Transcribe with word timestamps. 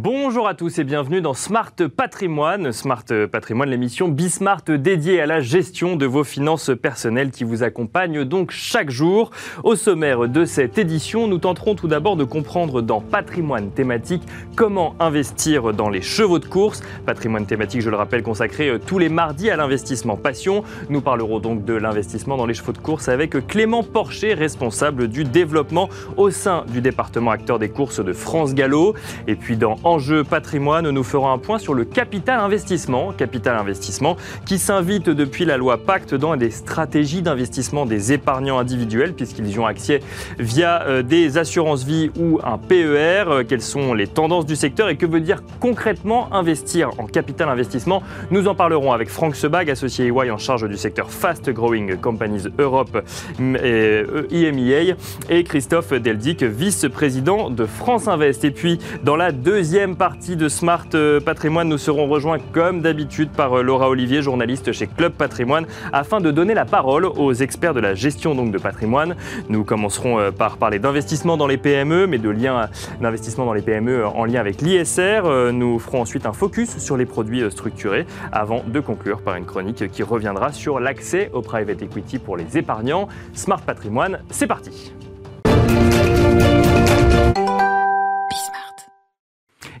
Bonjour 0.00 0.46
à 0.46 0.54
tous 0.54 0.78
et 0.78 0.84
bienvenue 0.84 1.20
dans 1.20 1.34
Smart 1.34 1.72
Patrimoine. 1.96 2.70
Smart 2.70 3.04
Patrimoine, 3.32 3.68
l'émission 3.68 4.06
Bismart 4.06 4.62
dédiée 4.68 5.20
à 5.20 5.26
la 5.26 5.40
gestion 5.40 5.96
de 5.96 6.06
vos 6.06 6.22
finances 6.22 6.70
personnelles 6.80 7.32
qui 7.32 7.42
vous 7.42 7.64
accompagne 7.64 8.22
donc 8.22 8.52
chaque 8.52 8.90
jour. 8.90 9.32
Au 9.64 9.74
sommaire 9.74 10.28
de 10.28 10.44
cette 10.44 10.78
édition, 10.78 11.26
nous 11.26 11.38
tenterons 11.38 11.74
tout 11.74 11.88
d'abord 11.88 12.14
de 12.14 12.22
comprendre 12.22 12.80
dans 12.80 13.00
Patrimoine 13.00 13.72
thématique 13.72 14.22
comment 14.54 14.94
investir 15.00 15.72
dans 15.72 15.88
les 15.88 16.00
chevaux 16.00 16.38
de 16.38 16.46
course. 16.46 16.80
Patrimoine 17.04 17.46
thématique, 17.46 17.80
je 17.80 17.90
le 17.90 17.96
rappelle, 17.96 18.22
consacré 18.22 18.68
euh, 18.68 18.78
tous 18.78 19.00
les 19.00 19.08
mardis 19.08 19.50
à 19.50 19.56
l'investissement 19.56 20.16
passion. 20.16 20.62
Nous 20.90 21.00
parlerons 21.00 21.40
donc 21.40 21.64
de 21.64 21.74
l'investissement 21.74 22.36
dans 22.36 22.46
les 22.46 22.54
chevaux 22.54 22.70
de 22.70 22.78
course 22.78 23.08
avec 23.08 23.48
Clément 23.48 23.82
Porcher, 23.82 24.34
responsable 24.34 25.08
du 25.08 25.24
développement 25.24 25.88
au 26.16 26.30
sein 26.30 26.64
du 26.72 26.82
département 26.82 27.32
acteur 27.32 27.58
des 27.58 27.68
courses 27.68 27.98
de 27.98 28.12
France 28.12 28.54
Gallo. 28.54 28.94
Et 29.26 29.34
puis 29.34 29.56
dans 29.56 29.76
Enjeu 29.88 30.22
patrimoine, 30.22 30.90
nous 30.90 31.02
ferons 31.02 31.32
un 31.32 31.38
point 31.38 31.58
sur 31.58 31.72
le 31.72 31.86
capital 31.86 32.40
investissement. 32.40 33.14
Capital 33.16 33.56
investissement 33.56 34.18
qui 34.44 34.58
s'invite 34.58 35.08
depuis 35.08 35.46
la 35.46 35.56
loi 35.56 35.78
Pacte 35.78 36.14
dans 36.14 36.36
des 36.36 36.50
stratégies 36.50 37.22
d'investissement 37.22 37.86
des 37.86 38.12
épargnants 38.12 38.58
individuels, 38.58 39.14
puisqu'ils 39.14 39.48
y 39.48 39.58
ont 39.58 39.64
accès 39.64 40.00
via 40.38 40.82
euh, 40.82 41.02
des 41.02 41.38
assurances 41.38 41.84
vie 41.84 42.10
ou 42.20 42.38
un 42.44 42.58
PER. 42.58 43.24
Euh, 43.28 43.44
quelles 43.48 43.62
sont 43.62 43.94
les 43.94 44.06
tendances 44.06 44.44
du 44.44 44.56
secteur 44.56 44.90
et 44.90 44.96
que 44.98 45.06
veut 45.06 45.22
dire 45.22 45.42
concrètement 45.58 46.30
investir 46.34 46.90
en 46.98 47.06
capital 47.06 47.48
investissement? 47.48 48.02
Nous 48.30 48.46
en 48.46 48.54
parlerons 48.54 48.92
avec 48.92 49.08
Franck 49.08 49.36
Sebag, 49.36 49.70
associé 49.70 50.08
EY 50.08 50.30
en 50.30 50.36
charge 50.36 50.68
du 50.68 50.76
secteur 50.76 51.10
Fast 51.10 51.48
Growing 51.48 51.96
Companies 51.96 52.44
Europe 52.58 53.02
et 53.40 54.04
IMEA, 54.30 54.96
et 55.30 55.44
Christophe 55.44 55.94
Deldic, 55.94 56.42
vice-président 56.42 57.48
de 57.48 57.64
France 57.64 58.06
Invest. 58.06 58.44
Et 58.44 58.50
puis, 58.50 58.78
dans 59.02 59.16
la 59.16 59.32
deuxième 59.32 59.67
deuxième 59.68 59.96
partie 59.96 60.34
de 60.34 60.48
Smart 60.48 60.86
euh, 60.94 61.20
Patrimoine, 61.20 61.68
nous 61.68 61.76
serons 61.76 62.06
rejoints 62.06 62.38
comme 62.54 62.80
d'habitude 62.80 63.28
par 63.28 63.58
euh, 63.58 63.62
Laura 63.62 63.90
Olivier, 63.90 64.22
journaliste 64.22 64.72
chez 64.72 64.86
Club 64.86 65.12
Patrimoine, 65.12 65.66
afin 65.92 66.22
de 66.22 66.30
donner 66.30 66.54
la 66.54 66.64
parole 66.64 67.04
aux 67.04 67.34
experts 67.34 67.74
de 67.74 67.80
la 67.80 67.94
gestion 67.94 68.34
donc 68.34 68.50
de 68.50 68.56
patrimoine. 68.56 69.14
Nous 69.50 69.64
commencerons 69.64 70.18
euh, 70.18 70.30
par 70.30 70.56
parler 70.56 70.78
d'investissement 70.78 71.36
dans 71.36 71.46
les 71.46 71.58
PME, 71.58 72.06
mais 72.06 72.16
de 72.16 72.30
liens 72.30 72.70
d'investissement 73.02 73.44
dans 73.44 73.52
les 73.52 73.60
PME 73.60 74.06
en 74.06 74.24
lien 74.24 74.40
avec 74.40 74.62
l'ISR. 74.62 75.52
Nous 75.52 75.78
ferons 75.78 76.00
ensuite 76.00 76.24
un 76.24 76.32
focus 76.32 76.78
sur 76.78 76.96
les 76.96 77.04
produits 77.04 77.42
structurés 77.50 78.06
avant 78.32 78.64
de 78.66 78.80
conclure 78.80 79.20
par 79.20 79.36
une 79.36 79.44
chronique 79.44 79.90
qui 79.92 80.02
reviendra 80.02 80.50
sur 80.50 80.80
l'accès 80.80 81.28
au 81.34 81.42
private 81.42 81.82
equity 81.82 82.18
pour 82.18 82.38
les 82.38 82.56
épargnants. 82.56 83.06
Smart 83.34 83.60
Patrimoine, 83.60 84.20
c'est 84.30 84.46
parti. 84.46 84.94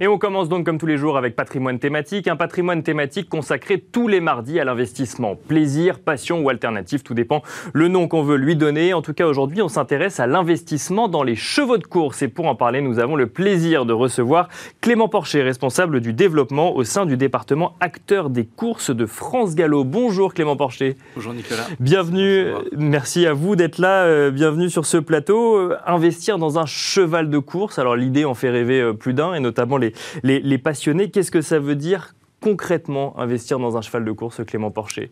Et 0.00 0.06
on 0.06 0.16
commence 0.16 0.48
donc 0.48 0.64
comme 0.64 0.78
tous 0.78 0.86
les 0.86 0.96
jours 0.96 1.16
avec 1.16 1.34
patrimoine 1.34 1.80
thématique, 1.80 2.28
un 2.28 2.36
patrimoine 2.36 2.84
thématique 2.84 3.28
consacré 3.28 3.80
tous 3.80 4.06
les 4.06 4.20
mardis 4.20 4.60
à 4.60 4.64
l'investissement. 4.64 5.34
Plaisir, 5.34 5.98
passion 5.98 6.40
ou 6.40 6.48
alternative, 6.50 7.02
tout 7.02 7.14
dépend 7.14 7.42
le 7.72 7.88
nom 7.88 8.06
qu'on 8.06 8.22
veut 8.22 8.36
lui 8.36 8.54
donner. 8.54 8.94
En 8.94 9.02
tout 9.02 9.12
cas, 9.12 9.26
aujourd'hui, 9.26 9.60
on 9.60 9.68
s'intéresse 9.68 10.20
à 10.20 10.28
l'investissement 10.28 11.08
dans 11.08 11.24
les 11.24 11.34
chevaux 11.34 11.78
de 11.78 11.86
course. 11.86 12.22
Et 12.22 12.28
pour 12.28 12.46
en 12.46 12.54
parler, 12.54 12.80
nous 12.80 13.00
avons 13.00 13.16
le 13.16 13.26
plaisir 13.26 13.86
de 13.86 13.92
recevoir 13.92 14.48
Clément 14.80 15.08
Porcher, 15.08 15.42
responsable 15.42 16.00
du 16.00 16.12
développement 16.12 16.76
au 16.76 16.84
sein 16.84 17.04
du 17.04 17.16
département 17.16 17.74
acteur 17.80 18.30
des 18.30 18.46
courses 18.46 18.94
de 18.94 19.04
France 19.04 19.56
Gallo. 19.56 19.82
Bonjour 19.82 20.32
Clément 20.32 20.54
Porcher. 20.54 20.96
Bonjour 21.16 21.34
Nicolas. 21.34 21.66
Bienvenue, 21.80 22.52
merci 22.76 23.26
à 23.26 23.32
vous 23.32 23.56
d'être 23.56 23.78
là, 23.78 24.04
euh, 24.04 24.30
bienvenue 24.30 24.70
sur 24.70 24.86
ce 24.86 24.96
plateau. 24.96 25.56
Euh, 25.56 25.76
investir 25.86 26.38
dans 26.38 26.60
un 26.60 26.66
cheval 26.66 27.30
de 27.30 27.38
course, 27.38 27.80
alors 27.80 27.96
l'idée 27.96 28.24
en 28.24 28.34
fait 28.34 28.50
rêver 28.50 28.80
euh, 28.80 28.92
plus 28.92 29.12
d'un 29.12 29.34
et 29.34 29.40
notamment 29.40 29.76
les 29.76 29.87
les, 30.22 30.58
passionnés. 30.58 31.10
Qu'est-ce 31.10 31.30
que 31.30 31.40
ça 31.40 31.58
veut 31.58 31.76
dire 31.76 32.14
concrètement 32.40 33.18
investir 33.18 33.58
dans 33.58 33.76
un 33.76 33.82
cheval 33.82 34.04
de 34.04 34.12
course, 34.12 34.40
Clément 34.46 34.70
Porcher? 34.70 35.10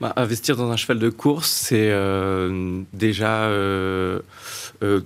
Bah, 0.00 0.12
Investir 0.16 0.56
dans 0.56 0.70
un 0.70 0.76
cheval 0.76 0.98
de 0.98 1.10
course, 1.10 1.50
c'est 1.50 1.90
euh, 1.90 2.82
déjà 2.92 3.44
euh, 3.44 4.20
euh, 4.82 5.02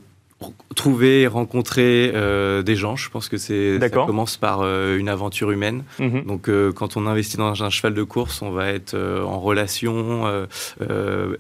trouver 0.76 1.22
et 1.22 1.26
rencontrer 1.26 2.12
euh, 2.14 2.62
des 2.62 2.76
gens. 2.76 2.94
Je 2.94 3.10
pense 3.10 3.28
que 3.28 3.36
c'est 3.36 3.80
ça 3.80 3.88
commence 3.88 4.36
par 4.36 4.60
euh, 4.62 4.96
une 4.96 5.08
aventure 5.08 5.50
humaine. 5.50 5.82
Mhm. 5.98 6.24
Donc 6.24 6.48
euh, 6.48 6.70
quand 6.72 6.96
on 6.96 7.06
investit 7.06 7.36
dans 7.36 7.64
un 7.64 7.70
cheval 7.70 7.94
de 7.94 8.02
course, 8.04 8.42
on 8.42 8.52
va 8.52 8.68
être 8.68 8.96
en 8.96 9.40
relation 9.40 10.26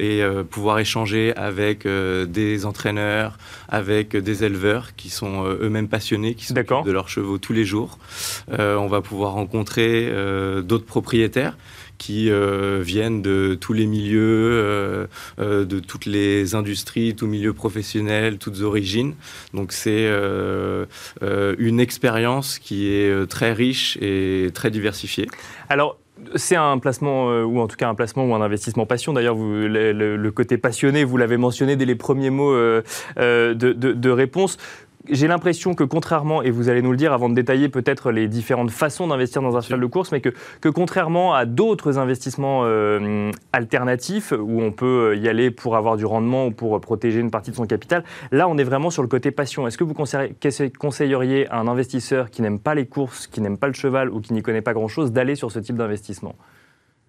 et 0.00 0.22
pouvoir 0.50 0.78
échanger 0.78 1.34
avec 1.36 1.86
des 1.86 2.66
entraîneurs, 2.66 3.38
avec 3.68 4.16
des 4.16 4.44
éleveurs 4.44 4.96
qui 4.96 5.10
sont 5.10 5.44
eux-mêmes 5.44 5.88
passionnés, 5.88 6.34
qui 6.34 6.46
s'occupent 6.46 6.84
de 6.84 6.92
leurs 6.92 7.08
chevaux 7.08 7.38
tous 7.38 7.52
les 7.52 7.64
jours. 7.64 7.98
on 8.50 8.86
va 8.86 9.00
pouvoir 9.00 9.32
rencontrer 9.32 10.12
d'autres 10.62 10.86
propriétaires 10.86 11.56
qui 11.98 12.30
euh, 12.30 12.80
viennent 12.80 13.20
de 13.22 13.56
tous 13.60 13.72
les 13.72 13.86
milieux, 13.86 14.50
euh, 14.52 15.06
euh, 15.40 15.64
de 15.64 15.80
toutes 15.80 16.06
les 16.06 16.54
industries, 16.54 17.14
tous 17.14 17.26
milieux 17.26 17.52
professionnels, 17.52 18.38
toutes 18.38 18.62
origines. 18.62 19.14
Donc 19.52 19.72
c'est 19.72 20.08
une 21.20 21.80
expérience 21.80 22.58
qui 22.58 22.88
est 22.88 23.28
très 23.28 23.52
riche 23.52 23.98
et 24.00 24.50
très 24.54 24.70
diversifiée. 24.70 25.28
Alors, 25.68 25.98
c'est 26.34 26.56
un 26.56 26.78
placement, 26.78 27.28
ou 27.42 27.60
en 27.60 27.68
tout 27.68 27.76
cas 27.76 27.88
un 27.88 27.94
placement 27.94 28.24
ou 28.24 28.34
un 28.34 28.40
investissement 28.40 28.86
passion. 28.86 29.12
D'ailleurs, 29.12 29.36
le, 29.36 30.30
côté 30.30 30.58
passionné, 30.58 31.04
vous 31.04 31.16
l'avez 31.16 31.36
mentionné 31.36 31.76
dès 31.76 31.84
les 31.84 31.94
premiers 31.94 32.30
mots 32.30 32.54
de, 32.54 33.52
de, 33.54 34.10
réponse 34.10 34.58
j'ai 35.10 35.28
l'impression 35.28 35.74
que 35.74 35.84
contrairement, 35.84 36.42
et 36.42 36.50
vous 36.50 36.68
allez 36.68 36.82
nous 36.82 36.90
le 36.90 36.96
dire 36.96 37.12
avant 37.12 37.28
de 37.28 37.34
détailler 37.34 37.68
peut-être 37.68 38.10
les 38.10 38.28
différentes 38.28 38.70
façons 38.70 39.06
d'investir 39.06 39.42
dans 39.42 39.56
un 39.56 39.60
cheval 39.60 39.80
de 39.80 39.86
course, 39.86 40.12
mais 40.12 40.20
que, 40.20 40.30
que 40.60 40.68
contrairement 40.68 41.34
à 41.34 41.44
d'autres 41.44 41.98
investissements 41.98 42.62
euh, 42.64 43.30
alternatifs 43.52 44.32
où 44.32 44.62
on 44.62 44.72
peut 44.72 45.16
y 45.16 45.28
aller 45.28 45.50
pour 45.50 45.76
avoir 45.76 45.96
du 45.96 46.04
rendement 46.04 46.46
ou 46.46 46.50
pour 46.50 46.80
protéger 46.80 47.20
une 47.20 47.30
partie 47.30 47.50
de 47.50 47.56
son 47.56 47.66
capital, 47.66 48.04
là 48.32 48.48
on 48.48 48.58
est 48.58 48.64
vraiment 48.64 48.90
sur 48.90 49.02
le 49.02 49.08
côté 49.08 49.30
passion. 49.30 49.66
Est-ce 49.66 49.78
que 49.78 49.84
vous 49.84 49.94
conseilleriez 50.78 51.48
à 51.48 51.58
un 51.58 51.68
investisseur 51.68 52.30
qui 52.30 52.42
n'aime 52.42 52.58
pas 52.58 52.74
les 52.74 52.86
courses, 52.86 53.26
qui 53.26 53.40
n'aime 53.40 53.58
pas 53.58 53.68
le 53.68 53.74
cheval 53.74 54.10
ou 54.10 54.20
qui 54.20 54.32
n'y 54.32 54.42
connaît 54.42 54.62
pas 54.62 54.72
grand-chose 54.72 55.12
d'aller 55.12 55.34
sur 55.34 55.50
ce 55.50 55.58
type 55.58 55.76
d'investissement? 55.76 56.34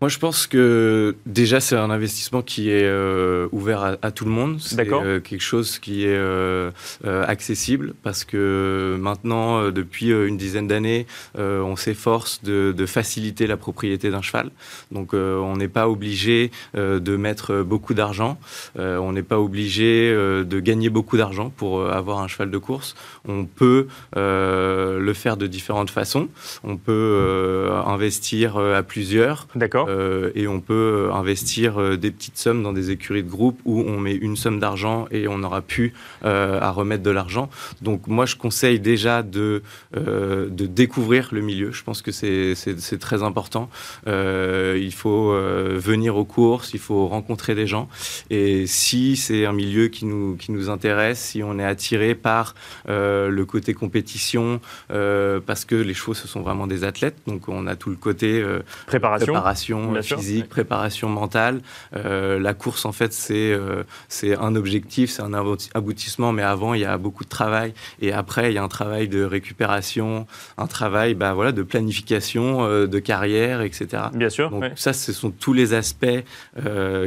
Moi, 0.01 0.07
je 0.07 0.17
pense 0.17 0.47
que 0.47 1.17
déjà, 1.25 1.59
c'est 1.59 1.75
un 1.75 1.89
investissement 1.89 2.41
qui 2.41 2.69
est 2.69 2.85
euh, 2.85 3.49
ouvert 3.51 3.97
à, 4.01 4.11
tout 4.11 4.23
le 4.23 4.31
monde. 4.31 4.57
C'est 4.61 4.79
euh, 4.89 5.19
quelque 5.19 5.41
chose 5.41 5.77
qui 5.77 6.05
est 6.05 6.15
euh, 6.15 6.71
accessible 7.03 7.93
parce 8.01 8.23
que 8.23 8.97
maintenant, 8.97 9.69
depuis 9.71 10.11
une 10.11 10.37
dizaine 10.37 10.67
d'années, 10.67 11.05
on 11.37 11.75
s'efforce 11.75 12.41
de, 12.43 12.73
de, 12.75 12.85
faciliter 12.85 13.45
la 13.45 13.57
propriété 13.57 14.09
d'un 14.09 14.21
cheval. 14.21 14.51
Donc, 14.91 15.13
on 15.13 15.57
n'est 15.57 15.67
pas 15.67 15.89
obligé 15.89 16.51
de 16.75 17.17
mettre 17.17 17.61
beaucoup 17.63 17.93
d'argent. 17.93 18.39
on 18.77 19.11
n'est 19.11 19.23
pas 19.23 19.39
obligé 19.39 20.13
de 20.13 20.59
gagner 20.59 20.89
beaucoup 20.89 21.17
d'argent 21.17 21.49
pour 21.49 21.85
avoir 21.89 22.19
un 22.19 22.27
cheval 22.27 22.51
de 22.51 22.57
course. 22.57 22.95
On 23.27 23.45
peut 23.45 23.87
le 24.15 25.13
faire 25.13 25.35
de 25.35 25.47
différentes 25.47 25.89
façons. 25.89 26.29
On 26.63 26.77
peut 26.77 27.69
investir 27.85 28.57
à 28.57 28.83
plusieurs. 28.83 29.47
D'accord. 29.55 29.88
Euh, 29.89 30.31
et 30.35 30.47
on 30.47 30.59
peut 30.59 31.09
euh, 31.09 31.13
investir 31.13 31.79
euh, 31.79 31.97
des 31.97 32.11
petites 32.11 32.37
sommes 32.37 32.63
dans 32.63 32.73
des 32.73 32.91
écuries 32.91 33.23
de 33.23 33.29
groupe 33.29 33.59
où 33.65 33.81
on 33.81 33.99
met 33.99 34.13
une 34.13 34.35
somme 34.35 34.59
d'argent 34.59 35.07
et 35.11 35.27
on 35.27 35.43
aura 35.43 35.61
pu 35.61 35.93
à 36.23 36.71
remettre 36.71 37.03
de 37.03 37.11
l'argent. 37.11 37.49
Donc 37.81 38.07
moi, 38.07 38.25
je 38.25 38.35
conseille 38.35 38.79
déjà 38.79 39.23
de, 39.23 39.63
de 39.93 40.65
découvrir 40.65 41.29
le 41.31 41.41
milieu. 41.41 41.71
Je 41.71 41.83
pense 41.83 42.01
que 42.01 42.11
c'est 42.11 42.99
très 42.99 43.23
important. 43.23 43.69
il 44.05 44.93
faut 44.93 45.31
venir 45.31 46.17
aux 46.17 46.25
courses, 46.25 46.73
il 46.73 46.79
faut 46.79 47.07
rencontrer 47.07 47.55
des 47.55 47.67
gens. 47.67 47.87
Et 48.29 48.67
si 48.67 49.15
c'est 49.15 49.45
un 49.45 49.53
milieu 49.53 49.87
qui 49.87 50.05
nous, 50.05 50.35
qui 50.35 50.51
nous 50.51 50.69
intéresse, 50.69 51.19
si 51.19 51.43
on 51.43 51.57
est 51.59 51.65
attiré 51.65 52.15
par 52.15 52.55
le 52.87 53.43
côté 53.43 53.73
compétition, 53.73 54.59
parce 54.87 55.65
que 55.65 55.75
les 55.75 55.93
chevaux, 55.93 56.13
ce 56.13 56.27
sont 56.27 56.41
vraiment 56.41 56.67
des 56.67 56.83
athlètes, 56.83 57.17
donc 57.27 57.47
on 57.47 57.67
a 57.67 57.75
tout 57.75 57.89
le 57.89 57.95
côté 57.95 58.43
préparation, 58.87 59.33
préparation 59.33 59.78
physique, 60.01 60.49
préparation 60.49 61.09
mentale. 61.09 61.61
Euh, 61.95 62.39
la 62.39 62.53
course, 62.53 62.85
en 62.85 62.91
fait, 62.91 63.13
c'est 63.13 63.51
euh, 63.51 63.83
c'est 64.07 64.35
un 64.37 64.55
objectif, 64.55 65.11
c'est 65.11 65.21
un 65.21 65.33
aboutissement, 65.73 66.31
mais 66.31 66.43
avant, 66.43 66.73
il 66.73 66.81
y 66.81 66.85
a 66.85 66.97
beaucoup 66.97 67.23
de 67.23 67.29
travail. 67.29 67.73
Et 68.01 68.11
après, 68.11 68.51
il 68.51 68.55
y 68.55 68.57
a 68.57 68.63
un 68.63 68.67
travail 68.67 69.07
de 69.07 69.23
récupération, 69.23 70.27
un 70.57 70.67
travail 70.67 71.13
bah, 71.13 71.33
voilà, 71.33 71.51
de 71.51 71.63
planification, 71.63 72.63
euh, 72.63 72.87
de 72.87 72.99
carrière, 72.99 73.61
etc. 73.61 74.03
Bien 74.13 74.29
sûr. 74.29 74.49
Donc, 74.49 74.63
ça, 74.75 74.93
ce 74.93 75.13
sont 75.13 75.31
tous 75.31 75.53
les 75.53 75.73
aspects 75.73 76.05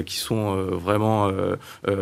qui 0.06 0.16
sont 0.16 0.54
vraiment 0.54 1.30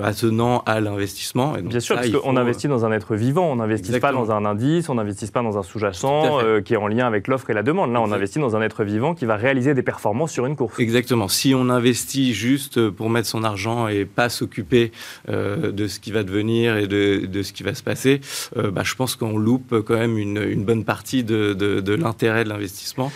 attenants 0.02 0.62
à 0.66 0.80
l'investissement. 0.80 1.54
Bien 1.62 1.80
sûr, 1.80 1.96
parce 1.96 2.10
qu'on 2.10 2.36
investit 2.36 2.68
dans 2.68 2.84
un 2.84 2.92
être 2.92 3.14
vivant, 3.14 3.50
on 3.50 3.56
n'investit 3.56 3.98
pas 3.98 4.12
dans 4.12 4.30
un 4.30 4.44
indice, 4.44 4.88
on 4.88 4.94
n'investit 4.94 5.30
pas 5.30 5.42
dans 5.42 5.58
un 5.58 5.62
sous-jacent 5.62 6.40
qui 6.64 6.74
est 6.74 6.76
en 6.76 6.88
lien 6.88 7.06
avec 7.06 7.28
l'offre 7.28 7.50
et 7.50 7.54
la 7.54 7.62
demande. 7.62 7.92
Là, 7.92 8.00
on 8.00 8.12
investit 8.12 8.38
dans 8.38 8.56
un 8.56 8.62
être 8.62 8.84
vivant 8.84 9.14
qui 9.14 9.26
va 9.26 9.36
réaliser 9.36 9.74
des 9.74 9.82
performances 9.82 10.32
sur 10.32 10.46
une 10.46 10.56
course. 10.68 10.80
Exactement. 10.80 11.28
Si 11.28 11.54
on 11.54 11.68
investit 11.68 12.34
juste 12.34 12.90
pour 12.90 13.10
mettre 13.10 13.28
son 13.28 13.44
argent 13.44 13.88
et 13.88 14.04
pas 14.04 14.28
s'occuper 14.28 14.92
de 15.28 15.86
ce 15.86 16.00
qui 16.00 16.12
va 16.12 16.22
devenir 16.22 16.76
et 16.76 16.86
de, 16.86 17.26
de 17.26 17.42
ce 17.42 17.52
qui 17.52 17.62
va 17.62 17.74
se 17.74 17.82
passer, 17.82 18.20
bah, 18.56 18.82
je 18.84 18.94
pense 18.94 19.16
qu'on 19.16 19.38
loupe 19.38 19.80
quand 19.80 19.96
même 19.96 20.18
une, 20.18 20.42
une 20.42 20.64
bonne 20.64 20.84
partie 20.84 21.24
de, 21.24 21.94
l'intérêt 21.94 22.44
de 22.44 22.48
l'investissement. 22.48 23.12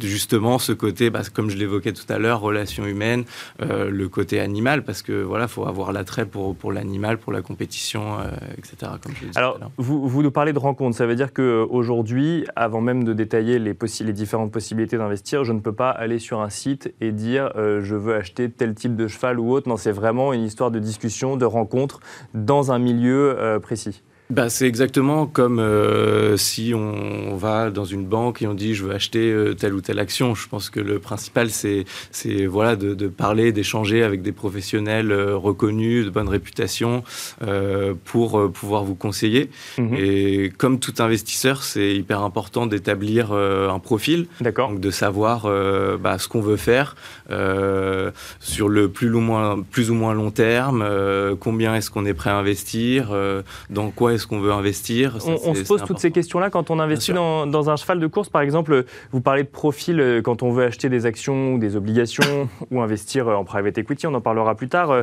justement, 0.00 0.58
ce 0.58 0.72
côté, 0.72 1.10
bah, 1.10 1.22
comme 1.32 1.50
je 1.50 1.56
l'évoquais 1.56 1.92
tout 1.92 2.10
à 2.10 2.18
l'heure, 2.18 2.40
relation 2.40 2.86
humaine, 2.86 3.24
le 3.60 4.08
côté 4.08 4.40
animal, 4.40 4.84
parce 4.84 5.02
que 5.02 5.22
voilà, 5.22 5.48
faut 5.48 5.66
avoir 5.66 5.92
l'attrait 5.92 6.26
pour, 6.26 6.54
pour 6.56 6.72
l'animal, 6.72 7.18
pour 7.18 7.32
la 7.32 7.42
compétition, 7.42 8.18
etc. 8.58 8.92
Comme 9.02 9.12
Alors, 9.34 9.58
vous, 9.76 10.08
vous 10.08 10.22
nous 10.22 10.30
parlez 10.30 10.52
de 10.52 10.58
rencontres. 10.58 10.96
Ça 10.96 11.06
veut 11.06 11.16
dire 11.16 11.32
qu'aujourd'hui, 11.32 12.46
avant 12.56 12.80
même 12.80 13.04
de 13.04 13.12
détailler 13.12 13.58
les, 13.58 13.76
les 14.00 14.12
différentes 14.12 14.52
possibilités 14.52 14.96
d'investir, 14.96 15.44
je 15.44 15.52
ne 15.52 15.60
peux 15.60 15.72
pas 15.72 15.90
aller 15.90 16.18
sur 16.18 16.40
un 16.40 16.50
site 16.50 16.63
et 17.00 17.12
dire 17.12 17.50
euh, 17.56 17.80
je 17.82 17.94
veux 17.94 18.14
acheter 18.14 18.50
tel 18.50 18.74
type 18.74 18.96
de 18.96 19.08
cheval 19.08 19.38
ou 19.38 19.50
autre. 19.52 19.68
Non, 19.68 19.76
c'est 19.76 19.92
vraiment 19.92 20.32
une 20.32 20.42
histoire 20.42 20.70
de 20.70 20.78
discussion, 20.78 21.36
de 21.36 21.44
rencontre 21.44 22.00
dans 22.34 22.72
un 22.72 22.78
milieu 22.78 23.38
euh, 23.38 23.58
précis 23.58 24.02
bah, 24.30 24.48
C'est 24.48 24.66
exactement 24.66 25.26
comme 25.26 25.58
euh, 25.58 26.36
si 26.36 26.72
on 26.74 27.36
va 27.36 27.70
dans 27.70 27.84
une 27.84 28.06
banque 28.06 28.42
et 28.42 28.46
on 28.46 28.54
dit 28.54 28.74
je 28.74 28.84
veux 28.84 28.94
acheter 28.94 29.30
euh, 29.30 29.54
telle 29.54 29.74
ou 29.74 29.80
telle 29.80 29.98
action. 29.98 30.34
Je 30.34 30.48
pense 30.48 30.70
que 30.70 30.80
le 30.80 30.98
principal, 30.98 31.50
c'est 31.50 31.84
voilà, 32.46 32.76
de, 32.76 32.94
de 32.94 33.08
parler, 33.08 33.52
d'échanger 33.52 34.02
avec 34.02 34.22
des 34.22 34.32
professionnels 34.32 35.12
euh, 35.12 35.36
reconnus, 35.36 36.06
de 36.06 36.10
bonne 36.10 36.28
réputation, 36.28 37.04
pour 38.04 38.50
pouvoir 38.52 38.84
vous 38.84 38.94
conseiller. 38.94 39.50
Mhm. 39.78 39.94
Et 39.94 40.52
comme 40.56 40.78
tout 40.78 40.94
investisseur, 40.98 41.62
c'est 41.62 41.94
hyper 41.94 42.22
important 42.22 42.66
d'établir 42.66 43.32
un 43.32 43.78
profil, 43.78 44.26
donc 44.40 44.80
de 44.80 44.90
savoir 44.90 45.48
bah, 45.98 46.18
ce 46.18 46.28
qu'on 46.28 46.40
veut 46.40 46.56
faire 46.56 46.96
sur 48.40 48.68
le 48.68 48.88
plus 48.88 49.14
ou 49.14 49.20
moins, 49.20 49.60
plus 49.62 49.90
ou 49.90 49.94
moins 49.94 50.14
long 50.14 50.30
terme, 50.30 50.84
combien 51.40 51.74
est-ce 51.74 51.90
qu'on 51.90 52.06
est 52.06 52.14
prêt 52.14 52.30
à 52.30 52.36
investir, 52.36 53.14
dans 53.70 53.90
quoi 53.90 54.13
est-ce 54.14 54.26
qu'on 54.26 54.40
veut 54.40 54.52
investir? 54.52 55.18
On, 55.26 55.54
se 55.54 55.62
pose 55.62 55.82
toutes 55.84 55.98
ces 55.98 56.10
questions-là 56.10 56.50
quand 56.50 56.70
on 56.70 56.78
investit 56.80 57.12
dans, 57.12 57.70
un 57.70 57.76
cheval 57.76 58.00
de 58.00 58.06
course, 58.06 58.28
par 58.28 58.42
exemple. 58.42 58.84
Vous 59.12 59.20
parlez 59.20 59.42
de 59.42 59.48
profil 59.48 60.00
euh, 60.00 60.22
quand 60.22 60.42
on 60.42 60.50
veut 60.50 60.64
acheter 60.64 60.88
des 60.88 61.06
actions 61.06 61.54
ou 61.54 61.58
des 61.58 61.76
obligations 61.76 62.48
ou 62.70 62.80
investir 62.80 63.28
euh, 63.28 63.34
en 63.34 63.44
private 63.44 63.78
equity, 63.78 64.06
on 64.06 64.14
en 64.14 64.20
parlera 64.20 64.54
plus 64.54 64.68
tard. 64.68 64.90
Euh, 64.90 65.02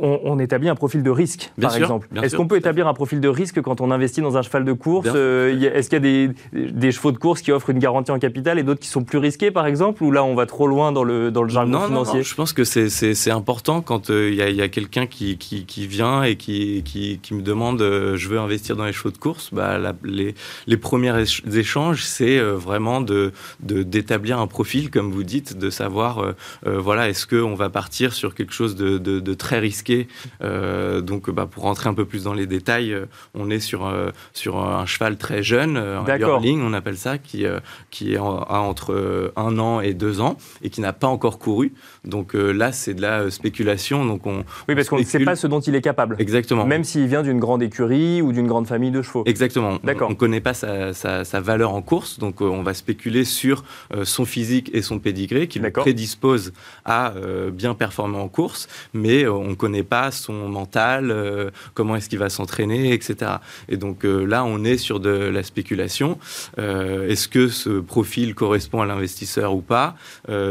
on, 0.00 0.38
établit 0.38 0.68
un 0.68 0.74
profil 0.74 1.02
de 1.02 1.10
risque, 1.10 1.52
par 1.60 1.76
exemple. 1.76 2.08
Est-ce 2.22 2.36
qu'on 2.36 2.48
peut 2.48 2.56
établir 2.56 2.88
un 2.88 2.94
profil 2.94 3.20
de 3.20 3.28
risque 3.28 3.60
quand 3.62 3.80
on 3.80 3.90
investit 3.90 4.20
dans 4.20 4.36
un 4.36 4.42
cheval 4.42 4.64
de 4.64 4.72
course 4.72 5.06
Est-ce 5.06 5.88
qu'il 5.88 6.04
y 6.04 6.24
a 6.24 6.72
des, 6.72 6.92
chevaux 6.92 7.12
de 7.12 7.18
course 7.18 7.40
qui 7.40 7.52
offrent 7.52 7.70
une 7.70 7.78
garantie 7.78 8.10
en 8.10 8.18
capital 8.18 8.58
et 8.58 8.62
d'autres 8.62 8.80
qui 8.80 8.88
sont 8.88 9.04
plus 9.04 9.18
risqués, 9.18 9.50
par 9.50 9.66
exemple 9.66 10.02
Ou 10.02 10.10
là, 10.10 10.24
on 10.24 10.34
va 10.34 10.46
trop 10.46 10.66
loin 10.66 10.92
dans 10.92 11.04
le, 11.04 11.30
dans 11.30 11.42
le 11.42 11.48
jargon 11.48 11.80
financier 11.86 12.18
non, 12.18 12.22
je 12.22 12.34
pense 12.34 12.52
que 12.52 12.64
c'est 12.64 13.30
important 13.30 13.80
quand 13.80 14.08
il 14.08 14.34
y 14.34 14.62
a, 14.62 14.68
quelqu'un 14.68 15.06
qui, 15.06 15.36
qui, 15.38 15.86
vient 15.86 16.22
et 16.24 16.36
qui, 16.36 16.82
qui, 16.84 17.34
me 17.34 17.42
demande 17.42 17.80
je 17.80 18.28
veux 18.28 18.33
investir 18.38 18.76
dans 18.76 18.84
les 18.84 18.92
chevaux 18.92 19.10
de 19.10 19.18
course, 19.18 19.50
bah, 19.52 19.78
les, 20.02 20.34
les, 20.66 20.76
premiers 20.76 21.24
échanges, 21.52 22.04
c'est 22.04 22.38
euh, 22.38 22.54
vraiment 22.54 23.00
de 23.00 23.32
d'établir 23.60 24.38
un 24.38 24.46
profil, 24.46 24.90
comme 24.90 25.10
vous 25.10 25.22
dites, 25.22 25.56
de 25.56 25.70
savoir, 25.70 26.18
euh, 26.18 26.32
euh, 26.66 26.78
voilà, 26.78 27.08
est-ce 27.08 27.26
qu'on 27.26 27.54
va 27.54 27.70
partir 27.70 28.12
sur 28.12 28.34
quelque 28.34 28.52
chose 28.52 28.76
de, 28.76 28.98
de, 28.98 29.34
très 29.34 29.58
risqué. 29.58 30.06
donc, 30.40 31.30
bah, 31.30 31.46
pour 31.50 31.64
rentrer 31.64 31.88
un 31.88 31.94
peu 31.94 32.04
plus 32.04 32.24
dans 32.24 32.34
les 32.34 32.46
détails, 32.46 32.96
on 33.34 33.50
est 33.50 33.58
sur, 33.60 33.92
sur 34.32 34.58
un 34.58 34.86
cheval 34.86 35.16
très 35.16 35.42
jeune, 35.42 35.76
un 35.76 36.04
yearling, 36.06 36.62
on 36.62 36.72
appelle 36.72 36.96
ça, 36.96 37.18
qui, 37.18 37.44
qui 37.90 38.16
a 38.16 38.22
entre 38.22 39.32
un 39.36 39.58
an 39.58 39.80
et 39.80 39.94
deux 39.94 40.20
ans 40.20 40.36
et 40.62 40.70
qui 40.70 40.80
n'a 40.80 40.92
pas 40.92 41.08
encore 41.08 41.38
couru. 41.38 41.72
Donc 42.04 42.34
là, 42.34 42.72
c'est 42.72 42.94
de 42.94 43.02
la 43.02 43.30
spéculation. 43.30 44.04
Donc 44.04 44.26
on, 44.26 44.44
oui, 44.68 44.74
parce 44.74 44.88
qu'on 44.88 44.98
ne 44.98 45.04
sait 45.04 45.20
pas 45.20 45.36
ce 45.36 45.46
dont 45.46 45.60
il 45.60 45.74
est 45.74 45.82
capable. 45.82 46.16
Exactement. 46.18 46.64
Même 46.66 46.84
s'il 46.84 47.06
vient 47.06 47.22
d'une 47.22 47.40
grande 47.40 47.62
écurie 47.62 48.22
ou 48.24 48.32
d'une 48.32 48.46
grande 48.46 48.66
famille 48.66 48.90
de 48.90 49.02
chevaux. 49.02 49.22
Exactement. 49.26 49.78
D'accord. 49.84 50.08
On 50.08 50.12
ne 50.12 50.16
connaît 50.16 50.40
pas 50.40 50.54
sa, 50.54 51.40
valeur 51.40 51.74
en 51.74 51.82
course, 51.82 52.18
donc 52.18 52.40
euh, 52.40 52.46
on 52.46 52.62
va 52.62 52.74
spéculer 52.74 53.24
sur 53.24 53.64
euh, 53.94 54.04
son 54.04 54.24
physique 54.24 54.70
et 54.72 54.82
son 54.82 54.98
pédigré 54.98 55.46
qui 55.48 55.58
le 55.58 55.70
prédispose 55.70 56.52
à 56.84 57.12
euh, 57.12 57.50
bien 57.50 57.74
performer 57.74 58.18
en 58.18 58.28
course, 58.28 58.68
mais 58.94 59.26
on 59.26 59.48
ne 59.50 59.54
connaît 59.54 59.82
pas 59.82 60.10
son 60.10 60.48
mental, 60.48 61.52
comment 61.74 61.96
est-ce 61.96 62.08
qu'il 62.08 62.18
va 62.18 62.30
s'entraîner, 62.30 62.92
etc. 62.92 63.32
Et 63.68 63.76
donc 63.76 64.04
là, 64.04 64.44
on 64.44 64.64
est 64.64 64.78
sur 64.78 65.00
de 65.00 65.10
la 65.10 65.42
spéculation. 65.42 66.18
est-ce 66.56 67.28
que 67.28 67.48
ce 67.48 67.80
profil 67.80 68.34
correspond 68.34 68.80
à 68.80 68.86
l'investisseur 68.86 69.54
ou 69.54 69.60
pas? 69.60 69.96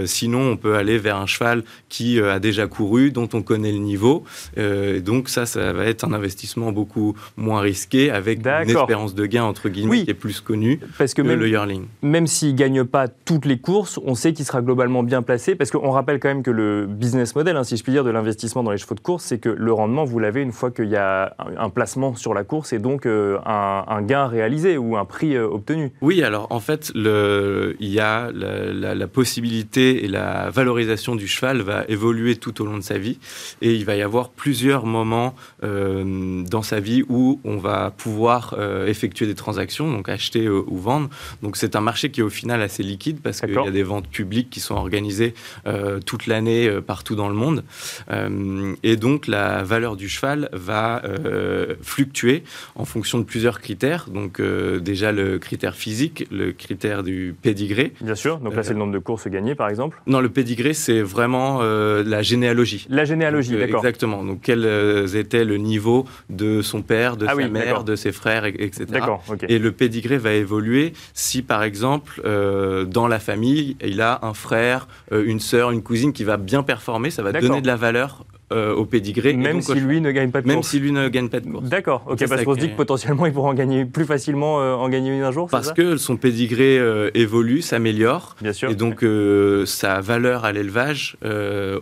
Sinon, 0.06 0.52
on 0.52 0.58
peut 0.58 0.76
aller 0.76 0.98
vers 0.98 1.18
un 1.18 1.26
cheval 1.26 1.64
qui 1.90 2.20
a 2.20 2.40
déjà 2.40 2.68
couru, 2.68 3.12
dont 3.12 3.30
on 3.34 3.42
connaît 3.42 3.72
le 3.72 3.80
niveau. 3.80 4.24
et 4.58 5.02
donc 5.02 5.30
ça, 5.30 5.46
ça 5.46 5.74
va 5.74 5.86
être 5.86 6.04
un 6.04 6.14
investissement 6.14 6.72
beaucoup 6.72 7.16
moins 7.38 7.62
risqué, 7.64 8.12
avec 8.12 8.46
une 8.46 8.70
espérance 8.70 9.16
de 9.16 9.26
gain, 9.26 9.44
entre 9.44 9.70
guillemets, 9.70 10.04
qui 10.04 10.12
est 10.12 10.14
plus 10.14 10.42
connue 10.42 10.80
parce 10.98 11.14
que, 11.14 11.22
même, 11.22 11.40
le 11.40 11.50
yearling. 11.50 11.86
Même 12.02 12.28
s'il 12.28 12.54
ne 12.54 12.58
gagne 12.58 12.84
pas 12.84 13.08
toutes 13.08 13.46
les 13.46 13.58
courses, 13.58 14.00
on 14.06 14.16
sait 14.16 14.34
qu'il 14.34 14.46
sera 14.46 14.62
globalement 14.62 15.04
bien 15.04 15.22
placé, 15.22 15.56
parce 15.56 15.72
qu'on 15.72 15.92
rappelle 15.92 16.20
quand 16.20 16.30
même 16.30 16.44
que 16.44 16.52
le 16.52 16.86
business 16.86 17.36
model, 17.36 17.58
hein, 17.58 17.64
si 17.64 17.78
je 17.78 17.84
puis 17.84 17.92
dire, 17.92 18.04
de 18.04 18.12
l'investissement 18.12 18.64
dans 18.64 18.72
les 18.72 18.78
chevaux 18.78 18.96
de 18.96 19.00
course, 19.00 19.24
c'est 19.26 19.40
que 19.40 19.50
le 19.50 19.74
rendement, 19.74 20.04
vous 20.04 20.20
l'avez 20.20 20.42
une 20.42 20.52
fois 20.52 20.72
qu'il 20.72 20.90
y 20.90 20.96
a 20.96 21.36
un 21.58 21.70
placement 21.70 22.16
sur 22.16 22.34
la 22.34 22.44
course 22.44 22.74
et 22.74 22.80
donc 22.80 23.06
euh, 23.06 23.40
un, 23.46 24.02
gain 24.02 24.28
réalisé 24.28 24.78
ou 24.78 24.98
un 24.98 25.06
prix 25.06 25.36
euh, 25.36 25.48
obtenu. 25.48 25.92
Oui, 26.02 26.24
alors 26.24 26.48
en 26.50 26.60
fait, 26.60 26.92
le, 26.96 27.76
il 27.80 27.90
y 27.90 28.00
a 28.00 28.30
la, 28.32 29.08
possibilité 29.08 30.06
et 30.06 30.08
la 30.08 30.50
valorisation 30.50 31.16
du 31.16 31.28
cheval 31.28 31.62
va 31.62 31.84
évoluer 31.88 32.36
tout 32.36 32.62
au 32.62 32.66
long 32.66 32.78
de 32.78 32.84
sa 32.84 32.98
vie 32.98 33.20
et 33.62 33.74
il 33.74 33.86
va 33.86 33.96
y 33.96 34.02
avoir 34.02 34.30
plusieurs 34.30 34.86
moments 34.86 35.36
euh, 35.64 36.44
dans 36.44 36.62
sa 36.62 36.80
vie 36.80 37.04
où 37.10 37.40
on 37.44 37.53
on 37.54 37.58
va 37.58 37.92
pouvoir 37.92 38.56
euh, 38.58 38.88
effectuer 38.88 39.28
des 39.28 39.36
transactions, 39.36 39.92
donc 39.92 40.10
acheter 40.10 40.46
euh, 40.46 40.64
ou 40.68 40.78
vendre. 40.78 41.10
Donc 41.44 41.56
c'est 41.56 41.76
un 41.76 41.82
marché 41.82 42.10
qui 42.10 42.22
est 42.22 42.24
au 42.24 42.30
final 42.30 42.62
assez 42.62 42.84
liquide 42.84 43.20
parce 43.22 43.42
qu'il 43.42 43.54
y 43.54 43.68
a 43.68 43.72
des 43.72 43.84
ventes 43.84 44.08
publiques 44.08 44.50
qui 44.50 44.60
sont 44.60 44.76
organisées 44.76 45.34
euh, 45.68 46.00
toute 46.00 46.26
l'année 46.28 46.70
partout 46.82 47.16
dans 47.16 47.30
le 47.30 47.36
monde. 47.36 47.64
et 48.84 48.96
donc 48.96 49.28
la 49.28 49.64
valeur 49.64 49.96
du 49.96 50.10
cheval 50.10 50.50
va 50.54 51.02
fluctuer 51.82 52.44
en 52.76 52.86
fonction 52.86 53.20
de 53.20 53.24
plusieurs 53.24 53.60
critères. 53.60 54.08
Donc 54.10 54.42
déjà 54.42 55.12
le 55.12 55.38
critère 55.38 55.76
physique, 55.76 56.28
le 56.32 56.52
critère 56.52 57.04
du 57.04 57.36
pédigré. 57.42 57.94
Bien 58.02 58.16
sûr, 58.16 58.40
donc 58.40 58.56
là 58.56 58.64
c'est 58.64 58.74
le 58.74 58.80
nombre 58.80 58.94
de 58.94 59.00
courses 59.00 59.28
gagnées 59.28 59.56
par 59.56 59.70
exemple. 59.70 60.02
Non, 60.08 60.22
le 60.22 60.30
pédigré 60.30 60.74
c'est 60.74 61.02
vraiment 61.02 61.62
la 61.62 62.22
généalogie. 62.22 62.88
La 62.90 63.06
généalogie, 63.06 63.56
d'accord. 63.58 63.80
Exactement. 63.80 64.24
Donc 64.24 64.40
quel 64.42 64.66
était 65.16 65.46
le 65.46 65.58
niveau 65.58 66.06
de 66.30 66.62
son 66.62 66.82
père, 66.82 67.18
de 67.18 67.26
ah 67.28 67.36
sa 67.36 67.43
mère, 67.48 67.84
de 67.84 67.96
ses 67.96 68.12
frères, 68.12 68.46
etc. 68.46 68.86
Et 69.48 69.60
le 69.60 69.72
pédigré 69.72 70.18
va 70.18 70.34
évoluer 70.34 70.94
si, 71.14 71.42
par 71.42 71.64
exemple, 71.64 72.22
euh, 72.26 72.86
dans 72.86 73.08
la 73.08 73.20
famille, 73.20 73.78
il 73.84 74.02
a 74.02 74.20
un 74.24 74.34
frère, 74.34 74.88
euh, 75.12 75.24
une 75.26 75.40
sœur, 75.40 75.72
une 75.72 75.84
cousine 75.84 76.14
qui 76.14 76.24
va 76.24 76.38
bien 76.38 76.64
performer, 76.64 77.10
ça 77.10 77.24
va 77.24 77.32
donner 77.32 77.62
de 77.62 77.68
la 77.68 77.76
valeur 77.76 78.26
euh, 78.54 78.74
au 78.74 78.86
pédigré. 78.86 79.34
Même 79.34 79.62
si 79.62 79.74
lui 79.76 80.02
ne 80.02 80.12
gagne 80.12 80.32
pas 80.32 80.42
de 80.42 80.46
course. 80.46 80.56
Même 80.56 80.64
si 80.64 80.80
lui 80.80 80.92
ne 80.92 81.10
gagne 81.10 81.30
pas 81.30 81.40
de 81.40 81.50
course. 81.50 81.66
D'accord, 81.66 82.06
ok, 82.08 82.28
parce 82.28 82.44
qu'on 82.44 82.56
se 82.56 82.60
dit 82.60 82.70
que 82.70 82.76
potentiellement 82.76 83.26
il 83.26 83.34
pourra 83.34 83.50
en 83.50 83.54
gagner 83.54 83.86
plus 83.86 84.06
facilement 84.06 84.62
euh, 84.62 84.76
en 84.76 84.90
gagner 84.90 85.16
une 85.16 85.24
un 85.24 85.32
jour. 85.32 85.48
Parce 85.50 85.74
que 85.74 85.98
son 85.98 86.18
pédigré 86.18 86.78
euh, 86.78 87.10
évolue, 87.14 87.62
s'améliore. 87.62 88.36
Bien 88.42 88.54
sûr. 88.54 88.70
Et 88.70 88.76
donc 88.76 89.06
sa 89.66 90.02
valeur 90.02 90.46
à 90.46 90.52
l'élevage 90.52 91.18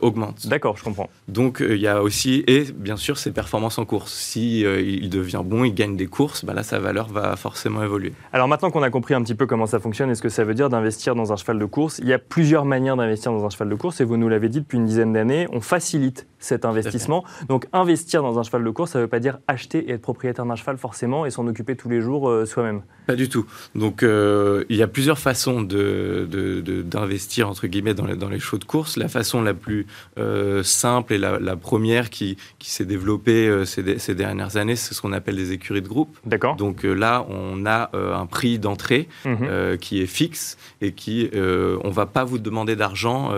augmente. 0.02 0.48
D'accord, 0.48 0.78
je 0.78 0.84
comprends. 0.84 1.10
Donc 1.28 1.64
il 1.68 1.78
y 1.78 1.88
a 1.88 2.02
aussi, 2.02 2.44
et 2.48 2.64
bien 2.76 2.98
sûr, 2.98 3.18
ses 3.18 3.32
performances 3.32 3.78
en 3.78 3.86
course. 3.86 4.14
Si 4.14 4.62
il 4.62 5.10
devient 5.10 5.42
bon, 5.44 5.64
il 5.64 5.74
gagne 5.74 5.96
des 5.96 6.08
courses, 6.08 6.46
bah 6.46 6.54
là 6.54 6.64
sa 6.64 6.80
valeur 6.80 7.08
va 7.08 7.36
forcément 7.36 7.84
évoluer. 7.84 8.14
Alors 8.34 8.48
maintenant 8.48 8.72
qu'on 8.72 8.84
a 8.84 8.90
compris 8.90 9.14
un 9.14 9.22
petit 9.22 9.36
peu 9.36 9.46
comment 9.46 9.66
ça 9.66 9.80
fonctionne 9.80 10.10
et 10.10 10.16
ce 10.16 10.22
que 10.22 10.30
ça 10.30 10.44
veut 10.44 10.54
dire 10.54 10.70
d'investir 10.70 11.16
dans 11.16 11.34
un 11.34 11.36
cheval 11.36 11.60
de 11.60 11.66
course, 11.66 12.00
il 12.00 12.08
y 12.08 12.14
a 12.14 12.20
plusieurs 12.20 12.66
manières 12.66 12.96
d'investir 12.96 13.32
dans 13.32 13.46
un 13.46 13.50
cheval 13.50 13.70
de 13.70 13.76
course 13.76 14.02
et 14.02 14.04
vous 14.04 14.18
nous 14.18 14.30
l'avez 14.30 14.50
dit 14.50 14.62
depuis 14.62 14.78
une 14.78 14.86
dizaine 14.86 15.14
d'années, 15.14 15.48
on 15.52 15.62
facilite 15.62 16.28
cet 16.62 16.66
investissement. 16.66 17.24
Donc 17.50 17.68
investir 17.74 18.22
dans 18.22 18.38
un 18.40 18.44
cheval 18.44 18.64
de 18.64 18.70
course, 18.70 18.92
ça 18.92 19.00
ne 19.00 19.04
veut 19.04 19.10
pas 19.10 19.20
dire 19.20 19.40
acheter 19.48 19.90
et 19.90 19.94
être 19.94 20.02
propriétaire 20.02 20.46
d'un 20.46 20.56
cheval 20.56 20.78
forcément 20.78 21.26
et 21.26 21.32
s'en 21.32 21.48
occuper 21.48 21.76
tous 21.76 21.90
les 21.90 22.02
jours 22.02 22.30
euh, 22.30 22.46
soi-même. 22.46 22.84
Pas 23.08 23.16
du 23.16 23.30
tout. 23.30 23.46
Donc 23.76 24.04
euh, 24.04 24.64
il 24.70 24.78
y 24.78 24.84
a 24.84 24.88
plusieurs 24.88 25.18
façons 25.18 25.62
d'investir 25.62 27.46
de, 27.48 27.52
entre 27.52 27.68
guillemets 27.68 27.94
dans 27.94 28.06
les, 28.06 28.16
dans 28.16 28.30
les 28.30 28.40
chevaux 28.40 28.60
de 28.60 28.64
course. 28.64 28.98
La 28.98 29.08
façon 29.08 29.42
la 29.42 29.54
plus 29.54 29.88
euh, 30.20 30.62
simple 30.64 31.14
et 31.14 31.18
la, 31.18 31.56
première 31.56 32.10
qui, 32.10 32.38
qui 32.60 32.70
s'est 32.72 32.86
développée 32.86 33.66
ces, 33.66 34.00
ces, 34.00 34.16
dernières 34.16 34.58
années, 34.58 34.76
c'est 34.76 34.94
ce 34.94 35.02
qu'on 35.02 35.14
appelle 35.14 35.36
des 35.36 35.52
écuries 35.52 35.82
de 35.82 35.88
groupe. 35.88 36.18
D'accord. 36.26 36.56
Donc 36.56 36.84
là, 36.84 37.26
on 37.30 37.66
a 37.66 37.92
un 37.94 38.26
prix 38.26 38.60
d'entrée 38.60 39.08
mhm. 39.26 39.78
qui 39.78 40.02
est 40.02 40.08
fixe 40.08 40.58
et 40.82 40.92
qui 40.94 41.30
on 41.34 41.90
va 41.90 42.06
pas 42.06 42.24
vous 42.24 42.40
demander 42.40 42.76
d'argent 42.76 43.32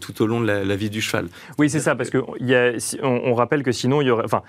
tout 0.00 0.22
au 0.22 0.26
long 0.26 0.40
de 0.40 0.46
la, 0.46 0.64
la, 0.64 0.76
vie 0.76 0.90
du 0.90 1.00
cheval. 1.00 1.28
Oui, 1.58 1.68
c'est 1.70 1.80
ça, 1.80 1.94
parce 1.94 2.10
que 2.10 2.18
on, 3.02 3.34
rappelle 3.34 3.62
que 3.62 3.72
sinon, 3.72 4.00
il 4.00 4.08
y 4.08 4.10
aurait, 4.10 4.24
enfin, 4.24 4.42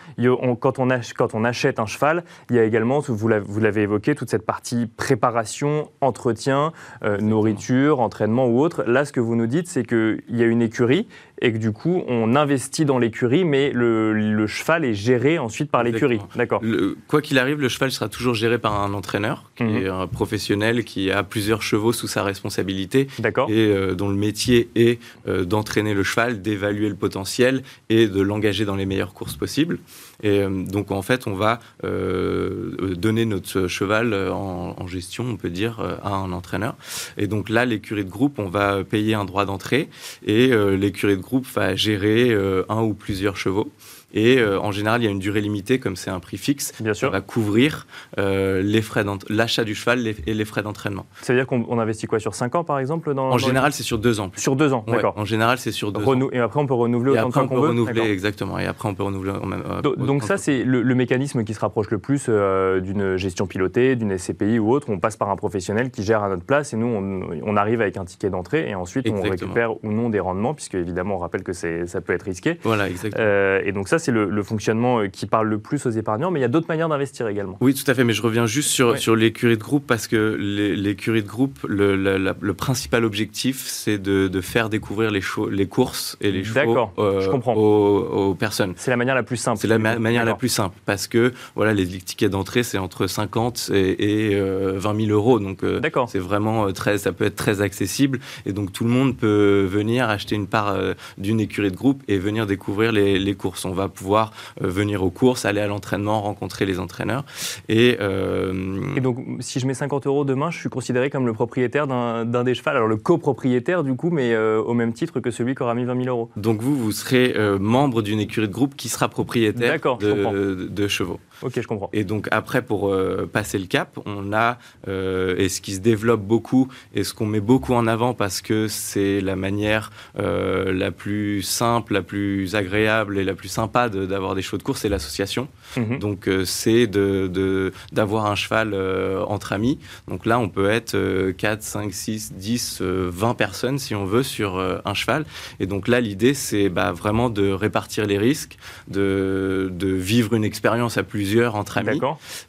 quand, 0.59 0.79
on 0.79 0.87
quand, 1.15 1.35
on 1.35 1.43
achète 1.43 1.79
un 1.79 1.85
cheval, 1.85 2.23
il 2.49 2.55
y 2.55 2.59
a 2.59 2.63
également, 2.63 2.99
vous 2.99 3.27
l'avez 3.27 3.81
évoqué, 3.81 4.15
toute 4.15 4.29
cette 4.29 4.45
partie 4.45 4.87
préparation, 4.87 5.89
entretien, 6.01 6.73
euh, 7.03 7.17
nourriture, 7.17 7.99
entraînement 7.99 8.47
ou 8.47 8.59
autre. 8.59 8.83
Là, 8.83 9.05
ce 9.05 9.11
que 9.11 9.19
vous 9.19 9.35
nous 9.35 9.47
dites, 9.47 9.67
c'est 9.67 9.83
qu'il 9.83 10.23
y 10.29 10.43
a 10.43 10.45
une 10.45 10.61
écurie 10.61 11.07
et 11.41 11.51
que 11.51 11.57
du 11.57 11.71
coup, 11.71 12.03
on 12.07 12.35
investit 12.35 12.85
dans 12.85 12.99
l'écurie, 12.99 13.43
mais 13.45 13.71
le, 13.73 14.45
cheval 14.47 14.85
est 14.85 14.93
géré 14.93 15.39
ensuite 15.39 15.71
par 15.71 15.83
l'écurie. 15.83 16.19
D'accord. 16.35 16.61
Quoi 17.07 17.21
qu'il 17.21 17.39
arrive, 17.39 17.59
le 17.59 17.69
cheval 17.69 17.91
sera 17.91 18.09
toujours 18.09 18.35
géré 18.35 18.59
par 18.59 18.79
un 18.79 18.93
entraîneur, 18.93 19.51
qui 19.55 19.63
mhm. 19.63 19.77
est 19.77 19.87
un 19.87 20.07
professionnel 20.07 20.83
qui 20.83 21.11
a 21.11 21.23
plusieurs 21.23 21.63
chevaux 21.63 21.93
sous 21.93 22.07
sa 22.07 22.23
responsabilité. 22.23 23.07
D'accord. 23.19 23.49
Et 23.49 23.67
euh, 23.67 23.95
dont 23.95 24.09
le 24.09 24.15
métier 24.15 24.69
est 24.75 24.99
euh, 25.27 25.43
d'entraîner 25.45 25.93
le 25.93 26.03
cheval, 26.03 26.41
d'évaluer 26.41 26.89
le 26.89 26.95
potentiel 26.95 27.63
et 27.89 28.07
de 28.07 28.21
l'engager 28.21 28.65
dans 28.65 28.75
les 28.75 28.85
meilleures 28.85 29.13
courses 29.13 29.35
possibles. 29.35 29.79
Et 30.21 30.39
euh, 30.39 30.63
donc, 30.63 30.91
en 30.91 31.01
fait, 31.01 31.27
on 31.27 31.35
va 31.35 31.59
donner 31.83 33.25
notre 33.25 33.67
cheval 33.67 34.13
en, 34.13 34.75
en, 34.77 34.87
gestion, 34.87 35.25
on 35.25 35.37
peut 35.37 35.49
dire, 35.49 35.79
à 36.03 36.13
un 36.13 36.31
entraîneur. 36.31 36.75
Et 37.17 37.27
donc 37.27 37.49
là, 37.49 37.65
l'écurie 37.65 38.05
de 38.05 38.09
groupe, 38.09 38.39
on 38.39 38.49
va 38.49 38.83
payer 38.83 39.13
un 39.13 39.25
droit 39.25 39.45
d'entrée 39.45 39.89
et 40.25 40.51
l'écurie 40.77 41.17
de 41.17 41.21
groupe 41.21 41.45
va 41.53 41.75
gérer 41.75 42.31
euh, 42.31 42.63
un 42.69 42.81
ou 42.81 42.93
plusieurs 42.93 43.37
chevaux. 43.37 43.71
Et 44.13 44.39
euh, 44.39 44.59
en 44.59 44.71
général, 44.71 45.01
il 45.01 45.05
y 45.05 45.07
a 45.07 45.11
une 45.11 45.19
durée 45.19 45.41
limitée, 45.41 45.79
comme 45.79 45.95
c'est 45.95 46.09
un 46.09 46.19
prix 46.19 46.37
fixe, 46.37 46.73
Bien 46.79 46.93
sûr. 46.93 47.11
va 47.11 47.21
couvrir 47.21 47.87
euh, 48.17 48.61
les 48.61 48.81
frais 48.81 49.05
l'achat 49.29 49.63
du 49.63 49.75
cheval 49.75 50.05
et 50.07 50.33
les 50.33 50.45
frais 50.45 50.63
d'entraînement. 50.63 51.05
C'est-à-dire 51.21 51.47
qu'on 51.47 51.79
investit 51.79 52.07
quoi 52.07 52.19
sur 52.19 52.35
5 52.35 52.55
ans, 52.55 52.63
par 52.63 52.79
exemple 52.79 53.13
dans, 53.13 53.29
En 53.31 53.37
général, 53.37 53.71
c'est 53.71 53.83
sur 53.83 53.97
2 53.97 54.19
ans. 54.19 54.31
Sur 54.35 54.55
2 54.55 54.73
ans, 54.73 54.83
d'accord. 54.87 55.13
En 55.17 55.25
général, 55.25 55.57
c'est 55.57 55.71
sur 55.71 55.91
2 55.91 56.03
ans. 56.03 56.29
Et 56.31 56.39
après, 56.39 56.59
on 56.59 56.67
peut 56.67 56.73
renouveler 56.73 57.11
autant 57.11 57.29
de 57.29 57.33
temps 57.33 57.47
qu'on 57.47 57.61
veut 57.61 57.69
renouveler, 57.69 58.09
exactement. 58.11 58.59
Et 58.59 58.65
après, 58.65 58.89
on 58.89 58.95
peut 58.95 59.03
renouveler... 59.03 59.31
Euh, 59.31 59.81
donc, 59.81 60.23
ça, 60.23 60.37
c'est 60.37 60.63
le, 60.63 60.95
mécanisme 60.95 61.43
qui 61.43 61.53
se 61.53 61.59
rapproche 61.59 61.89
le 61.89 61.97
plus 61.97 62.29
d'une 62.29 63.15
gestion 63.17 63.47
pilotée, 63.47 63.95
d'une 63.95 64.17
SCPI 64.17 64.59
ou 64.59 64.71
autre. 64.71 64.89
On 64.89 64.99
passe 64.99 65.17
par 65.17 65.29
un 65.29 65.35
professionnel 65.35 65.89
qui 65.89 66.03
gère 66.03 66.23
à 66.23 66.29
notre 66.29 66.43
place 66.43 66.73
et 66.73 66.77
nous, 66.77 66.87
on, 66.87 67.55
arrive 67.55 67.81
avec 67.81 67.97
un 67.97 68.05
ticket 68.05 68.29
d'entrée 68.29 68.69
et 68.69 68.75
ensuite, 68.75 69.07
on 69.09 69.21
récupère 69.21 69.83
ou 69.83 69.91
non 69.91 70.09
des 70.09 70.19
rendements, 70.19 70.53
puisque 70.53 70.75
évidemment, 70.75 71.15
on 71.15 71.19
rappelle 71.19 71.43
que 71.43 71.53
ça 71.53 72.01
peut 72.01 72.13
être 72.13 72.23
risqué. 72.23 72.59
Voilà, 72.63 72.89
exactement. 72.89 73.23
et 73.63 73.71
donc 73.71 73.87
ça, 73.87 73.99
c'est 74.01 74.11
le 74.11 74.43
fonctionnement 74.43 74.99
euh, 74.99 75.07
qui 75.07 75.25
parle 75.25 75.47
le 75.47 75.59
plus 75.59 75.85
aux 75.85 75.89
épargnants, 75.89 76.31
mais 76.31 76.39
il 76.39 76.41
y 76.41 76.45
a 76.45 76.49
d'autres 76.49 76.67
manières 76.67 76.89
d'investir 76.89 77.27
également. 77.27 77.57
Oui, 77.61 77.73
tout 77.73 77.89
à 77.89 77.93
fait, 77.93 78.03
mais 78.03 78.13
je 78.13 78.21
reviens 78.21 78.45
juste 78.45 78.69
sur, 78.69 78.97
sur 78.97 79.15
l'écurie 79.15 79.57
de 79.57 79.61
groupe 79.61 79.85
parce 79.87 80.07
que 80.07 80.35
l'écurie 80.37 81.23
de 81.23 81.27
groupe, 81.27 81.59
le, 81.67 81.95
le, 81.95 82.53
principal 82.53 83.05
objectif, 83.05 83.63
c'est 83.65 83.97
de, 83.97 84.27
de, 84.27 84.41
faire 84.41 84.69
découvrir 84.69 85.11
les, 85.11 85.21
les 85.51 85.67
courses 85.67 86.17
et 86.21 86.31
les 86.31 86.43
chevaux 86.43 86.89
euh, 86.99 87.31
aux, 87.31 88.35
personnes. 88.35 88.73
C'est 88.75 88.91
la 88.91 88.97
manière 88.97 89.15
la 89.15 89.23
plus 89.23 89.37
simple. 89.37 89.59
C'est 89.59 89.67
la 89.67 89.77
manière 89.77 90.25
la 90.25 90.35
plus 90.35 90.49
simple 90.49 90.75
parce 90.85 91.07
que 91.07 91.33
voilà, 91.55 91.73
les 91.73 91.87
tickets 91.87 92.31
d'entrée, 92.31 92.63
c'est 92.63 92.77
entre 92.77 93.07
50 93.07 93.71
et, 93.73 94.35
20 94.35 94.79
000 94.79 95.09
euh, 95.09 95.13
euros. 95.13 95.39
Donc, 95.39 95.59
c'est 96.07 96.19
vraiment 96.19 96.71
très, 96.71 96.97
ça 96.97 97.11
peut 97.11 97.25
être 97.25 97.35
très 97.35 97.61
accessible 97.61 98.19
et 98.45 98.53
donc 98.53 98.71
tout 98.73 98.83
le 98.83 98.89
monde 98.89 99.17
peut 99.17 99.67
venir 99.69 100.09
acheter 100.09 100.35
une 100.35 100.47
part 100.47 100.77
d'une 101.17 101.39
écurie 101.39 101.71
de 101.71 101.75
groupe 101.75 102.03
et 102.07 102.17
venir 102.17 102.45
découvrir 102.45 102.91
les, 102.91 103.19
les 103.19 103.35
courses. 103.35 103.65
On 103.65 103.71
va 103.71 103.87
pouvoir 103.91 104.31
venir 104.59 105.03
aux 105.03 105.11
courses, 105.11 105.45
aller 105.45 105.61
à 105.61 105.67
l'entraînement, 105.67 106.21
rencontrer 106.21 106.65
les 106.65 106.79
entraîneurs. 106.79 107.23
Et, 107.69 107.97
euh, 107.99 108.95
et, 108.95 109.01
donc, 109.01 109.17
si 109.39 109.59
je 109.59 109.67
mets 109.67 109.73
50 109.73 110.07
euros 110.07 110.25
demain, 110.25 110.51
je 110.51 110.59
suis 110.59 110.69
considéré 110.69 111.09
comme 111.09 111.25
le 111.25 111.33
propriétaire 111.33 111.87
d'un 111.87 112.43
des 112.43 112.55
chevaux, 112.55 112.69
alors 112.69 112.87
le 112.87 112.97
copropriétaire 112.97 113.83
du 113.83 113.95
coup, 113.95 114.09
mais 114.09 114.33
euh, 114.33 114.61
au 114.61 114.73
même 114.73 114.93
titre 114.93 115.19
que 115.19 115.31
celui 115.31 115.55
qui 115.55 115.63
aura 115.63 115.75
mis 115.75 115.85
20 115.85 116.03
000 116.03 116.15
euros. 116.15 116.29
Donc 116.37 116.61
vous, 116.61 116.75
vous 116.75 116.91
serez 116.91 117.33
euh, 117.35 117.59
membre 117.59 118.01
d'une 118.01 118.19
écurie 118.19 118.47
de 118.47 118.53
groupe 118.53 118.75
qui 118.75 118.89
sera 118.89 119.09
propriétaire 119.09 119.79
de, 119.97 120.67
de, 120.69 120.87
chevaux. 120.87 121.19
Ok, 121.41 121.53
je 121.55 121.67
comprends. 121.67 121.89
Et 121.93 122.03
donc 122.03 122.27
après, 122.31 122.61
pour 122.61 122.93
passer 123.31 123.57
le 123.57 123.65
cap, 123.65 123.97
on 124.05 124.33
a, 124.33 124.57
et 124.87 125.49
ce 125.49 125.61
qui 125.61 125.73
se 125.73 125.79
développe 125.79 126.21
beaucoup, 126.21 126.67
et 126.93 127.03
ce 127.03 127.13
qu'on 127.13 127.25
met 127.25 127.39
beaucoup 127.39 127.73
en 127.73 127.87
avant 127.87 128.13
parce 128.13 128.41
que 128.41 128.67
c'est 128.67 129.21
la 129.21 129.35
manière 129.35 129.91
la 130.15 130.91
plus 130.91 131.41
simple, 131.41 131.93
la 131.93 132.01
plus 132.01 132.55
agréable 132.55 133.17
et 133.17 133.23
la 133.23 133.33
plus 133.33 133.49
sympa 133.49 133.89
d'avoir 133.89 134.35
des 134.35 134.41
chevaux 134.41 134.57
de 134.57 134.63
course, 134.63 134.81
c'est 134.81 134.89
l'association. 134.89 135.47
Mhm. 135.77 135.99
Donc 135.99 136.27
euh, 136.27 136.45
c'est 136.45 136.87
de, 136.87 137.71
d'avoir 137.91 138.25
un 138.25 138.35
cheval 138.35 138.71
euh, 138.73 139.23
entre 139.25 139.53
amis. 139.53 139.79
Donc 140.07 140.25
là, 140.25 140.39
on 140.39 140.49
peut 140.49 140.69
être 140.69 141.31
4, 141.31 141.61
5, 141.61 141.93
6, 141.93 142.33
10, 142.33 142.81
20 142.81 143.33
personnes 143.35 143.79
si 143.79 143.95
on 143.95 144.05
veut 144.05 144.23
sur 144.23 144.57
euh, 144.57 144.79
un 144.85 144.93
cheval. 144.93 145.25
Et 145.59 145.65
donc 145.65 145.87
là, 145.87 146.01
l'idée, 146.01 146.33
c'est 146.33 146.69
bah, 146.69 146.91
vraiment 146.91 147.29
de 147.29 147.51
répartir 147.51 148.05
les 148.05 148.17
risques, 148.17 148.57
de, 148.87 149.69
de 149.71 149.87
vivre 149.87 150.33
une 150.33 150.43
expérience 150.43 150.97
à 150.97 151.03
plusieurs 151.03 151.30
entre 151.39 151.77
amis. 151.77 151.99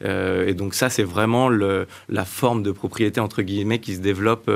et 0.01 0.53
donc 0.53 0.73
ça, 0.73 0.89
c'est 0.89 1.03
vraiment 1.03 1.49
le, 1.49 1.87
la 2.09 2.25
forme 2.25 2.63
de 2.63 2.71
propriété 2.71 3.19
entre 3.19 3.41
guillemets 3.41 3.79
qui 3.79 3.95
se 3.95 4.01
développe, 4.01 4.49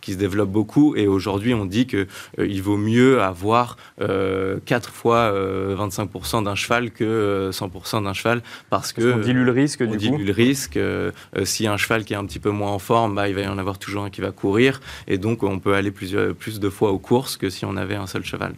qui 0.00 0.12
se 0.12 0.18
développe 0.18 0.50
beaucoup. 0.50 0.94
Et 0.96 1.06
aujourd'hui, 1.06 1.54
on 1.54 1.64
dit 1.64 1.86
que 1.86 2.06
il 2.38 2.62
vaut 2.62 2.76
mieux 2.76 3.20
avoir 3.22 3.76
4 3.98 4.90
fois 4.90 5.32
25% 5.32 6.44
d'un 6.44 6.54
cheval 6.54 6.90
que 6.90 7.50
100% 7.52 8.04
d'un 8.04 8.12
cheval 8.12 8.42
parce 8.68 8.92
que 8.92 9.14
on 9.14 9.18
dilue 9.18 9.44
le 9.44 9.52
risque. 9.52 9.82
On 9.86 9.94
dilue 9.94 10.24
le 10.24 10.32
risque. 10.32 10.76
Euh, 10.76 11.10
euh, 11.36 11.44
si 11.44 11.66
un 11.66 11.76
cheval 11.76 12.04
qui 12.04 12.14
est 12.14 12.16
un 12.16 12.24
petit 12.24 12.38
peu 12.38 12.50
moins 12.50 12.72
en 12.72 12.78
forme, 12.78 13.14
bah, 13.14 13.28
il 13.28 13.34
va 13.34 13.42
y 13.42 13.46
en 13.46 13.58
avoir 13.58 13.78
toujours 13.78 14.04
un 14.04 14.10
qui 14.10 14.20
va 14.20 14.30
courir 14.30 14.80
et 15.06 15.18
donc 15.18 15.42
on 15.42 15.58
peut 15.58 15.74
aller 15.74 15.90
plusieurs, 15.90 16.34
plus 16.34 16.60
de 16.60 16.68
fois 16.68 16.90
aux 16.90 16.98
courses 16.98 17.36
que 17.36 17.50
si 17.50 17.64
on 17.64 17.76
avait 17.76 17.94
un 17.94 18.06
seul 18.06 18.24
cheval. 18.24 18.54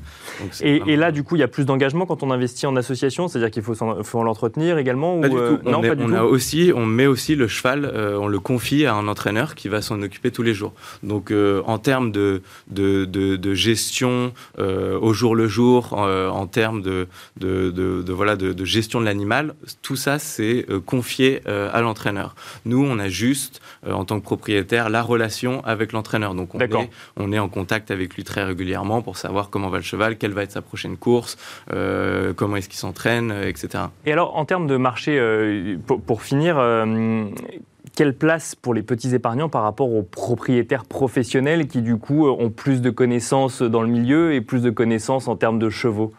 et, 0.61 0.97
là, 0.97 1.13
du 1.13 1.23
coup, 1.23 1.37
il 1.37 1.41
y 1.41 1.45
a 1.45 1.49
plus 1.49 1.65
d'engagement 1.65 2.07
quand 2.07 2.23
on 2.23 2.31
investit 2.31 2.67
en 2.67 2.77
association, 2.77 3.29
c'est-à-dire 3.29 3.51
qu'il 3.51 3.63
faut, 3.63 3.75
faut 4.03 4.23
l'entretenir 4.23 4.79
également 4.79 4.92
pas 5.01 5.29
ou, 5.29 5.31
du 5.31 5.31
tout. 5.31 5.37
Euh, 5.37 5.71
non, 5.71 5.81
pas 5.81 5.95
du 5.95 6.05
on 6.05 6.13
A 6.13 6.23
aussi, 6.23 6.73
on 6.75 6.87
met 6.87 7.07
aussi 7.07 7.35
le 7.35 7.49
cheval, 7.49 7.93
on 8.19 8.29
le 8.29 8.41
confie 8.41 8.87
à 8.87 8.95
un 8.95 9.09
entraîneur 9.09 9.55
qui 9.55 9.69
va 9.69 9.83
s'en 9.83 10.01
occuper 10.03 10.31
tous 10.31 10.43
les 10.43 10.55
jours. 10.55 10.73
Donc 11.03 11.33
en 11.33 11.79
termes 11.79 12.13
de, 12.13 12.43
de, 12.69 13.05
de, 13.05 13.55
gestion 13.55 14.33
au 14.59 15.13
jour 15.13 15.35
le 15.35 15.49
jour, 15.49 15.93
en 15.93 16.47
termes 16.47 16.83
de, 16.83 17.07
de, 17.37 18.13
voilà, 18.13 18.37
de, 18.37 18.65
gestion 18.65 19.01
de 19.01 19.05
l'animal, 19.05 19.55
tout 19.83 19.97
ça, 19.97 20.19
c'est 20.19 20.67
euh, 20.71 20.81
confié 20.81 21.43
euh, 21.47 21.71
à 21.73 21.81
l'entraîneur. 21.81 22.35
Nous, 22.65 22.85
on 22.85 22.99
a 22.99 23.09
juste, 23.09 23.61
euh, 23.87 23.93
en 23.93 24.05
tant 24.05 24.19
que 24.19 24.25
propriétaire, 24.25 24.91
la 24.91 25.03
relation 25.03 25.65
avec 25.65 25.93
l'entraîneur. 25.93 26.35
Donc, 26.35 26.55
on 26.55 26.61
est, 26.61 26.91
on 27.17 27.33
est 27.33 27.39
en 27.39 27.49
contact 27.49 27.91
avec 27.91 28.15
lui 28.15 28.25
très 28.25 28.45
régulièrement 28.45 29.03
pour 29.03 29.17
savoir 29.17 29.51
comment 29.51 29.69
va 29.69 29.79
le 29.79 29.85
cheval, 29.85 30.17
quelle 30.17 30.33
va 30.33 30.43
être 30.43 30.53
sa 30.53 30.63
prochaine 30.63 30.97
course, 30.97 31.37
comment 32.37 32.57
est-ce 32.57 32.69
qu'il 32.69 32.79
s'entraîne, 32.79 33.33
etc. 33.47 33.85
Et 34.07 34.13
alors, 34.13 34.37
en 34.37 34.45
termes 34.45 34.67
de 34.67 34.77
marché, 34.83 35.19
pour, 36.07 36.23
finir, 36.23 36.57
quelle 37.97 38.15
place 38.15 38.55
pour 38.55 38.75
les 38.75 38.83
petits 38.83 39.15
épargnants 39.15 39.49
par 39.49 39.63
rapport 39.63 39.93
aux 39.93 40.03
propriétaires 40.03 40.85
professionnels 40.85 41.67
qui, 41.67 41.81
du 41.81 41.97
coup, 41.97 42.29
ont 42.29 42.51
plus 42.51 42.83
de 42.83 42.91
connaissances 42.91 43.63
dans 43.63 43.83
le 43.83 43.89
milieu 43.89 44.35
et 44.35 44.41
plus 44.41 44.63
de 44.63 44.71
connaissances 44.71 45.29
en 45.29 45.37
termes 45.37 45.59
de 45.59 45.71
chevaux? 45.71 46.13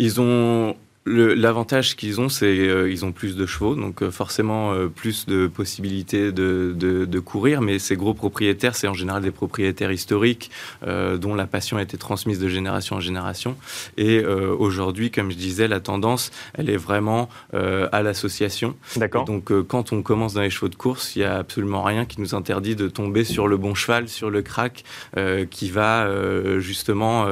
Ils 0.00 0.20
ont 0.20 0.74
L'avantage 1.08 1.96
qu'ils 1.96 2.20
ont, 2.20 2.28
c'est 2.28 2.54
qu'ils 2.54 2.68
euh, 2.70 3.04
ont 3.04 3.12
plus 3.12 3.36
de 3.36 3.46
chevaux, 3.46 3.74
donc 3.74 4.02
euh, 4.02 4.10
forcément 4.10 4.72
euh, 4.72 4.88
plus 4.88 5.26
de 5.26 5.46
possibilités 5.46 6.32
de, 6.32 6.74
de, 6.76 7.18
courir. 7.20 7.62
Mais 7.62 7.78
ces 7.78 7.96
gros 7.96 8.14
propriétaires, 8.14 8.76
c'est 8.76 8.86
en 8.86 8.94
général 8.94 9.22
des 9.22 9.30
propriétaires 9.30 9.90
historiques 9.90 10.50
dont 10.82 11.34
la 11.34 11.46
passion 11.46 11.76
a 11.76 11.82
été 11.82 11.98
transmise 11.98 12.38
de 12.38 12.48
génération 12.48 12.96
en 12.96 13.00
génération. 13.00 13.56
Et 13.96 14.24
aujourd'hui, 14.24 15.10
comme 15.10 15.30
je 15.30 15.36
disais, 15.36 15.66
la 15.66 15.80
tendance, 15.80 16.30
elle 16.54 16.70
est 16.70 16.76
vraiment 16.76 17.28
à 17.52 18.02
l'association. 18.02 18.76
D'accord. 18.96 19.24
Donc 19.24 19.52
quand 19.66 19.92
on 19.92 20.02
commence 20.02 20.34
dans 20.34 20.42
les 20.42 20.50
chevaux 20.50 20.68
de 20.68 20.76
course, 20.76 21.16
il 21.16 21.20
n'y 21.20 21.24
a 21.24 21.38
absolument 21.38 21.82
rien 21.82 22.04
qui 22.04 22.20
nous 22.20 22.34
interdit 22.34 22.76
de 22.76 22.88
tomber 22.88 23.24
sur 23.24 23.48
le 23.48 23.56
bon 23.56 23.74
cheval, 23.74 24.08
sur 24.08 24.30
le 24.30 24.42
crack, 24.42 24.84
qui 25.50 25.70
va 25.70 26.08
justement 26.60 27.26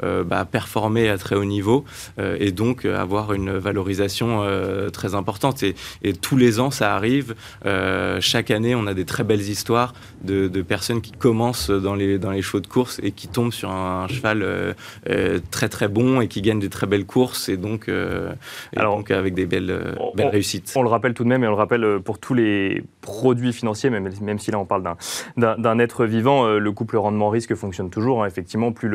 bah, 0.00 0.44
performer 0.44 1.08
à 1.08 1.16
très 1.16 1.36
haut 1.36 1.46
niveau 1.46 1.84
et 2.18 2.52
donc 2.52 2.84
avoir 2.84 3.11
une 3.32 3.52
valorisation 3.58 4.42
euh, 4.42 4.90
très 4.90 5.14
importante. 5.14 5.62
Et, 5.62 5.74
tous 6.20 6.36
les 6.36 6.60
ans, 6.60 6.70
ça 6.70 6.94
arrive. 6.94 7.34
Euh, 7.66 8.18
chaque 8.20 8.50
année, 8.50 8.74
on 8.74 8.86
a 8.86 8.94
des 8.94 9.04
très 9.04 9.24
belles 9.24 9.40
histoires 9.40 9.92
de, 10.24 10.62
personnes 10.62 11.00
qui 11.00 11.12
commencent 11.12 11.70
dans 11.70 11.94
les, 11.94 12.18
dans 12.18 12.30
les 12.30 12.42
chevaux 12.42 12.60
de 12.60 12.66
course 12.66 13.00
et 13.02 13.10
qui 13.10 13.28
tombent 13.28 13.52
sur 13.52 13.70
un, 13.70 14.06
cheval 14.08 14.42
euh, 14.42 15.40
très 15.50 15.68
très 15.68 15.88
bon 15.88 16.20
et 16.20 16.28
qui 16.28 16.40
gagnent 16.40 16.60
des 16.60 16.68
très 16.68 16.86
belles 16.86 17.04
courses 17.04 17.48
et 17.48 17.56
donc, 17.56 17.90
Alors, 18.76 18.96
donc 18.96 19.10
avec 19.10 19.34
des 19.34 19.46
belles, 19.46 19.96
belles 20.14 20.28
réussites. 20.28 20.72
On 20.76 20.82
le 20.82 20.88
rappelle 20.88 21.14
tout 21.14 21.24
de 21.24 21.28
même 21.28 21.44
et 21.44 21.46
on 21.46 21.50
le 21.50 21.56
rappelle 21.56 21.98
pour 22.04 22.18
tous 22.18 22.34
les 22.34 22.82
produits 23.00 23.52
financiers, 23.52 23.90
même, 23.90 24.08
même 24.20 24.38
si 24.38 24.50
là 24.50 24.58
on 24.58 24.64
parle 24.64 24.84
d'un 25.36 25.78
être 25.78 26.06
vivant, 26.06 26.46
le 26.46 26.72
couple 26.72 26.96
rendement-risque 26.96 27.54
fonctionne 27.54 27.90
toujours. 27.90 28.22
Hein. 28.22 28.26
Effectivement, 28.26 28.72
plus 28.72 28.88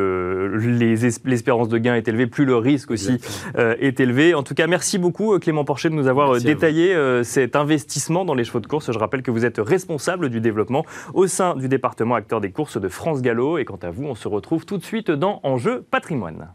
l'espérance 1.26 1.70
de 1.70 1.78
gain 1.78 1.96
est 1.96 2.08
élevée, 2.08 2.28
plus 2.28 2.46
le 2.46 2.56
risque 2.56 2.92
aussi 2.92 3.20
est 3.56 4.00
élevé 4.00 4.18
en 4.34 4.44
tout 4.44 4.54
cas, 4.54 4.68
merci 4.68 4.98
beaucoup 4.98 5.34
euh, 5.34 5.40
Clément 5.40 5.64
Porcher 5.66 5.90
de 5.90 5.94
nous 5.94 6.08
avoir 6.08 6.36
euh, 6.36 6.40
détaillé 6.40 6.94
euh, 6.94 7.24
cet 7.24 7.56
investissement 7.56 8.26
dans 8.26 8.34
les 8.34 8.44
chevaux 8.44 8.60
de 8.60 8.68
course. 8.68 8.92
Je 8.92 8.98
rappelle 8.98 9.22
que 9.22 9.32
vous 9.32 9.46
êtes 9.46 9.60
responsable 9.60 10.30
du 10.30 10.42
développement 10.42 10.86
au 11.18 11.26
sein 11.26 11.56
du 11.56 11.68
département 11.68 12.14
acteur 12.14 12.42
des 12.42 12.52
courses 12.52 12.80
de 12.80 12.88
France 12.88 13.24
Gallo. 13.24 13.58
Et 13.58 13.66
quant 13.66 13.80
à 13.82 13.90
vous, 13.90 14.06
on 14.06 14.14
se 14.14 14.28
retrouve 14.28 14.68
tout 14.68 14.78
de 14.78 14.84
suite 14.84 15.10
dans 15.10 15.40
Enjeu 15.42 15.82
patrimoine. 15.82 16.54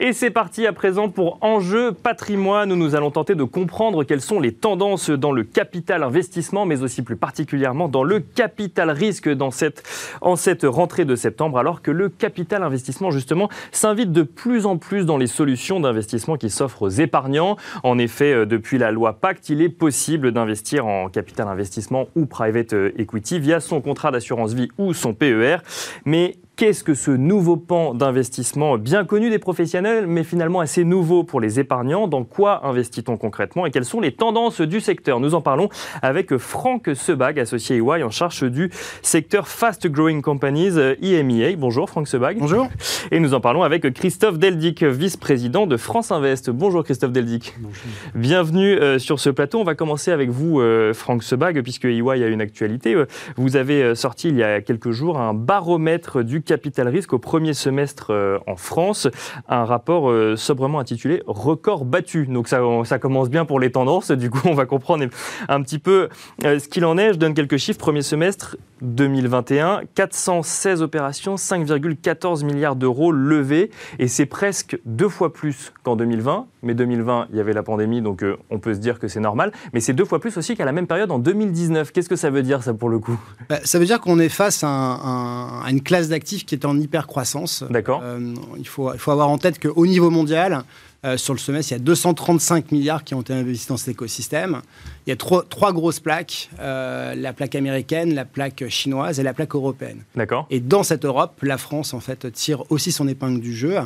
Et 0.00 0.12
c'est 0.12 0.30
parti 0.30 0.64
à 0.64 0.72
présent 0.72 1.08
pour 1.08 1.38
Enjeu 1.40 1.90
patrimoine 1.90 2.70
où 2.70 2.76
nous 2.76 2.94
allons 2.94 3.10
tenter 3.10 3.34
de 3.34 3.42
comprendre 3.42 4.04
quelles 4.04 4.20
sont 4.20 4.38
les 4.38 4.52
tendances 4.52 5.10
dans 5.10 5.32
le 5.32 5.42
capital 5.42 6.04
investissement, 6.04 6.66
mais 6.66 6.82
aussi 6.82 7.02
plus 7.02 7.16
particulièrement 7.16 7.88
dans 7.88 8.04
le 8.04 8.20
capital 8.20 8.92
risque 8.92 9.28
dans 9.28 9.50
cette, 9.50 9.82
en 10.20 10.36
cette 10.36 10.62
rentrée 10.62 11.04
de 11.04 11.16
septembre, 11.16 11.58
alors 11.58 11.82
que 11.82 11.90
le 11.90 12.08
capital 12.10 12.62
investissement, 12.62 13.10
justement, 13.10 13.48
s'invite 13.72 14.12
de 14.12 14.22
plus 14.22 14.66
en 14.66 14.76
plus 14.76 15.04
dans 15.04 15.16
les 15.16 15.26
solutions 15.26 15.80
d'investissement 15.80 16.36
qui 16.36 16.48
s'offrent 16.48 16.82
aux 16.82 16.90
épargnants. 16.90 17.56
En 17.82 17.98
effet, 17.98 18.32
euh, 18.32 18.46
depuis 18.46 18.78
la 18.78 18.92
loi 18.92 19.14
Pacte, 19.14 19.48
il 19.48 19.60
est 19.62 19.68
possible 19.68 20.30
d'investir 20.30 20.86
en 20.86 21.08
capital 21.08 21.48
investissement 21.48 22.06
ou 22.14 22.26
private 22.26 22.72
euh, 22.72 22.92
equity 22.98 23.40
via 23.40 23.58
son 23.58 23.80
contrat 23.80 24.12
d'assurance 24.12 24.52
vie 24.52 24.68
ou 24.78 24.94
son 24.94 25.12
PER. 25.12 25.56
Mais 26.04 26.36
Qu'est-ce 26.58 26.82
que 26.82 26.94
ce 26.94 27.12
nouveau 27.12 27.56
pan 27.56 27.94
d'investissement 27.94 28.78
bien 28.78 29.04
connu 29.04 29.30
des 29.30 29.38
professionnels, 29.38 30.08
mais 30.08 30.24
finalement 30.24 30.58
assez 30.58 30.82
nouveau 30.82 31.22
pour 31.22 31.40
les 31.40 31.60
épargnants? 31.60 32.08
Dans 32.08 32.24
quoi 32.24 32.66
investit-on 32.66 33.16
concrètement 33.16 33.64
et 33.64 33.70
quelles 33.70 33.84
sont 33.84 34.00
les 34.00 34.10
tendances 34.10 34.60
du 34.60 34.80
secteur? 34.80 35.20
Nous 35.20 35.36
en 35.36 35.40
parlons 35.40 35.68
avec 36.02 36.36
Franck 36.36 36.90
Sebag, 36.96 37.38
associé 37.38 37.76
EY 37.76 38.02
en 38.02 38.10
charge 38.10 38.42
du 38.42 38.72
secteur 39.02 39.46
Fast 39.46 39.86
Growing 39.86 40.20
Companies 40.20 40.72
IMEA. 41.00 41.54
Bonjour 41.56 41.88
Franck 41.88 42.08
Sebag. 42.08 42.38
Bonjour. 42.40 42.66
Et 43.12 43.20
nous 43.20 43.34
en 43.34 43.40
parlons 43.40 43.62
avec 43.62 43.94
Christophe 43.94 44.40
Deldic, 44.40 44.82
vice-président 44.82 45.68
de 45.68 45.76
France 45.76 46.10
Invest. 46.10 46.50
Bonjour 46.50 46.82
Christophe 46.82 47.12
Deldic. 47.12 47.54
Bonjour. 47.60 47.84
Bienvenue 48.16 48.72
euh, 48.72 48.98
sur 48.98 49.20
ce 49.20 49.30
plateau. 49.30 49.60
On 49.60 49.64
va 49.64 49.76
commencer 49.76 50.10
avec 50.10 50.28
vous, 50.30 50.58
euh, 50.58 50.92
Franck 50.92 51.22
Sebag, 51.22 51.62
puisque 51.62 51.84
EY 51.84 52.24
a 52.24 52.26
une 52.26 52.40
actualité. 52.40 52.96
Euh, 52.96 53.06
vous 53.36 53.54
avez 53.54 53.94
sorti 53.94 54.30
il 54.30 54.34
y 54.34 54.42
a 54.42 54.60
quelques 54.60 54.90
jours 54.90 55.20
un 55.20 55.34
baromètre 55.34 56.24
du 56.24 56.42
capital 56.48 56.88
risque 56.88 57.12
au 57.12 57.18
premier 57.18 57.52
semestre 57.52 58.06
euh, 58.10 58.38
en 58.46 58.56
France. 58.56 59.06
Un 59.48 59.64
rapport 59.64 60.10
euh, 60.10 60.34
sobrement 60.34 60.80
intitulé 60.80 61.22
Record 61.26 61.84
battu. 61.84 62.26
Donc 62.26 62.48
ça, 62.48 62.58
commence 62.98 63.28
bien 63.28 63.44
pour 63.44 63.60
les 63.60 63.70
tendances. 63.70 64.10
Du 64.10 64.30
coup, 64.30 64.40
on 64.48 64.54
va 64.54 64.64
comprendre 64.64 65.04
un 65.48 65.62
petit 65.62 65.78
peu 65.78 66.08
euh, 66.44 66.58
ce 66.58 66.68
qu'il 66.68 66.84
en 66.86 66.96
est. 66.96 67.12
Je 67.12 67.18
donne 67.18 67.34
quelques 67.34 67.58
chiffres. 67.58 67.78
Premier 67.78 68.00
semestre 68.00 68.56
2021, 68.80 69.82
416 69.94 70.82
opérations, 70.82 71.34
5,14 71.34 72.44
milliards 72.44 72.76
d'euros 72.76 73.12
levés. 73.12 73.70
Et 73.98 74.08
c'est 74.08 74.26
presque 74.26 74.78
deux 74.86 75.08
fois 75.08 75.32
plus 75.32 75.72
qu'en 75.82 75.96
2020. 75.96 76.46
Mais 76.62 76.74
2020, 76.74 77.28
il 77.30 77.36
y 77.36 77.40
avait 77.40 77.52
la 77.52 77.62
pandémie, 77.62 78.02
donc 78.02 78.24
on 78.50 78.58
peut 78.58 78.74
se 78.74 78.80
dire 78.80 78.98
que 78.98 79.06
c'est 79.06 79.20
normal. 79.20 79.52
Mais 79.72 79.80
c'est 79.80 79.92
deux 79.92 80.04
fois 80.04 80.18
plus 80.18 80.36
aussi 80.36 80.56
qu'à 80.56 80.64
la 80.64 80.72
même 80.72 80.88
période 80.88 81.10
en 81.12 81.18
2019. 81.18 81.92
Qu'est-ce 81.92 82.08
que 82.08 82.16
ça 82.16 82.30
veut 82.30 82.42
dire, 82.42 82.64
ça, 82.64 82.74
pour 82.74 82.88
le 82.88 82.98
coup? 82.98 83.18
Bah, 83.48 83.58
Ça 83.62 83.78
veut 83.78 83.84
dire 83.84 84.00
qu'on 84.00 84.18
est 84.18 84.28
face 84.28 84.64
à 84.64 85.62
une 85.68 85.82
classe 85.82 86.08
d'actifs 86.08 86.37
qui 86.46 86.54
est 86.54 86.64
en 86.64 86.78
hyper 86.78 87.06
croissance. 87.06 87.64
D'accord. 87.70 88.00
Euh, 88.04 88.34
il, 88.56 88.66
faut, 88.66 88.92
il 88.92 88.98
faut 88.98 89.10
avoir 89.10 89.28
en 89.28 89.38
tête 89.38 89.58
qu'au 89.60 89.86
niveau 89.86 90.10
mondial, 90.10 90.64
euh, 91.04 91.16
sur 91.16 91.32
le 91.32 91.38
semestre, 91.38 91.72
il 91.72 91.74
y 91.74 91.80
a 91.80 91.80
235 91.80 92.72
milliards 92.72 93.04
qui 93.04 93.14
ont 93.14 93.20
été 93.20 93.32
investis 93.32 93.68
dans 93.68 93.76
cet 93.76 93.88
écosystème. 93.88 94.62
Il 95.06 95.10
y 95.10 95.12
a 95.12 95.16
trois, 95.16 95.44
trois 95.44 95.72
grosses 95.72 96.00
plaques, 96.00 96.50
euh, 96.58 97.14
la 97.14 97.32
plaque 97.32 97.54
américaine, 97.54 98.14
la 98.14 98.24
plaque 98.24 98.68
chinoise 98.68 99.20
et 99.20 99.22
la 99.22 99.32
plaque 99.32 99.54
européenne. 99.54 100.02
D'accord. 100.16 100.46
Et 100.50 100.60
dans 100.60 100.82
cette 100.82 101.04
Europe, 101.04 101.38
la 101.42 101.58
France, 101.58 101.94
en 101.94 102.00
fait, 102.00 102.32
tire 102.32 102.64
aussi 102.70 102.90
son 102.90 103.06
épingle 103.06 103.40
du 103.40 103.54
jeu 103.54 103.78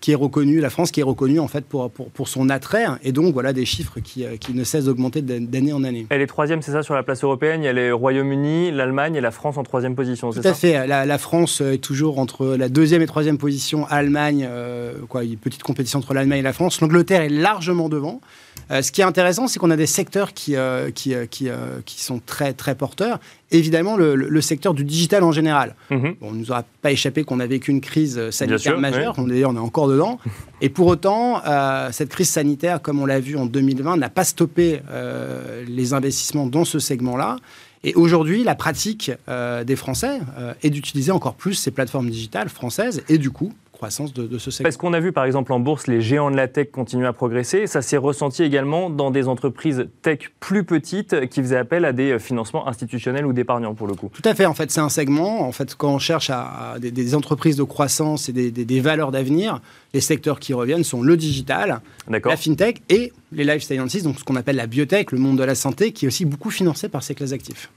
qui 0.00 0.12
est 0.12 0.14
reconnue, 0.14 0.60
la 0.60 0.70
France 0.70 0.90
qui 0.90 1.00
est 1.00 1.04
reconnue 1.04 1.40
en 1.40 1.48
fait 1.48 1.64
pour, 1.64 1.90
pour, 1.90 2.08
pour 2.10 2.28
son 2.28 2.48
attrait, 2.50 2.86
et 3.02 3.12
donc 3.12 3.32
voilà 3.32 3.52
des 3.52 3.64
chiffres 3.64 4.00
qui, 4.00 4.24
euh, 4.24 4.36
qui 4.36 4.54
ne 4.54 4.62
cessent 4.62 4.84
d'augmenter 4.84 5.22
d'année 5.22 5.72
en 5.72 5.82
année. 5.82 6.06
Elle 6.10 6.20
est 6.20 6.26
troisième, 6.26 6.62
c'est 6.62 6.72
ça, 6.72 6.82
sur 6.82 6.94
la 6.94 7.02
place 7.02 7.24
européenne? 7.24 7.62
Il 7.62 7.66
y 7.66 7.68
a 7.68 7.72
le 7.72 7.92
Royaume-Uni, 7.94 8.70
l'Allemagne 8.70 9.16
et 9.16 9.20
la 9.20 9.30
France 9.30 9.56
en 9.56 9.64
troisième 9.64 9.96
position, 9.96 10.30
c'est 10.30 10.42
ça 10.42 10.42
Tout 10.42 10.48
à 10.48 10.54
fait. 10.54 10.86
La, 10.86 11.18
France 11.18 11.60
est 11.60 11.78
toujours 11.78 12.18
entre 12.18 12.46
la 12.46 12.68
deuxième 12.68 13.02
et 13.02 13.06
troisième 13.06 13.38
position. 13.38 13.86
Allemagne, 13.88 14.46
euh, 14.48 14.94
quoi, 15.08 15.24
une 15.24 15.36
petite 15.36 15.62
compétition 15.64 15.98
entre 15.98 16.14
l'Allemagne 16.14 16.40
et 16.40 16.42
la 16.42 16.52
France. 16.52 16.80
L'Angleterre 16.80 17.22
est 17.22 17.28
largement 17.28 17.88
devant. 17.88 18.20
Euh, 18.70 18.82
ce 18.82 18.92
qui 18.92 19.00
est 19.00 19.04
intéressant, 19.04 19.48
c'est 19.48 19.58
qu'on 19.58 19.70
a 19.70 19.76
des 19.76 19.86
secteurs 19.86 20.34
qui, 20.34 20.56
euh, 20.56 20.90
qui, 20.90 21.14
euh, 21.14 21.26
qui, 21.26 21.48
qui, 21.84 22.00
sont 22.02 22.20
très, 22.24 22.52
très 22.52 22.74
porteurs. 22.74 23.18
Évidemment, 23.50 23.96
le, 23.96 24.40
secteur 24.40 24.74
du 24.74 24.84
digital 24.84 25.22
en 25.24 25.32
général. 25.32 25.74
Mhm. 25.90 26.16
on 26.20 26.32
ne 26.32 26.38
nous 26.38 26.50
aura 26.50 26.64
pas 26.82 26.92
échappé 26.92 27.24
qu'on 27.24 27.40
a 27.40 27.46
vécu 27.46 27.70
une 27.70 27.80
crise 27.80 28.30
sanitaire 28.30 28.78
majeure. 28.78 29.14
D'ailleurs, 29.16 29.50
on 29.50 29.56
est 29.56 29.60
encore 29.60 29.88
dedans. 29.88 30.18
Et 30.60 30.68
pour 30.68 30.86
autant, 30.86 31.40
cette 31.92 32.10
crise 32.10 32.28
sanitaire, 32.28 32.82
comme 32.82 33.00
on 33.00 33.06
l'a 33.06 33.20
vu 33.20 33.36
en 33.36 33.46
2020, 33.46 33.96
n'a 33.96 34.10
pas 34.10 34.24
stoppé 34.24 34.80
les 35.66 35.92
investissements 35.94 36.46
dans 36.46 36.64
ce 36.64 36.78
segment-là. 36.78 37.36
Et 37.84 37.94
aujourd'hui, 37.94 38.44
la 38.44 38.54
pratique 38.54 39.12
des 39.66 39.76
Français 39.76 40.20
est 40.62 40.70
d'utiliser 40.70 41.12
encore 41.12 41.34
plus 41.34 41.54
ces 41.54 41.70
plateformes 41.70 42.10
digitales 42.10 42.48
françaises 42.48 43.02
et 43.08 43.18
du 43.18 43.30
coup 43.30 43.52
croissance 43.78 44.12
de, 44.12 44.38
ce 44.38 44.50
secteur. 44.50 44.64
Parce 44.64 44.76
qu'on 44.76 44.92
a 44.92 45.00
vu 45.00 45.12
par 45.12 45.24
exemple 45.24 45.52
en 45.52 45.60
bourse, 45.60 45.86
les 45.86 46.02
géants 46.02 46.30
de 46.30 46.36
la 46.36 46.48
tech 46.48 46.70
continuent 46.70 47.06
à 47.06 47.12
progresser. 47.12 47.66
Ça 47.66 47.80
s'est 47.80 47.96
ressenti 47.96 48.42
également 48.42 48.90
dans 48.90 49.10
des 49.10 49.28
entreprises 49.28 49.86
tech 50.02 50.30
plus 50.40 50.64
petites 50.64 51.28
qui 51.28 51.40
faisaient 51.40 51.56
appel 51.56 51.84
à 51.84 51.92
des 51.92 52.18
financements 52.18 52.68
institutionnels 52.68 53.24
ou 53.24 53.32
d'épargnants 53.32 53.74
pour 53.74 53.86
le 53.86 53.94
coup. 53.94 54.10
Tout 54.12 54.28
à 54.28 54.34
fait. 54.34 54.46
En 54.46 54.54
fait, 54.54 54.70
c'est 54.70 54.80
un 54.80 54.88
segment. 54.88 55.42
En 55.42 55.52
fait, 55.52 55.74
quand 55.76 55.94
on 55.94 55.98
cherche 55.98 56.28
à, 56.30 56.76
des, 56.80 57.14
entreprises 57.14 57.56
de 57.56 57.62
croissance 57.62 58.28
et 58.28 58.32
des, 58.32 58.80
valeurs 58.80 59.12
d'avenir, 59.12 59.60
les 59.94 60.00
secteurs 60.00 60.40
qui 60.40 60.52
reviennent 60.52 60.84
sont 60.84 61.00
le 61.00 61.16
digital, 61.16 61.80
la 62.08 62.36
fintech 62.36 62.82
et 62.88 63.12
les 63.32 63.44
life 63.44 63.62
sciences, 63.62 64.02
donc 64.02 64.18
ce 64.18 64.24
qu'on 64.24 64.36
appelle 64.36 64.56
la 64.56 64.66
biotech, 64.66 65.12
le 65.12 65.18
monde 65.18 65.38
de 65.38 65.44
la 65.44 65.54
santé, 65.54 65.92
qui 65.92 66.04
est 66.04 66.08
aussi 66.08 66.24
beaucoup 66.24 66.50
financé 66.50 66.88
par 66.88 67.02
ces 67.02 67.14
classes 67.14 67.32
actifs. 67.32 67.70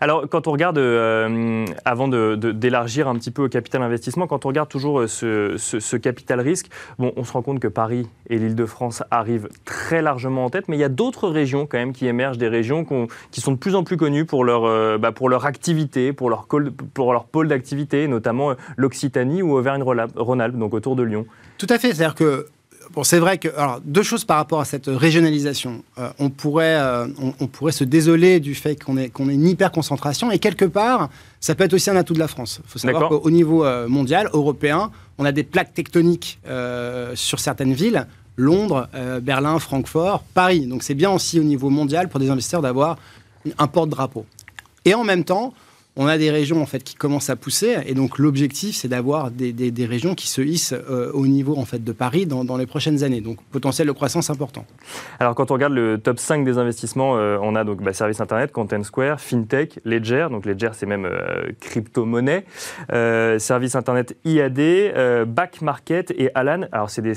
Alors, 0.00 0.28
quand 0.28 0.46
on 0.46 0.52
regarde, 0.52 0.78
euh, 0.78 1.64
avant 1.84 2.08
d'élargir 2.08 3.08
un 3.08 3.14
petit 3.14 3.30
peu 3.30 3.44
au 3.44 3.48
capital 3.48 3.82
investissement, 3.82 4.26
quand 4.26 4.44
on 4.44 4.48
regarde 4.48 4.68
toujours 4.68 5.00
euh, 5.00 5.06
ce, 5.06 5.96
capital 5.96 6.40
risque, 6.40 6.66
bon, 6.98 7.12
on 7.16 7.24
se 7.24 7.32
rend 7.32 7.42
compte 7.42 7.60
que 7.60 7.68
Paris 7.68 8.08
et 8.28 8.38
l'Île-de-France 8.38 9.02
arrivent 9.10 9.48
très 9.64 10.02
largement 10.02 10.44
en 10.44 10.50
tête, 10.50 10.68
mais 10.68 10.76
il 10.76 10.80
y 10.80 10.84
a 10.84 10.88
d'autres 10.88 11.28
régions 11.28 11.66
quand 11.66 11.78
même 11.78 11.92
qui 11.92 12.06
émergent, 12.06 12.38
des 12.38 12.48
régions 12.48 12.86
qui 13.30 13.40
sont 13.40 13.52
de 13.52 13.58
plus 13.58 13.74
en 13.74 13.84
plus 13.84 13.96
connues 13.96 14.24
pour 14.24 14.44
leur, 14.44 14.64
euh, 14.64 14.98
bah, 14.98 15.12
pour 15.12 15.28
leur 15.28 15.46
activité, 15.46 16.12
pour 16.12 16.30
leur, 16.30 16.46
pour 16.94 17.12
leur 17.12 17.24
pôle 17.24 17.48
d'activité, 17.48 18.08
notamment 18.08 18.54
l'Occitanie 18.76 19.42
ou 19.42 19.52
Auvergne-Rhône-Alpes, 19.56 20.56
donc 20.56 20.74
autour 20.74 20.96
de 20.96 21.02
Lyon. 21.02 21.26
Tout 21.58 21.66
à 21.70 21.78
fait, 21.78 21.94
c'est-à-dire 21.94 22.14
que 22.14 22.46
Bon, 22.92 23.04
c'est 23.04 23.18
vrai 23.18 23.38
que 23.38 23.48
alors 23.56 23.80
deux 23.84 24.02
choses 24.02 24.24
par 24.24 24.36
rapport 24.36 24.60
à 24.60 24.64
cette 24.64 24.86
régionalisation. 24.86 25.82
Euh, 25.98 26.08
on 26.18 26.30
pourrait 26.30 26.76
euh, 26.76 27.06
on, 27.40 27.46
pourrait 27.46 27.72
se 27.72 27.84
désoler 27.84 28.40
du 28.40 28.54
fait 28.54 28.82
qu'on 28.82 28.96
est 28.96 29.08
qu'on 29.08 29.28
ait 29.28 29.34
une 29.34 29.46
hyper 29.46 29.72
concentration 29.72 30.30
et 30.30 30.38
quelque 30.38 30.64
part 30.64 31.10
ça 31.40 31.54
peut 31.54 31.64
être 31.64 31.74
aussi 31.74 31.90
un 31.90 31.96
atout 31.96 32.14
de 32.14 32.18
la 32.18 32.28
France. 32.28 32.60
Il 32.64 32.70
faut 32.70 32.78
savoir 32.78 33.08
qu'au 33.08 33.30
niveau 33.30 33.64
euh, 33.64 33.88
mondial, 33.88 34.28
européen, 34.32 34.90
on 35.18 35.24
a 35.24 35.32
des 35.32 35.42
plaques 35.42 35.74
tectoniques 35.74 36.38
sur 37.14 37.40
certaines 37.40 37.72
villes. 37.72 38.06
Londres, 38.38 38.88
Berlin, 39.22 39.58
Francfort, 39.58 40.22
Paris. 40.34 40.66
Donc 40.66 40.82
c'est 40.82 40.94
bien 40.94 41.10
aussi 41.10 41.40
au 41.40 41.42
niveau 41.42 41.70
mondial 41.70 42.08
pour 42.08 42.20
des 42.20 42.28
investisseurs 42.28 42.60
d'avoir 42.60 42.98
un 43.56 43.66
porte-drapeau. 43.66 44.26
Et 44.84 44.92
en 44.92 45.04
même 45.04 45.24
temps, 45.24 45.54
on 45.96 46.06
a 46.06 46.18
des 46.18 46.30
régions 46.30 46.62
en 46.62 46.66
fait 46.66 46.84
qui 46.84 46.94
commencent 46.94 47.30
à 47.30 47.36
pousser 47.36 47.76
et 47.86 47.94
donc 47.94 48.18
l'objectif 48.18 48.76
c'est 48.76 48.88
d'avoir 48.88 49.30
des, 49.30 49.86
régions 49.86 50.14
qui 50.14 50.28
se 50.28 50.40
hissent 50.40 50.74
euh, 50.74 51.10
au 51.12 51.26
niveau 51.26 51.56
en 51.56 51.64
fait 51.64 51.82
de 51.82 51.92
Paris 51.92 52.26
dans, 52.26 52.56
les 52.56 52.66
prochaines 52.66 53.02
années. 53.02 53.20
Donc 53.20 53.38
potentiel 53.50 53.86
de 53.86 53.92
croissance 53.92 54.30
important. 54.30 54.64
Alors 55.20 55.34
quand 55.34 55.50
on 55.50 55.54
regarde 55.54 55.72
le 55.72 55.98
top 55.98 56.18
5 56.18 56.44
des 56.44 56.58
investissements, 56.58 57.16
euh, 57.16 57.38
on 57.40 57.54
a 57.54 57.64
donc 57.64 57.82
bah, 57.82 57.92
service 57.92 58.20
internet, 58.20 58.52
Content 58.52 58.82
Square, 58.82 59.20
FinTech, 59.20 59.80
Ledger. 59.84 60.28
Donc 60.30 60.44
Ledger 60.44 60.70
c'est 60.72 60.86
même 60.86 61.06
euh, 61.06 61.50
crypto-monnaie, 61.60 62.44
service 63.38 63.74
internet 63.74 64.16
IAD, 64.24 65.26
Back 65.28 65.62
Market 65.62 66.10
et 66.16 66.30
Alan. 66.34 66.66
Alors 66.72 66.90
c'est 66.90 67.02
des 67.02 67.14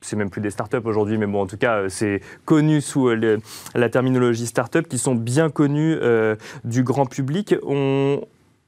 c'est 0.00 0.16
même 0.16 0.30
plus 0.30 0.40
des 0.40 0.50
startups 0.50 0.76
aujourd'hui, 0.84 1.18
mais 1.18 1.26
bon, 1.26 1.42
en 1.42 1.46
tout 1.46 1.56
cas, 1.56 1.76
euh, 1.76 1.88
c'est 1.88 2.20
connu 2.44 2.80
sous 2.80 3.08
euh, 3.08 3.38
la 3.74 3.88
terminologie 3.88 4.46
startup, 4.46 4.86
qui 4.88 4.98
sont 4.98 5.14
bien 5.14 5.50
connus 5.50 5.96
euh, 6.00 6.36
du 6.64 6.82
grand 6.82 7.06
public. 7.06 7.54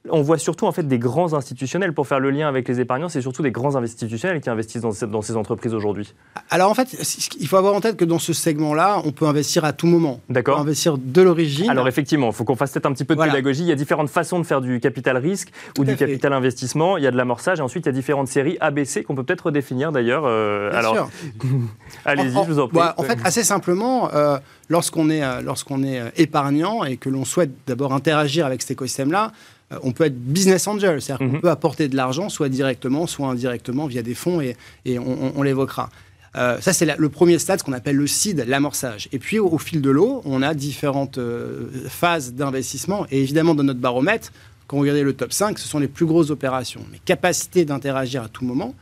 On 0.09 0.23
voit 0.23 0.39
surtout 0.39 0.67
en 0.67 0.73
fait 0.73 0.85
des 0.85 0.99
grands 0.99 1.35
institutionnels 1.35 1.93
pour 1.93 2.07
faire 2.07 2.21
le 2.21 2.31
lien 2.31 2.49
avec 2.49 2.67
les 2.69 2.81
épargnants. 2.81 3.09
C'est 3.09 3.21
surtout 3.21 3.43
des 3.43 3.51
grands 3.51 3.77
institutionnels 3.77 4.41
qui 4.41 4.49
investissent 4.49 4.83
dans, 4.83 5.23
ces 5.23 5.37
entreprises 5.37 5.75
aujourd'hui. 5.75 6.15
Alors 6.49 6.71
en 6.71 6.75
fait, 6.75 6.97
il 7.39 7.47
faut 7.47 7.57
avoir 7.57 7.75
en 7.75 7.81
tête 7.81 7.97
que 7.97 8.05
dans 8.05 8.19
ce 8.19 8.33
segment-là, 8.33 9.03
on 9.05 9.13
peut 9.13 9.27
investir 9.27 9.65
à 9.65 9.73
tout 9.73 9.87
moment. 9.87 10.21
D'accord. 10.29 10.59
Investir 10.59 10.97
de 10.97 11.23
l'origine. 11.23 11.69
Alors 11.69 11.87
effectivement, 11.89 12.29
il 12.29 12.33
faut 12.33 12.45
qu'on 12.45 12.57
fasse 12.57 12.73
peut-être 12.73 12.87
un 12.87 12.93
petit 12.93 13.05
peu 13.05 13.15
de 13.15 13.23
pédagogie. 13.23 13.63
Il 13.63 13.69
y 13.69 13.73
a 13.73 13.77
différentes 13.77 14.11
façons 14.11 14.39
de 14.39 14.45
faire 14.45 14.61
du 14.61 14.81
capital 14.81 15.17
risque 15.19 15.51
ou 15.79 15.85
du 15.85 15.97
capital 15.97 16.33
investissement. 16.33 16.97
Il 16.97 17.05
y 17.05 17.07
a 17.07 17.11
de 17.11 17.17
l'amorçage 17.17 17.59
et 17.59 17.63
ensuite 17.63 17.85
il 17.85 17.89
y 17.89 17.91
a 17.91 17.93
différentes 17.93 18.29
séries 18.29 18.57
ABC 18.61 19.05
qu'on 19.05 19.15
peut 19.15 19.25
peut-être 19.25 19.47
redéfinir 19.47 19.93
d'ailleurs. 19.93 20.25
Euh, 20.25 20.73
alors, 20.73 21.11
allez-y, 22.05 22.33
je 22.33 22.53
vous 22.53 22.59
en 22.59 22.69
prie. 22.69 22.81
en 22.97 23.03
fait, 23.03 23.19
assez 23.25 23.45
simplement. 23.45 24.13
Euh, 24.15 24.39
lorsqu'on 24.71 25.11
est, 25.11 25.23
euh, 25.23 25.43
lorsqu'on 25.43 25.83
est 25.83 26.01
épargnant 26.17 26.85
et 26.85 26.97
que 26.97 27.11
l'on 27.11 27.25
souhaite 27.25 27.51
d'abord 27.67 27.93
interagir 27.93 28.47
avec 28.47 28.63
cet 28.63 28.71
écosystème-là, 28.71 29.33
euh, 29.33 29.60
on 29.83 29.93
peut 29.93 30.05
être 30.05 30.19
business 30.19 30.67
angel, 30.67 31.01
c'est-à-dire 31.01 31.27
qu'on 31.27 31.35
mhm. 31.35 31.41
peut 31.41 31.51
apporter 31.51 31.89
de 31.89 31.97
l'argent, 31.97 32.29
soit 32.29 32.49
directement, 32.49 33.07
soit 33.07 33.29
indirectement, 33.29 33.87
via 33.87 34.03
des 34.03 34.15
fonds, 34.15 34.41
et, 34.41 34.57
on, 34.99 35.43
l'évoquera. 35.43 35.91
Euh, 36.37 36.61
ça, 36.61 36.73
c'est 36.73 36.97
le 36.97 37.09
premier 37.09 37.39
stade, 37.39 37.61
ce 37.61 37.65
qu'on 37.65 37.73
appelle 37.73 37.97
le 37.97 38.07
seed, 38.07 38.45
l'amorçage. 38.47 39.09
Et 39.13 39.19
puis, 39.19 39.39
au, 39.39 39.59
fil 39.59 39.81
de 39.81 39.91
l'eau, 39.91 40.23
on 40.25 40.43
a 40.43 40.55
différentes 40.55 41.19
euh, 41.19 41.69
phases 41.89 42.35
d'investissement. 42.35 43.07
Et 43.11 43.21
évidemment, 43.21 43.55
dans 43.55 43.65
notre 43.65 43.81
baromètre, 43.81 44.33
quand 44.67 44.77
vous 44.77 44.83
regardez 44.83 45.03
le 45.03 45.15
top 45.15 45.33
5, 45.33 45.59
ce 45.59 45.67
sont 45.67 45.81
les 45.81 45.89
plus 45.89 46.07
grosses 46.07 46.31
opérations. 46.31 46.83
Mais 46.93 46.99
capacité 47.05 47.65
d'interagir 47.65 48.23
à 48.23 48.29
tout 48.29 48.45
moment. 48.45 48.75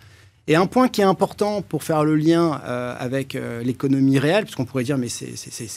Et 0.48 0.56
un 0.56 0.66
point 0.66 0.88
qui 0.88 1.02
est 1.02 1.04
important 1.04 1.60
pour 1.60 1.82
faire 1.82 2.04
le 2.04 2.16
lien 2.16 2.60
euh, 2.64 2.94
avec 2.98 3.34
euh, 3.34 3.62
l'économie 3.62 4.18
réelle, 4.18 4.44
puisqu'on 4.44 4.64
pourrait 4.64 4.84
dire, 4.84 4.96
mais 4.96 5.08
c'est 5.08 5.32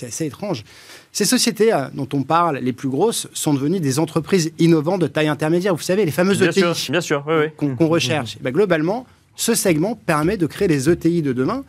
assez 0.06 0.26
étrange, 0.26 0.64
ces 1.12 1.26
sociétés 1.26 1.74
euh, 1.74 1.88
dont 1.94 2.08
on 2.14 2.24
parle, 2.24 2.58
les 2.58 2.74
plus 2.74 2.90
grosses, 2.90 3.28
sont 3.34 3.54
devenues 3.54 3.80
des 3.80 4.00
entreprises 4.00 4.52
innovantes 4.60 5.02
de 5.02 5.08
taille 5.08 5.28
intermédiaire. 5.28 5.76
Vous 5.76 5.82
savez, 5.82 6.06
les 6.06 6.12
fameuses 6.12 6.40
bien 6.40 6.50
ETI 6.50 6.62
sûr, 6.74 6.92
bien 6.92 7.02
sûr, 7.02 7.24
oui, 7.28 7.50
oui. 7.62 7.76
qu'on 7.76 7.88
recherche. 7.88 8.38
Ben, 8.42 8.52
globalement, 8.52 9.06
ce 9.36 9.54
segment 9.54 9.96
permet 9.96 10.38
de 10.38 10.46
créer 10.46 10.68
les 10.68 10.90
ETI 10.90 11.22
de 11.22 11.34
demain. 11.34 11.64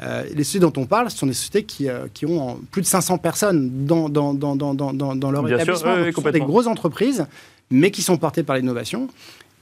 les 0.00 0.44
sociétés 0.44 0.60
dont 0.60 0.72
on 0.76 0.86
parle, 0.86 1.10
ce 1.10 1.18
sont 1.18 1.26
des 1.26 1.32
sociétés 1.32 1.64
qui, 1.64 1.88
qui 2.14 2.26
ont 2.26 2.60
plus 2.70 2.82
de 2.82 2.86
500 2.86 3.18
personnes 3.18 3.84
dans, 3.84 4.08
dans, 4.08 4.34
dans, 4.34 4.56
dans, 4.56 4.74
dans 4.74 5.30
leur 5.30 5.42
bien 5.42 5.56
établissement. 5.56 5.94
Sûr, 5.96 6.06
ce 6.06 6.22
sont 6.22 6.30
des 6.30 6.40
grosses 6.40 6.66
entreprises, 6.66 7.26
mais 7.70 7.90
qui 7.90 8.02
sont 8.02 8.16
portées 8.16 8.42
par 8.42 8.56
l'innovation. 8.56 9.08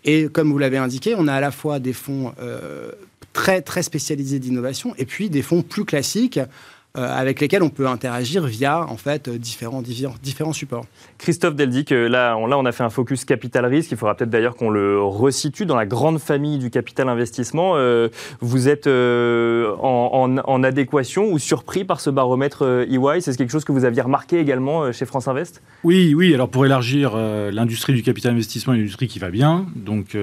Et 0.07 0.29
comme 0.29 0.51
vous 0.51 0.59
l'avez 0.59 0.79
indiqué, 0.79 1.15
on 1.19 1.27
a 1.27 1.35
à 1.35 1.41
la 1.41 1.51
fois 1.51 1.81
des 1.81 1.93
fonds 1.93 2.33
euh, 2.41 2.93
très, 3.33 3.61
très 3.61 3.83
spécialisés 3.83 4.39
d'innovation 4.39 4.95
et 4.99 5.05
puis 5.05 5.29
des 5.29 5.43
fonds 5.43 5.63
plus 5.63 5.85
classiques 5.85 6.39
euh, 6.39 6.47
avec 7.05 7.41
lesquels 7.41 7.63
on 7.63 7.69
peut 7.69 7.87
interagir 7.87 8.47
via 8.47 8.85
en 8.89 8.97
fait 8.97 9.29
différents, 9.29 9.83
différents, 9.83 10.53
supports. 10.53 10.87
Christophe 11.19 11.55
Deldic, 11.55 11.93
euh, 11.93 12.09
là 12.09 12.37
on, 12.39 12.47
là 12.47 12.59
on 12.59 12.65
a 12.65 12.73
fait 12.73 12.85
un 12.85 12.91
focus 12.91 13.25
capital 13.25 13.67
risque. 13.67 13.91
Il 13.91 13.97
faudra 13.97 14.15
peut-être 14.15 14.31
d'ailleurs 14.31 14.57
qu'on 14.57 14.71
le 14.71 15.03
resitue 15.03 15.67
dans 15.67 15.77
la 15.77 15.87
grande 15.87 16.19
famille 16.19 16.59
du 16.59 16.71
capital 16.71 17.09
investissement. 17.09 17.75
Euh, 17.77 18.09
vous 18.41 18.69
êtes 18.69 18.87
en, 18.87 20.63
adéquation 20.65 21.31
ou 21.31 21.39
surpris 21.39 21.85
par 21.85 22.01
ce 22.01 22.11
baromètre 22.11 22.87
EY 22.89 23.21
C'est 23.21 23.37
quelque 23.37 23.51
chose 23.51 23.65
que 23.65 23.73
vous 23.73 23.85
aviez 23.85 24.03
remarqué 24.03 24.39
également 24.39 24.91
chez 24.93 25.05
France 25.05 25.29
Invest? 25.29 25.63
Oui, 25.85 26.15
oui. 26.15 26.35
Alors 26.35 26.49
pour 26.49 26.65
élargir 26.65 27.17
l'industrie 27.17 27.93
du 27.93 28.03
capital 28.03 28.33
investissement, 28.33 28.73
une 28.73 28.81
industrie 28.81 29.07
qui 29.07 29.19
va 29.19 29.31
bien, 29.31 29.67
donc 29.77 30.17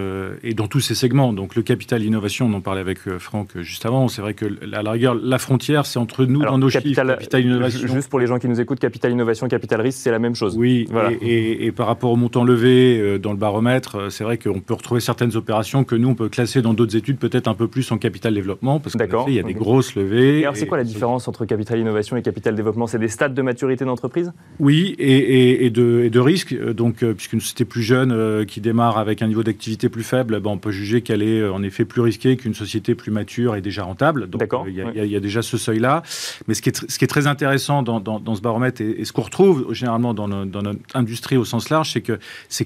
et 0.43 0.53
dans 0.53 0.67
tous 0.67 0.79
ses 0.79 0.95
segments. 0.95 1.33
Donc 1.33 1.55
le 1.55 1.61
capital 1.61 2.03
innovation, 2.03 2.47
on 2.47 2.53
en 2.53 2.61
parlait 2.61 2.81
avec 2.81 2.99
Franck 3.19 3.49
juste 3.59 3.85
avant. 3.85 4.07
C'est 4.07 4.21
vrai 4.21 4.33
que 4.33 4.45
la 4.61 4.89
rigueur, 4.89 5.15
la 5.15 5.37
frontière, 5.37 5.85
c'est 5.85 5.99
entre 5.99 6.25
nous 6.25 6.41
capital, 6.69 7.17
Innovation. 7.33 7.87
Juste 7.87 8.09
pour 8.09 8.19
les 8.19 8.27
gens 8.27 8.39
qui 8.39 8.47
nous 8.47 8.59
écoutent, 8.61 8.79
Capital 8.79 9.11
Innovation, 9.11 9.47
Capital 9.47 9.81
Risque, 9.81 9.99
c'est 10.01 10.11
la 10.11 10.19
même 10.19 10.35
chose. 10.35 10.55
Oui, 10.57 10.87
voilà. 10.89 11.11
et, 11.21 11.71
par 11.71 11.87
rapport 11.87 12.11
au 12.11 12.15
montant 12.15 12.43
levé 12.43 12.99
euh, 12.99 13.17
dans 13.17 13.31
le 13.31 13.37
baromètre, 13.37 13.95
euh, 13.95 14.09
c'est 14.09 14.23
vrai 14.23 14.37
qu'on 14.37 14.59
peut 14.59 14.73
retrouver 14.73 15.01
certaines 15.01 15.35
opérations 15.35 15.83
que 15.83 15.95
nous, 15.95 16.09
on 16.09 16.15
peut 16.15 16.29
classer 16.29 16.61
dans 16.61 16.73
d'autres 16.73 16.95
études 16.95 17.17
peut-être 17.17 17.47
un 17.47 17.53
peu 17.53 17.67
plus 17.67 17.91
en 17.91 17.97
capital 17.97 18.33
développement, 18.33 18.79
parce 18.79 18.95
qu'il 18.95 19.33
y 19.33 19.39
a 19.39 19.43
des 19.43 19.53
grosses 19.53 19.95
levées. 19.95 20.39
Et 20.39 20.43
alors, 20.43 20.55
c'est 20.55 20.67
quoi 20.67 20.77
la 20.77 20.83
différence 20.83 21.27
entre 21.27 21.45
Capital 21.45 21.79
Innovation 21.79 22.17
et 22.17 22.21
Capital 22.21 22.55
Développement? 22.55 22.87
C'est 22.87 22.99
des 22.99 23.07
stades 23.07 23.33
de 23.33 23.41
maturité 23.41 23.85
d'entreprise? 23.85 24.31
Oui, 24.59 24.95
et, 24.99 25.69
de, 25.69 26.07
de, 26.09 26.19
risque. 26.19 26.55
Donc, 26.55 27.03
euh, 27.03 27.13
puisqu'une 27.13 27.41
société 27.41 27.65
plus 27.65 27.81
jeune 27.81 28.45
qui 28.45 28.61
démarre 28.61 28.97
avec 28.97 29.21
un 29.21 29.27
niveau 29.27 29.43
d'activité 29.43 29.89
plus 29.89 30.03
faible, 30.03 30.39
ben, 30.39 30.51
on 30.51 30.57
peut 30.57 30.71
juger 30.71 31.01
qu'elle 31.01 31.21
est 31.21 31.47
en 31.47 31.63
effet 31.63 31.85
plus 31.85 32.01
risquée 32.01 32.37
qu'une 32.37 32.53
société 32.53 32.95
plus 32.95 33.11
mature 33.11 33.55
et 33.55 33.61
déjà 33.61 33.83
rentable. 33.83 34.29
Donc, 34.29 34.43
il 34.67 34.73
y, 34.73 35.07
y, 35.07 35.15
a 35.15 35.19
déjà 35.19 35.41
ce 35.41 35.57
seuil-là. 35.57 36.03
Mais 36.47 36.52
ce 36.53 36.61
qui 36.61 36.69
est, 36.69 36.89
ce 36.89 36.97
qui 36.97 37.05
est 37.05 37.07
très 37.07 37.27
intéressant 37.27 37.83
dans, 37.83 38.35
ce 38.35 38.41
baromètre 38.41 38.81
et, 38.81 39.05
ce 39.05 39.11
qu'on 39.11 39.21
retrouve 39.21 39.73
généralement 39.73 40.13
dans, 40.13 40.27
notre 40.27 40.79
industrie 40.93 41.37
au 41.37 41.45
sens 41.45 41.69
large, 41.69 41.91
c'est 41.91 42.01
que 42.01 42.19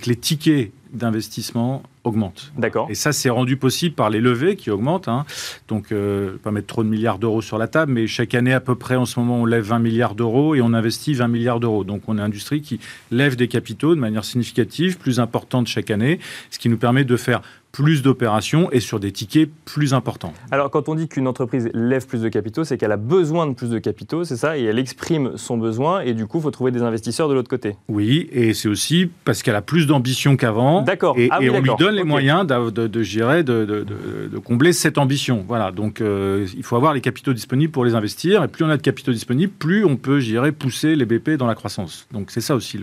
les 0.06 0.15
tickets 0.15 0.71
d'investissement 0.93 1.84
augmentent. 2.08 2.52
D'accord. 2.58 2.88
Et 2.89 2.96
ça, 2.96 3.12
c'est 3.12 3.30
rendu 3.30 3.58
possible 3.58 3.96
par 3.96 4.10
les 4.10 4.20
levées 4.20 4.56
qui 4.56 4.72
augmentent. 4.72 5.08
Hein. 5.08 5.26
Donc, 5.67 5.91
euh, 5.91 6.38
pas 6.41 6.52
mettre 6.52 6.67
trop 6.67 6.84
de 6.84 6.89
milliards 6.89 7.20
d'euros 7.20 7.41
sur 7.41 7.58
la 7.58 7.67
table, 7.67 7.91
mais 7.93 8.08
chaque 8.08 8.34
année, 8.34 8.54
à 8.54 8.60
peu 8.60 8.76
près, 8.76 8.96
en 8.96 9.06
ce 9.06 9.20
moment, 9.20 9.41
on 9.41 9.46
lève 9.46 9.63
20 9.63 9.80
milliards 9.80 10.15
d'euros 10.15 10.56
et 10.56 10.62
on 10.62 10.74
investit 10.74 11.13
20 11.13 11.28
milliards 11.28 11.60
d'euros. 11.60 11.84
Donc, 11.84 12.04
on 12.08 12.15
est 12.15 12.20
une 12.20 12.26
industrie 12.26 12.62
qui 12.62 12.80
lève 13.12 13.36
des 13.36 13.48
capitaux 13.48 13.96
de 13.96 14.00
manière 14.00 14.26
significative, 14.26 14.98
plus 14.98 15.20
importante 15.20 15.67
chaque 15.67 15.91
année, 15.91 16.20
ce 16.50 16.60
qui 16.60 16.70
nous 16.70 16.78
permet 16.78 17.04
de 17.04 17.17
faire 17.17 17.41
plus 17.72 18.02
d'opérations 18.02 18.72
et 18.72 18.80
sur 18.80 19.00
des 19.00 19.12
tickets 19.12 19.52
plus 19.65 19.93
importants. 19.93 20.34
Alors, 20.50 20.72
quand 20.72 20.89
on 20.89 20.96
dit 20.96 21.08
qu'une 21.08 21.28
entreprise 21.28 21.70
lève 21.76 22.08
plus 22.08 22.22
de 22.22 22.30
capitaux, 22.30 22.63
c'est 22.63 22.76
qu'elle 22.76 22.91
a 22.91 22.98
besoin 22.98 23.46
de 23.46 23.54
plus 23.54 23.70
de 23.70 23.78
capitaux, 23.78 24.24
c'est 24.24 24.36
ça 24.36 24.58
Et 24.58 24.63
elle 24.63 24.80
exprime 24.80 25.34
son 25.38 25.58
besoin, 25.58 26.02
et 26.02 26.13
du 26.13 26.26
coup, 26.26 26.39
il 26.39 26.41
faut 26.41 26.50
trouver 26.50 26.72
des 26.72 26.82
investisseurs 26.82 27.30
de 27.30 27.36
l'autre 27.36 27.50
côté. 27.50 27.76
Oui, 27.88 28.30
et 28.32 28.56
c'est 28.56 28.67
aussi 28.67 29.12
parce 29.26 29.43
qu'elle 29.43 29.56
a 29.56 29.62
plus 29.62 29.86
d'ambition 29.86 30.38
qu'avant. 30.38 30.82
D'accord. 30.82 31.20
Et, 31.20 31.28
ah 31.30 31.38
on 31.39 31.62
lui 31.62 31.70
donne 31.78 31.97
les 31.98 32.04
moyens 32.04 32.46
de, 32.46 32.70
de, 32.70 32.88
de, 32.88 34.28
de, 34.32 34.38
combler 34.40 34.74
cette 34.74 34.98
ambition. 34.98 35.44
Voilà, 35.48 35.72
donc 35.72 36.02
euh, 36.02 36.48
il 36.56 36.64
faut 36.64 36.76
avoir 36.76 36.94
les 36.94 37.02
capitaux 37.02 37.34
disponibles 37.34 37.72
pour 37.72 37.86
les 37.86 37.96
investir, 37.96 38.44
et 38.44 38.48
plus 38.48 38.64
on 38.64 38.70
a 38.70 38.78
de 38.78 38.82
capitaux 38.82 39.12
disponibles, 39.12 39.52
plus 39.52 39.84
on 39.86 39.98
peut, 39.98 40.20
je 40.20 40.50
pousser 40.52 40.96
les 40.96 41.06
BP 41.06 41.32
dans 41.32 41.48
la 41.48 41.56
croissance. 41.56 42.08
Donc 42.12 42.32
c'est 42.32 42.42
ça 42.42 42.56
aussi, 42.56 42.80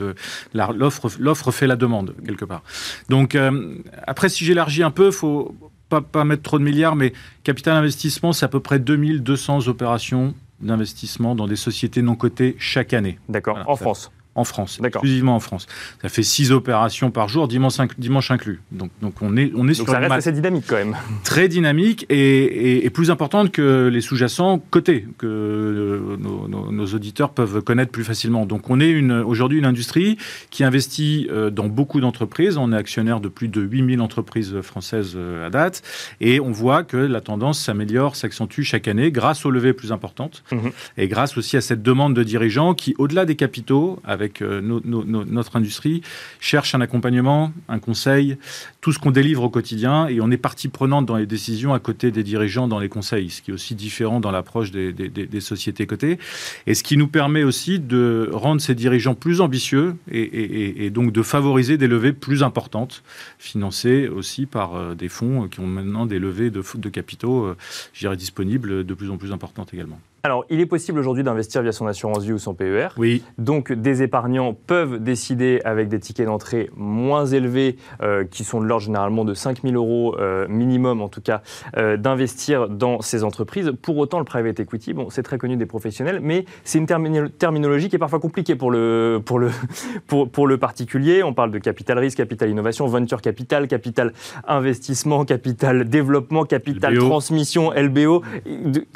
l'offre 0.55 1.51
fait 1.51 1.67
la 1.67 1.77
demande, 1.77 2.15
quelque 2.27 2.45
part. 2.45 2.63
Donc, 3.09 3.35
euh, 3.35 3.75
après, 4.07 4.29
si 4.29 4.45
j'élargis 4.45 4.83
un 4.83 4.91
peu, 4.91 5.11
faut 5.11 5.55
pas, 5.89 6.01
pas 6.01 6.25
mettre 6.25 6.43
trop 6.43 6.59
de 6.59 6.65
milliards, 6.65 6.97
mais 6.97 7.13
capital 7.43 7.77
investissement, 7.77 8.33
c'est 8.33 8.45
à 8.45 8.49
peu 8.49 8.61
près 8.61 8.79
2200 8.79 9.69
opérations 9.69 10.35
d'investissement 10.61 11.35
dans 11.35 11.47
des 11.47 11.57
sociétés 11.57 12.03
non 12.03 12.17
cotées 12.17 12.57
chaque 12.59 12.93
année. 12.93 13.19
D'accord, 13.29 13.59
en 13.67 13.77
France 13.77 14.11
en 14.35 14.45
France, 14.45 14.81
exclusivement 14.85 15.37
en 15.37 15.41
France. 15.41 15.67
Ça 16.03 16.09
fait 16.09 16.23
six 16.23 16.51
opérations 16.53 17.11
par 17.11 17.29
jour, 17.29 17.49
dimanche, 17.49 17.75
dimanche 17.99 18.31
inclus. 18.31 18.61
Donc, 18.73 18.91
donc 19.01 19.15
on 19.23 19.37
est, 19.37 19.53
on 19.55 19.65
est 19.65 19.77
donc 19.79 19.87
sur 19.87 19.89
ça 19.89 19.99
reste 19.99 20.13
assez 20.13 20.33
dynamique 20.33 20.65
quand 20.67 20.77
même. 20.77 20.97
Très 21.25 21.49
dynamique 21.49 22.07
et, 22.09 22.85
et, 22.85 22.91
plus 22.91 23.11
importante 23.11 23.51
que 23.51 23.89
les 23.89 24.01
sous-jacents 24.01 24.59
cotés, 24.71 25.07
que 25.19 25.27
euh, 25.27 26.17
nos, 26.17 26.87
auditeurs 26.87 27.31
peuvent 27.31 27.63
connaître 27.63 27.91
plus 27.91 28.05
facilement. 28.05 28.47
Donc 28.47 28.71
on 28.71 28.81
est 28.81 29.01
aujourd'hui 29.23 29.59
une 29.59 29.65
industrie 29.65 30.19
qui 30.51 30.65
investit 30.65 31.29
euh, 31.31 31.51
dans 31.51 31.67
beaucoup 31.67 32.01
d'entreprises. 32.01 32.57
On 32.57 32.73
est 32.73 32.77
actionnaire 32.77 33.21
de 33.21 33.29
plus 33.29 33.49
de 33.49 33.61
8000 33.61 34.01
entreprises 34.01 34.61
françaises 34.61 35.15
euh, 35.17 35.47
à 35.47 35.51
date. 35.51 35.83
Et 36.21 36.41
on 36.41 36.51
voit 36.51 36.83
que 36.85 36.97
la 36.97 37.21
tendance 37.21 37.61
s'améliore, 37.61 38.17
s'accentue 38.17 38.63
chaque 38.63 38.89
année 38.89 39.11
grâce 39.11 39.47
aux 39.47 39.51
levées 39.51 39.73
plus 39.73 39.93
importantes 39.93 40.43
mhm. 40.53 40.71
et 40.99 41.09
grâce 41.09 41.37
aussi 41.37 41.57
à 41.57 41.61
cette 41.61 41.83
demande 41.83 42.15
de 42.15 42.23
dirigeants 42.23 42.75
qui, 42.75 42.95
au-delà 42.99 43.25
des 43.25 43.37
capitaux, 43.37 44.01
avec 44.05 44.24
avec 44.25 44.43
euh, 44.43 44.61
notre 44.63 45.57
industrie, 45.57 46.03
cherche 46.41 46.75
un 46.75 46.81
accompagnement, 46.81 47.53
un 47.69 47.79
conseil, 47.79 48.37
tout 48.81 48.93
ce 48.93 48.99
qu'on 48.99 49.11
délivre 49.11 49.43
au 49.43 49.51
quotidien, 49.51 50.07
et 50.09 50.21
on 50.21 50.31
est 50.31 50.37
partie 50.37 50.69
prenante 50.69 51.07
dans 51.07 51.17
les 51.17 51.27
décisions 51.27 51.75
à 51.75 51.79
côté 51.79 52.11
des 52.11 52.23
dirigeants 52.23 52.69
dans 52.69 52.79
les 52.79 52.89
conseils, 52.89 53.31
ce 53.31 53.43
qui 53.43 53.51
est 53.51 53.55
aussi 53.55 53.75
différent 53.75 54.21
dans 54.21 54.31
l'approche 54.31 54.71
des, 54.71 54.95
sociétés 55.41 55.87
cotées, 55.87 56.19
et 56.67 56.75
ce 56.75 56.83
qui 56.83 56.97
nous 56.97 57.09
permet 57.09 57.45
aussi 57.45 57.79
de 57.79 58.31
rendre 58.33 58.61
ces 58.61 58.75
dirigeants 58.75 59.15
plus 59.15 59.41
ambitieux 59.41 59.97
et, 60.11 60.91
donc 60.91 61.13
de 61.13 61.23
favoriser 61.23 61.77
des 61.77 61.89
levées 61.89 62.13
plus 62.13 62.43
importantes, 62.43 63.03
financées 63.39 64.09
aussi 64.09 64.47
par 64.47 64.75
euh, 64.75 64.95
des 64.95 65.09
fonds 65.09 65.49
qui 65.49 65.61
ont 65.61 65.67
maintenant 65.67 66.07
des 66.07 66.19
levées 66.19 66.51
de, 66.51 66.63
de 66.75 66.89
capitaux, 66.89 67.45
euh, 67.45 67.57
je 67.93 68.09
disponibles 68.15 68.85
de 68.85 68.95
plus 68.95 69.11
en 69.11 69.17
plus 69.17 69.33
importantes 69.33 69.75
également. 69.75 70.01
Alors, 70.25 70.47
il 70.49 70.59
est 70.59 70.67
possible 70.67 70.99
aujourd'hui 70.99 71.23
d'investir 71.23 71.61
via 71.61 71.71
son 71.71 71.87
assurance 71.87 72.25
vie 72.25 72.33
ou 72.33 72.39
son 72.39 72.55
PER. 72.55 72.89
Oui. 72.97 73.23
Donc, 73.37 73.71
des 73.71 74.03
épargnants 74.03 74.55
peuvent 74.55 74.99
décider, 74.99 75.61
avec 75.67 75.89
des 75.89 76.01
tickets 76.01 76.25
d'entrée 76.25 76.71
moins 76.75 77.27
élevés, 77.27 77.77
euh, 78.03 78.25
qui 78.25 78.43
sont 78.43 78.63
de 78.63 78.65
l'ordre 78.65 78.87
généralement 78.87 79.27
de 79.27 79.35
5 79.35 79.61
000 79.63 79.75
euros 79.75 80.17
euh, 80.19 80.47
minimum, 80.49 81.03
en 81.03 81.09
tout 81.09 81.21
cas, 81.21 81.43
euh, 81.77 81.99
d'investir 81.99 82.71
dans 82.71 83.03
ces 83.03 83.23
entreprises. 83.23 83.73
Pour 83.83 83.99
autant, 83.99 84.19
le 84.19 84.25
private 84.25 84.59
equity, 84.61 84.95
bon, 84.95 85.11
c'est 85.11 85.23
très 85.23 85.37
connu 85.37 85.59
des 85.59 85.67
professionnels, 85.67 86.21
mais 86.23 86.47
c'est 86.65 86.79
une 86.79 86.87
terminologie 86.87 87.91
qui 87.91 87.97
est 87.97 87.99
parfois 87.99 88.19
compliquée 88.19 88.57
pour 88.57 88.71
le, 88.71 89.21
pour, 89.23 89.39
le, 89.39 89.51
pour, 90.07 90.31
pour 90.31 90.47
le 90.47 90.57
particulier. 90.57 91.23
On 91.23 91.35
parle 91.35 91.51
de 91.51 91.59
capital 91.59 91.99
risque, 91.99 92.17
capital 92.17 92.49
innovation, 92.49 92.87
venture 92.87 93.21
capital, 93.21 93.69
capital 93.69 94.15
investissement, 94.49 95.27
capital 95.27 95.87
développement, 95.87 96.45
capital 96.45 96.97
transmission, 96.97 97.73
LBO. 97.73 98.23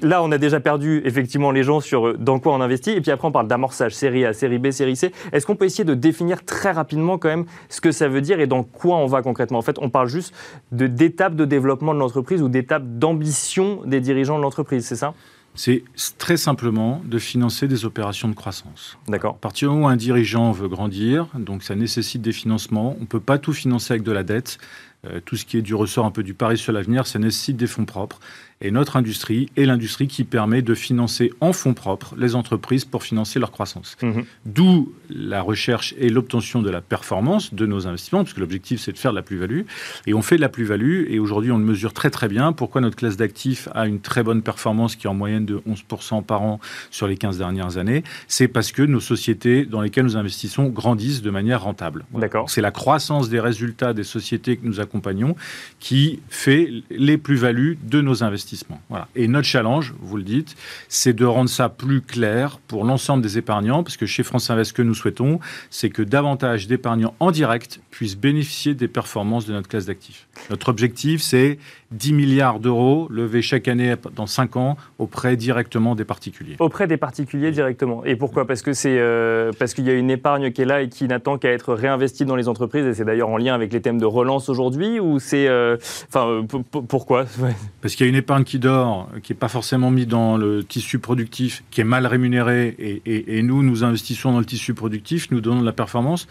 Là, 0.01 0.23
on 0.23 0.33
a 0.33 0.39
déjà 0.39 0.59
perdu, 0.61 1.03
effectivement, 1.05 1.18
effectivement 1.19 1.51
les 1.51 1.63
gens 1.63 1.81
sur 1.81 2.09
euh, 2.09 2.17
dans 2.19 2.39
quoi 2.39 2.55
on 2.55 2.61
investit. 2.61 2.91
Et 2.91 3.01
puis 3.01 3.11
après, 3.11 3.27
on 3.29 3.33
parle 3.33 3.49
d'amorçage, 3.49 3.95
série 3.95 4.25
A, 4.25 4.33
série 4.33 4.59
B, 4.59 4.71
série 4.71 4.97
C. 4.97 5.13
Est-ce 5.33 5.47
qu'on 5.47 5.57
peut 5.57 5.65
essayer 5.65 5.85
de 5.85 5.95
définir 5.95 6.45
très 6.45 6.71
rapidement 6.71 7.19
quand 7.19 7.29
même 7.29 7.47
ce 7.69 7.81
que 7.81 7.93
ça 7.93 8.09
veut 8.09 8.21
dire 8.21 8.41
et 8.41 8.47
dans 8.47 8.63
quoi 8.63 8.97
on 8.97 9.07
va 9.07 9.23
concrètement? 9.23 9.59
En 9.59 9.63
fait, 9.63 9.79
on 9.81 9.91
parle 9.91 10.09
juste 10.09 10.35
d'étapes 10.73 11.35
de 11.35 11.45
développement 11.45 11.95
de 11.95 11.99
l'entreprise 11.99 12.43
ou 12.43 12.49
d'étapes 12.49 12.85
d'ambition 12.87 13.81
des 13.85 14.01
dirigeants 14.01 14.39
de 14.39 14.43
l'entreprise, 14.43 14.87
c'est 14.87 14.97
ça? 14.97 15.15
C'est 15.55 15.83
très 16.19 16.37
simplement 16.37 17.03
de 17.05 17.19
financer 17.19 17.67
des 17.67 17.85
opérations 17.85 18.29
de 18.29 18.35
croissance. 18.35 18.97
D'accord. 19.09 19.35
À 19.35 19.39
partir 19.39 19.69
du 19.69 19.75
moment 19.75 19.89
où 19.89 19.91
un 19.91 19.97
dirigeant 19.97 20.53
veut 20.53 20.69
grandir, 20.69 21.27
donc 21.35 21.65
ça 21.65 21.75
nécessite 21.75 22.23
des 22.23 22.33
financements, 22.33 22.95
on 22.97 23.01
ne 23.01 23.07
peut 23.07 23.19
pas 23.19 23.39
tout 23.39 23.53
financer 23.53 23.95
avec 23.95 24.05
de 24.05 24.13
la 24.13 24.23
dette. 24.23 24.59
Euh, 25.07 25.21
tout 25.25 25.37
ce 25.37 25.45
qui 25.45 25.57
est 25.57 25.63
du 25.63 25.75
ressort 25.75 26.05
un 26.07 26.11
peu 26.11 26.23
du 26.23 26.35
pari 26.35 26.59
sur 26.59 26.73
l'avenir, 26.73 27.07
ça 27.07 27.19
nécessite 27.19 27.57
des 27.57 27.67
fonds 27.67 27.85
propres. 27.85 28.21
Et 28.61 28.73
notre 28.73 28.97
industrie 28.97 29.51
est 29.57 29.67
l'industrie 29.67 30.09
qui 30.09 30.25
permet 30.25 30.63
de 30.63 30.75
financer 30.75 31.33
en 31.41 31.53
fonds 31.53 31.75
propres 31.75 32.15
les 32.19 32.35
entreprises 32.35 32.85
pour 32.85 33.05
financer 33.05 33.39
leur 33.39 33.53
croissance. 33.53 33.97
Mhm. 34.03 34.25
D'où 34.47 34.93
la 35.09 35.43
recherche 35.43 35.95
et 35.97 36.09
l'obtention 36.09 36.61
de 36.61 36.71
la 36.71 36.81
performance 36.81 37.55
de 37.55 37.67
nos 37.67 37.87
investissements, 37.87 38.25
puisque 38.25 38.39
l'objectif 38.39 38.81
c'est 38.81 38.93
de 38.93 38.99
faire 38.99 39.13
de 39.13 39.17
la 39.17 39.23
plus-value. 39.23 39.63
Et 40.07 40.15
on 40.15 40.23
fait 40.23 40.37
de 40.37 40.41
la 40.41 40.49
plus-value, 40.49 41.05
et 41.09 41.21
aujourd'hui 41.21 41.53
on 41.53 41.59
le 41.59 41.65
mesure 41.65 41.93
très 41.93 42.11
très 42.11 42.27
bien. 42.27 42.53
Pourquoi 42.53 42.81
notre 42.81 42.97
classe 42.97 43.17
d'actifs 43.17 43.69
a 43.75 43.87
une 43.87 44.01
très 44.01 44.25
bonne 44.25 44.43
performance 44.43 44.97
qui 44.97 45.07
est 45.07 45.11
en 45.11 45.15
moyenne 45.15 45.47
de 45.47 45.61
11% 45.69 46.25
par 46.25 46.43
an 46.43 46.59
sur 46.91 47.07
les 47.07 47.17
15 47.17 47.39
dernières 47.39 47.79
années? 47.79 48.03
C'est 48.27 48.49
parce 48.49 48.73
que 48.73 48.83
nos 48.83 49.01
sociétés 49.01 49.67
dans 49.67 49.83
lesquelles 49.83 50.05
nous 50.05 50.17
investissons 50.17 50.69
grandissent 50.69 51.23
de 51.23 51.31
manière 51.31 51.63
rentable. 51.63 52.05
D'accord. 52.13 52.51
C'est 52.51 52.61
la 52.61 52.73
croissance 52.73 53.29
des 53.29 53.39
résultats 53.39 53.93
des 53.93 54.05
sociétés 54.05 54.57
que 54.57 54.67
nous 54.67 54.81
accompagnons, 54.81 55.37
qui 55.79 56.21
fait 56.29 56.73
les 56.91 57.19
plus-values 57.19 57.79
de 57.85 58.01
nos 58.01 58.25
investissements. 58.25 58.48
Et 59.15 59.29
notre 59.29 59.47
challenge, 59.47 59.95
vous 60.01 60.17
le 60.17 60.23
dites, 60.23 60.57
c'est 60.89 61.13
de 61.13 61.25
rendre 61.25 61.51
ça 61.51 61.69
plus 61.69 62.01
clair 62.01 62.59
pour 62.69 62.85
l'ensemble 62.85 63.23
des 63.23 63.39
épargnants, 63.39 63.83
parce 63.83 63.97
que 63.97 64.07
chez 64.07 64.23
France 64.23 64.51
Invest, 64.51 64.71
ce 64.71 64.73
que 64.75 64.83
nous 64.83 64.95
souhaitons, 64.95 65.41
c'est 65.71 65.91
que 65.91 66.03
davantage 66.03 66.67
d'épargnants 66.67 67.15
en 67.21 67.31
direct 67.31 67.81
puissent 67.99 68.17
bénéficier 68.17 68.75
des 68.75 68.87
performances 68.87 69.45
de 69.47 69.53
notre 69.53 69.67
classe 69.67 69.87
d'actifs. 69.87 70.29
Notre 70.51 70.69
objectif, 70.69 71.21
c'est 71.21 71.59
10 71.91 72.13
milliards 72.13 72.61
d'euros 72.61 73.09
levés 73.11 73.43
chaque 73.43 73.67
année 73.67 73.93
dans 74.15 74.29
5 74.29 74.55
ans 74.55 74.77
auprès 75.01 75.35
directement 75.35 75.97
des 75.97 76.05
particuliers. 76.05 76.55
Auprès 76.61 76.87
des 76.87 76.97
particuliers 76.97 77.51
directement. 77.51 78.05
Et 78.05 78.15
pourquoi? 78.15 78.47
Parce 78.47 78.63
que 78.63 78.73
c'est 78.73 79.01
euh, 79.01 79.51
parce 79.59 79.75
qu'il 79.75 79.85
y 79.85 79.91
a 79.91 79.95
une 79.95 80.13
épargne 80.13 80.53
qui 80.53 80.63
est 80.63 80.65
là 80.65 80.83
et 80.83 80.89
qui 80.89 81.09
n'attend 81.09 81.39
qu'à 81.39 81.51
être 81.51 81.75
réinvestie 81.75 82.25
dans 82.25 82.37
les 82.37 82.47
entreprises. 82.47 82.87
Et 82.87 82.95
c'est 82.95 83.05
d'ailleurs 83.05 83.31
en 83.31 83.37
lien 83.37 83.53
avec 83.53 83.73
les 83.73 83.81
thèmes 83.81 83.99
de 83.99 84.07
relance 84.07 84.49
aujourd'hui. 84.49 85.01
Ou 85.01 85.19
c'est, 85.19 85.49
euh, 85.49 85.77
enfin, 86.07 86.29
euh, 86.29 86.43
pourquoi? 86.89 87.25
Parce 87.83 87.97
qu'il 87.97 88.07
y 88.07 88.09
a 88.09 88.11
une 88.11 88.15
épargne 88.15 88.45
qui 88.45 88.61
dort, 88.61 89.09
qui 89.25 89.33
n'est 89.33 89.39
pas 89.39 89.49
forcément 89.49 89.91
mise 89.91 90.07
dans 90.07 90.37
le 90.37 90.63
tissu 90.63 91.01
productif, 91.01 91.65
qui 91.73 91.81
est 91.81 91.85
mal 91.85 92.07
rémunérée. 92.07 92.77
Et, 92.79 93.39
et 93.39 93.43
nous, 93.43 93.65
nous 93.65 93.83
investissons 93.83 94.31
dans 94.31 94.39
le 94.39 94.45
tissu 94.45 94.73
productif, 94.73 95.33
nous 95.33 95.41
donnons 95.41 95.63
de 95.63 95.67
la 95.67 95.73
performance. 95.73 96.29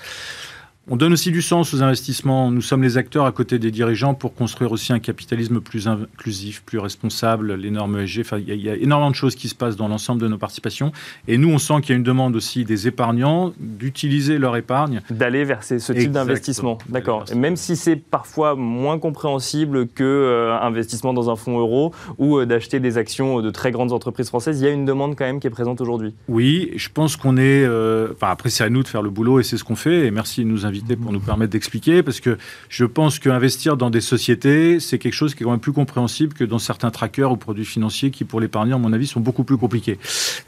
On 0.89 0.95
donne 0.95 1.11
aussi 1.11 1.31
du 1.31 1.41
sens 1.41 1.73
aux 1.73 1.83
investissements. 1.83 2.49
Nous 2.49 2.61
sommes 2.61 2.81
les 2.81 2.97
acteurs 2.97 3.25
à 3.25 3.33
côté 3.33 3.59
des 3.59 3.71
dirigeants 3.71 4.13
pour 4.13 4.33
construire 4.33 4.71
aussi 4.71 4.93
un 4.93 4.99
capitalisme 4.99 5.59
plus 5.59 5.85
inclusif, 5.89 6.63
plus 6.65 6.79
responsable, 6.79 7.55
les 7.55 7.71
normes 7.71 7.99
ESG. 7.99 8.21
Enfin, 8.21 8.37
il 8.37 8.55
y, 8.55 8.69
a 8.69 8.75
énormément 8.75 9.11
de 9.11 9.15
choses 9.15 9.35
qui 9.35 9.49
se 9.49 9.55
passent 9.55 9.75
dans 9.75 9.89
l'ensemble 9.89 10.21
de 10.21 10.29
nos 10.29 10.37
participations. 10.37 10.93
Et 11.27 11.37
nous, 11.37 11.49
on 11.49 11.57
sent 11.57 11.81
qu'il 11.81 11.89
y 11.89 11.93
a 11.93 11.97
une 11.97 12.03
demande 12.03 12.37
aussi 12.37 12.63
des 12.63 12.87
épargnants 12.87 13.51
d'utiliser 13.59 14.37
leur 14.37 14.55
épargne. 14.55 15.01
D'aller 15.09 15.43
vers 15.43 15.61
ce 15.65 15.91
type 15.91 16.11
d'investissement. 16.11 16.77
D'accord. 16.87 17.25
Même 17.35 17.57
si 17.57 17.75
c'est 17.75 17.97
parfois 17.97 18.55
moins 18.55 18.97
compréhensible 18.97 19.89
que 19.89 20.05
euh, 20.05 20.57
investissement 20.57 21.13
dans 21.13 21.29
un 21.29 21.35
fonds 21.35 21.59
euro 21.59 21.93
ou 22.17 22.37
euh, 22.37 22.45
d'acheter 22.45 22.79
des 22.79 22.97
actions 22.97 23.41
de 23.41 23.49
très 23.49 23.71
grandes 23.71 23.91
entreprises 23.91 24.29
françaises, 24.29 24.61
il 24.61 24.63
y 24.63 24.69
a 24.69 24.71
une 24.71 24.85
demande 24.85 25.17
quand 25.17 25.25
même 25.25 25.41
qui 25.41 25.47
est 25.47 25.49
présente 25.49 25.81
aujourd'hui. 25.81 26.13
Oui, 26.29 26.71
je 26.77 26.87
pense 26.87 27.17
qu'on 27.17 27.35
est. 27.35 27.65
Euh, 27.65 28.13
enfin, 28.13 28.29
après, 28.29 28.49
c'est 28.49 28.63
à 28.63 28.69
nous 28.69 28.83
de 28.83 28.87
faire 28.87 29.01
le 29.01 29.09
boulot 29.09 29.41
et 29.41 29.43
c'est 29.43 29.57
ce 29.57 29.65
qu'on 29.65 29.75
fait. 29.75 30.05
Et 30.05 30.11
merci 30.11 30.45
de 30.45 30.47
nous 30.47 30.65
inviter 30.65 30.76
pour 30.95 31.11
nous 31.11 31.19
permettre 31.19 31.51
d'expliquer, 31.51 32.03
parce 32.03 32.19
que 32.19 32.37
je 32.69 32.85
pense 32.85 33.19
qu'investir 33.19 33.77
dans 33.77 33.89
des 33.89 34.01
sociétés, 34.01 34.79
c'est 34.79 34.97
quelque 34.97 35.13
chose 35.13 35.35
qui 35.35 35.43
est 35.43 35.45
quand 35.45 35.51
même 35.51 35.59
plus 35.59 35.73
compréhensible 35.73 36.33
que 36.33 36.43
dans 36.43 36.59
certains 36.59 36.91
trackers 36.91 37.31
ou 37.31 37.37
produits 37.37 37.65
financiers 37.65 38.11
qui, 38.11 38.23
pour 38.23 38.39
l'épargnant, 38.39 38.77
à 38.77 38.79
mon 38.79 38.93
avis, 38.93 39.07
sont 39.07 39.19
beaucoup 39.19 39.43
plus 39.43 39.57
compliqués. 39.57 39.99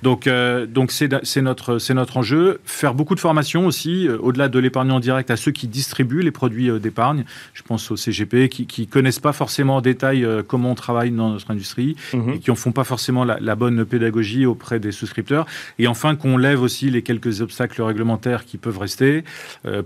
Donc, 0.03 0.27
euh, 0.27 0.65
donc 0.65 0.91
c'est, 0.91 1.41
notre, 1.41 1.79
c'est 1.79 1.93
notre 1.93 2.17
enjeu. 2.17 2.59
Faire 2.65 2.93
beaucoup 2.93 3.15
de 3.15 3.19
formation 3.19 3.65
aussi, 3.65 4.07
euh, 4.07 4.17
au-delà 4.19 4.47
de 4.49 4.59
l'épargnant 4.59 4.99
direct, 4.99 5.31
à 5.31 5.37
ceux 5.37 5.51
qui 5.51 5.67
distribuent 5.67 6.21
les 6.21 6.31
produits 6.31 6.69
euh, 6.69 6.79
d'épargne. 6.79 7.25
Je 7.53 7.63
pense 7.63 7.91
aux 7.91 7.97
CGP, 7.97 8.49
qui 8.49 8.81
ne 8.81 8.85
connaissent 8.85 9.19
pas 9.19 9.33
forcément 9.33 9.77
en 9.77 9.81
détail 9.81 10.25
comment 10.47 10.71
on 10.71 10.75
travaille 10.75 11.11
dans 11.11 11.31
notre 11.31 11.51
industrie 11.51 11.95
mhm. 12.13 12.33
et 12.33 12.39
qui 12.39 12.51
en 12.51 12.55
font 12.55 12.71
pas 12.71 12.83
forcément 12.83 13.23
la, 13.23 13.37
la, 13.39 13.55
bonne 13.55 13.85
pédagogie 13.85 14.45
auprès 14.45 14.79
des 14.79 14.91
souscripteurs. 14.91 15.45
Et 15.77 15.87
enfin, 15.87 16.15
qu'on 16.15 16.37
lève 16.37 16.61
aussi 16.61 16.89
les 16.89 17.01
quelques 17.01 17.41
obstacles 17.41 17.81
réglementaires 17.81 18.45
qui 18.45 18.57
peuvent 18.57 18.77
rester 18.77 19.23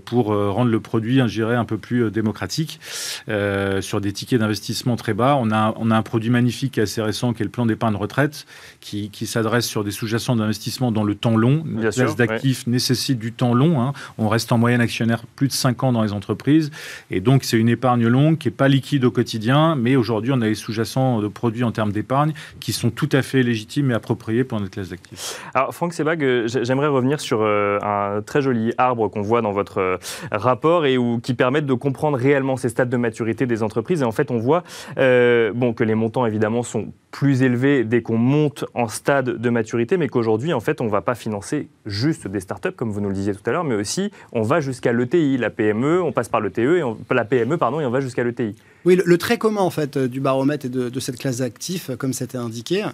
pour 0.04 0.33
rendre 0.34 0.70
le 0.70 0.80
produit, 0.80 1.20
dirais, 1.34 1.56
un 1.56 1.64
peu 1.64 1.78
plus 1.78 2.04
euh, 2.04 2.10
démocratique 2.10 2.80
euh, 3.28 3.80
sur 3.80 4.00
des 4.00 4.12
tickets 4.12 4.40
d'investissement 4.40 4.96
très 4.96 5.14
bas. 5.14 5.36
On 5.40 5.50
a, 5.50 5.74
on 5.76 5.90
a 5.90 5.96
un 5.96 6.02
produit 6.02 6.30
magnifique 6.30 6.78
est 6.78 6.82
assez 6.82 7.02
récent, 7.02 7.32
qui 7.32 7.42
est 7.42 7.44
le 7.44 7.50
plan 7.50 7.66
d'épargne 7.66 7.96
retraite, 7.96 8.46
qui, 8.80 9.10
qui 9.10 9.26
s'adresse 9.26 9.66
sur 9.66 9.84
des 9.84 9.90
sous-jacents 9.90 10.36
d'investissement 10.36 10.92
dans 10.92 11.04
le 11.04 11.14
temps 11.14 11.36
long. 11.36 11.64
La 11.76 11.90
classe 11.90 12.16
d'actifs 12.16 12.66
nécessite 12.66 13.18
du 13.18 13.32
temps 13.32 13.54
long. 13.54 13.80
Hein. 13.80 13.92
On 14.18 14.28
reste 14.28 14.52
en 14.52 14.58
moyenne 14.58 14.80
actionnaire 14.80 15.24
plus 15.36 15.48
de 15.48 15.52
5 15.52 15.82
ans 15.82 15.92
dans 15.92 16.02
les 16.02 16.12
entreprises. 16.12 16.70
Et 17.10 17.20
donc, 17.20 17.44
c'est 17.44 17.58
une 17.58 17.68
épargne 17.68 18.06
longue 18.06 18.38
qui 18.38 18.48
n'est 18.48 18.54
pas 18.54 18.68
liquide 18.68 19.04
au 19.04 19.10
quotidien. 19.10 19.76
Mais 19.76 19.96
aujourd'hui, 19.96 20.32
on 20.32 20.40
a 20.40 20.46
des 20.46 20.54
sous-jacents 20.54 21.20
de 21.20 21.28
produits 21.28 21.64
en 21.64 21.72
termes 21.72 21.92
d'épargne 21.92 22.32
qui 22.60 22.72
sont 22.72 22.90
tout 22.90 23.08
à 23.12 23.22
fait 23.22 23.42
légitimes 23.42 23.90
et 23.90 23.94
appropriés 23.94 24.44
pour 24.44 24.60
notre 24.60 24.72
classe 24.72 24.90
d'actifs. 24.90 25.40
Alors, 25.54 25.74
Franck 25.74 25.92
Sebag, 25.92 26.46
j'aimerais 26.46 26.88
revenir 26.88 27.20
sur 27.20 27.42
un 27.44 28.22
très 28.24 28.42
joli 28.42 28.72
arbre 28.78 29.08
qu'on 29.08 29.22
voit 29.22 29.42
dans 29.42 29.52
votre 29.52 29.98
rapports 30.30 30.86
et 30.86 30.98
où, 30.98 31.18
qui 31.20 31.34
permettent 31.34 31.66
de 31.66 31.74
comprendre 31.74 32.18
réellement 32.18 32.56
ces 32.56 32.68
stades 32.68 32.90
de 32.90 32.96
maturité 32.96 33.46
des 33.46 33.62
entreprises. 33.62 34.02
Et 34.02 34.04
en 34.04 34.12
fait, 34.12 34.30
on 34.30 34.38
voit 34.38 34.64
euh, 34.98 35.52
bon, 35.54 35.72
que 35.72 35.84
les 35.84 35.94
montants, 35.94 36.26
évidemment, 36.26 36.62
sont 36.62 36.92
plus 37.10 37.42
élevés 37.42 37.84
dès 37.84 38.02
qu'on 38.02 38.18
monte 38.18 38.64
en 38.74 38.88
stade 38.88 39.26
de 39.40 39.50
maturité, 39.50 39.96
mais 39.96 40.08
qu'aujourd'hui, 40.08 40.52
en 40.52 40.60
fait, 40.60 40.80
on 40.80 40.84
ne 40.84 40.90
va 40.90 41.00
pas 41.00 41.14
financer 41.14 41.68
juste 41.86 42.26
des 42.26 42.40
startups, 42.40 42.72
comme 42.72 42.90
vous 42.90 43.00
nous 43.00 43.08
le 43.08 43.14
disiez 43.14 43.34
tout 43.34 43.42
à 43.46 43.52
l'heure, 43.52 43.64
mais 43.64 43.76
aussi 43.76 44.10
on 44.32 44.42
va 44.42 44.60
jusqu'à 44.60 44.92
l'ETI, 44.92 45.36
la 45.36 45.50
PME, 45.50 46.02
on 46.02 46.12
passe 46.12 46.28
par 46.28 46.40
le 46.40 46.50
TE, 46.50 46.78
et 46.78 47.14
la 47.14 47.24
PME, 47.24 47.56
pardon, 47.56 47.80
et 47.80 47.86
on 47.86 47.90
va 47.90 48.00
jusqu'à 48.00 48.24
l'ETI. 48.24 48.56
Oui, 48.84 49.00
le, 49.02 49.18
trait 49.18 49.38
commun, 49.38 49.60
en 49.60 49.70
fait, 49.70 49.96
du 49.96 50.20
baromètre 50.20 50.66
et 50.66 50.68
de, 50.68 51.00
cette 51.00 51.18
classe 51.18 51.38
d'actifs, 51.38 51.90
comme 51.96 52.12
c'était 52.12 52.38
indiqué, 52.38 52.84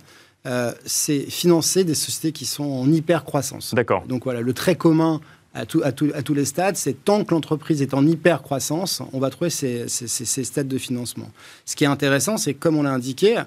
euh, 0.46 0.72
c'est 0.86 1.30
financer 1.30 1.84
des 1.84 1.94
sociétés 1.94 2.32
qui 2.32 2.46
sont 2.46 2.64
en 2.64 2.90
hyper 2.90 3.24
croissance. 3.24 3.74
D'accord. 3.74 4.04
Donc 4.06 4.24
voilà, 4.24 4.40
le 4.40 4.52
trait 4.54 4.74
commun 4.74 5.20
à, 5.54 5.62
à, 5.62 5.92
tous 5.92 6.34
les 6.34 6.44
stades, 6.44 6.76
c'est 6.76 7.04
tant 7.04 7.24
que 7.24 7.34
l'entreprise 7.34 7.82
est 7.82 7.94
en 7.94 8.06
hyper 8.06 8.42
croissance, 8.42 9.02
on 9.12 9.18
va 9.18 9.30
trouver 9.30 9.50
ces, 9.50 9.88
stades 9.88 10.68
de 10.68 10.78
financement. 10.78 11.30
Ce 11.64 11.74
qui 11.74 11.84
est 11.84 11.88
intéressant, 11.88 12.36
c'est 12.36 12.54
comme 12.54 12.76
on 12.76 12.82
l'a 12.82 12.92
indiqué, 12.92 13.42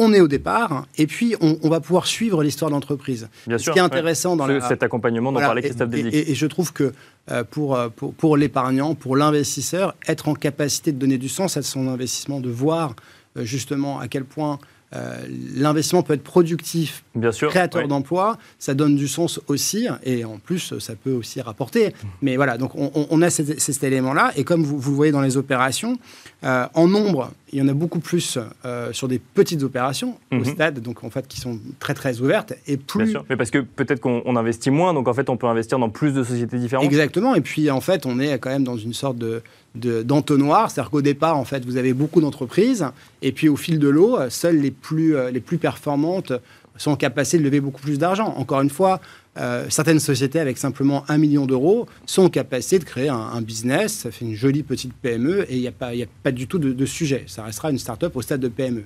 on 0.00 0.12
est 0.12 0.20
au 0.20 0.28
départ 0.28 0.86
et 0.96 1.06
puis 1.06 1.34
on, 1.40 1.68
va 1.68 1.80
pouvoir 1.80 2.06
suivre 2.06 2.42
l'histoire 2.42 2.70
de 2.70 2.74
l'entreprise. 2.74 3.28
Bien 3.46 3.58
Ce 3.58 3.70
qui 3.70 3.78
est 3.78 3.82
intéressant 3.82 4.36
dans 4.36 4.60
cet 4.60 4.82
accompagnement 4.82 5.32
dont 5.32 5.40
parlait 5.40 5.62
Christophe 5.62 5.92
et, 5.94 6.30
et, 6.30 6.34
je 6.34 6.46
trouve 6.46 6.72
que 6.72 6.92
euh, 7.30 7.42
pour, 7.42 7.76
pour, 7.96 8.14
pour 8.14 8.36
l'épargnant, 8.36 8.94
pour 8.94 9.16
l'investisseur, 9.16 9.96
être 10.06 10.28
en 10.28 10.34
capacité 10.34 10.92
de 10.92 10.98
donner 10.98 11.18
du 11.18 11.28
sens 11.28 11.56
à 11.56 11.62
son 11.62 11.88
investissement, 11.88 12.40
de 12.40 12.50
voir 12.50 12.94
euh, 13.36 13.44
justement 13.44 13.98
à 13.98 14.08
quel 14.08 14.24
point 14.24 14.58
euh, 14.94 15.18
l'investissement 15.54 16.02
peut 16.02 16.14
être 16.14 16.22
productif, 16.22 17.04
Bien 17.14 17.32
sûr, 17.32 17.50
créateur 17.50 17.86
d'emplois, 17.88 18.38
ça 18.58 18.74
donne 18.74 18.96
du 18.96 19.06
sens 19.06 19.40
aussi, 19.46 19.86
et 20.02 20.24
en 20.24 20.38
plus, 20.38 20.78
ça 20.78 20.94
peut 20.94 21.12
aussi 21.12 21.40
rapporter. 21.40 21.92
Mais 22.22 22.36
voilà, 22.36 22.56
donc 22.56 22.72
on, 22.74 23.22
a 23.22 23.30
cet, 23.30 23.82
élément-là, 23.82 24.32
et 24.36 24.44
comme 24.44 24.62
vous, 24.62 24.78
vous, 24.78 24.90
le 24.90 24.96
voyez 24.96 25.12
dans 25.12 25.20
les 25.20 25.36
opérations, 25.36 25.98
euh, 26.44 26.66
en 26.74 26.88
nombre, 26.88 27.30
il 27.52 27.58
y 27.58 27.62
en 27.62 27.68
a 27.68 27.74
beaucoup 27.74 28.00
plus 28.00 28.38
euh, 28.64 28.92
sur 28.92 29.08
des 29.08 29.18
petites 29.18 29.62
opérations 29.62 30.18
au 30.32 30.36
mhm. 30.36 30.44
stade, 30.44 30.80
donc 30.80 31.04
en 31.04 31.10
fait 31.10 31.26
qui 31.26 31.40
sont 31.40 31.58
très 31.78 31.94
très 31.94 32.20
ouvertes, 32.20 32.54
et 32.66 32.76
plus. 32.76 33.04
Bien 33.04 33.12
sûr, 33.12 33.24
mais 33.28 33.36
parce 33.36 33.50
que 33.50 33.58
peut-être 33.58 34.00
qu'on 34.00 34.36
investit 34.36 34.70
moins, 34.70 34.94
donc 34.94 35.08
en 35.08 35.14
fait 35.14 35.28
on 35.30 35.36
peut 35.36 35.46
investir 35.46 35.78
dans 35.78 35.90
plus 35.90 36.12
de 36.12 36.22
sociétés 36.22 36.58
différentes. 36.58 36.84
Exactement, 36.84 37.34
et 37.34 37.40
puis 37.40 37.70
en 37.70 37.80
fait 37.80 38.06
on 38.06 38.18
est 38.18 38.38
quand 38.38 38.50
même 38.50 38.64
dans 38.64 38.76
une 38.76 38.94
sorte 38.94 39.18
de 39.18 39.42
d'entonnoir, 39.74 40.70
c'est-à-dire 40.70 40.90
qu'au 40.90 41.02
départ, 41.02 41.36
en 41.36 41.44
fait, 41.44 41.64
vous 41.64 41.76
avez 41.76 41.92
beaucoup 41.92 42.20
d'entreprises, 42.20 42.86
et 43.22 43.30
puis 43.30 43.48
au 43.48 43.54
fil 43.54 43.78
de 43.78 43.88
l'eau, 43.88 44.18
seules 44.28 44.56
les 44.56 44.72
plus, 44.72 45.14
euh, 45.14 45.30
les 45.30 45.40
plus 45.40 45.58
performantes 45.58 46.32
sont 46.78 46.92
en 46.92 46.96
capacité 46.96 47.38
de 47.38 47.44
lever 47.44 47.60
beaucoup 47.60 47.80
plus 47.80 47.98
d'argent. 47.98 48.34
Encore 48.36 48.60
une 48.60 48.70
fois, 48.70 49.00
euh, 49.38 49.66
certaines 49.68 50.00
sociétés 50.00 50.40
avec 50.40 50.58
simplement 50.58 51.04
un 51.08 51.18
million 51.18 51.46
d'euros 51.46 51.86
sont 52.06 52.24
en 52.24 52.28
capacité 52.28 52.78
de 52.78 52.84
créer 52.84 53.08
un, 53.08 53.40
business, 53.40 53.92
ça 53.92 54.10
fait 54.10 54.24
une 54.24 54.34
jolie 54.34 54.62
petite 54.62 54.92
PME, 54.94 55.50
et 55.50 55.56
il 55.56 55.60
n'y 55.60 55.68
a, 55.68 55.72
pas, 55.72 56.32
du 56.32 56.46
tout 56.46 56.58
de, 56.58 56.86
sujet. 56.86 57.24
Ça 57.26 57.44
restera 57.44 57.70
une 57.70 57.78
start-up 57.78 58.16
au 58.16 58.22
stade 58.22 58.40
de 58.40 58.48
PME. 58.48 58.84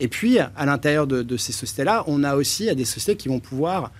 Et 0.00 0.08
puis, 0.08 0.38
à 0.38 0.66
l'intérieur 0.66 1.06
de 1.06 1.36
ces 1.36 1.52
sociétés-là, 1.52 2.04
on 2.06 2.24
a 2.24 2.36
aussi 2.36 2.74
des 2.74 2.84
sociétés 2.84 3.16
qui 3.16 3.28
vont 3.28 3.40
pouvoir 3.40 3.92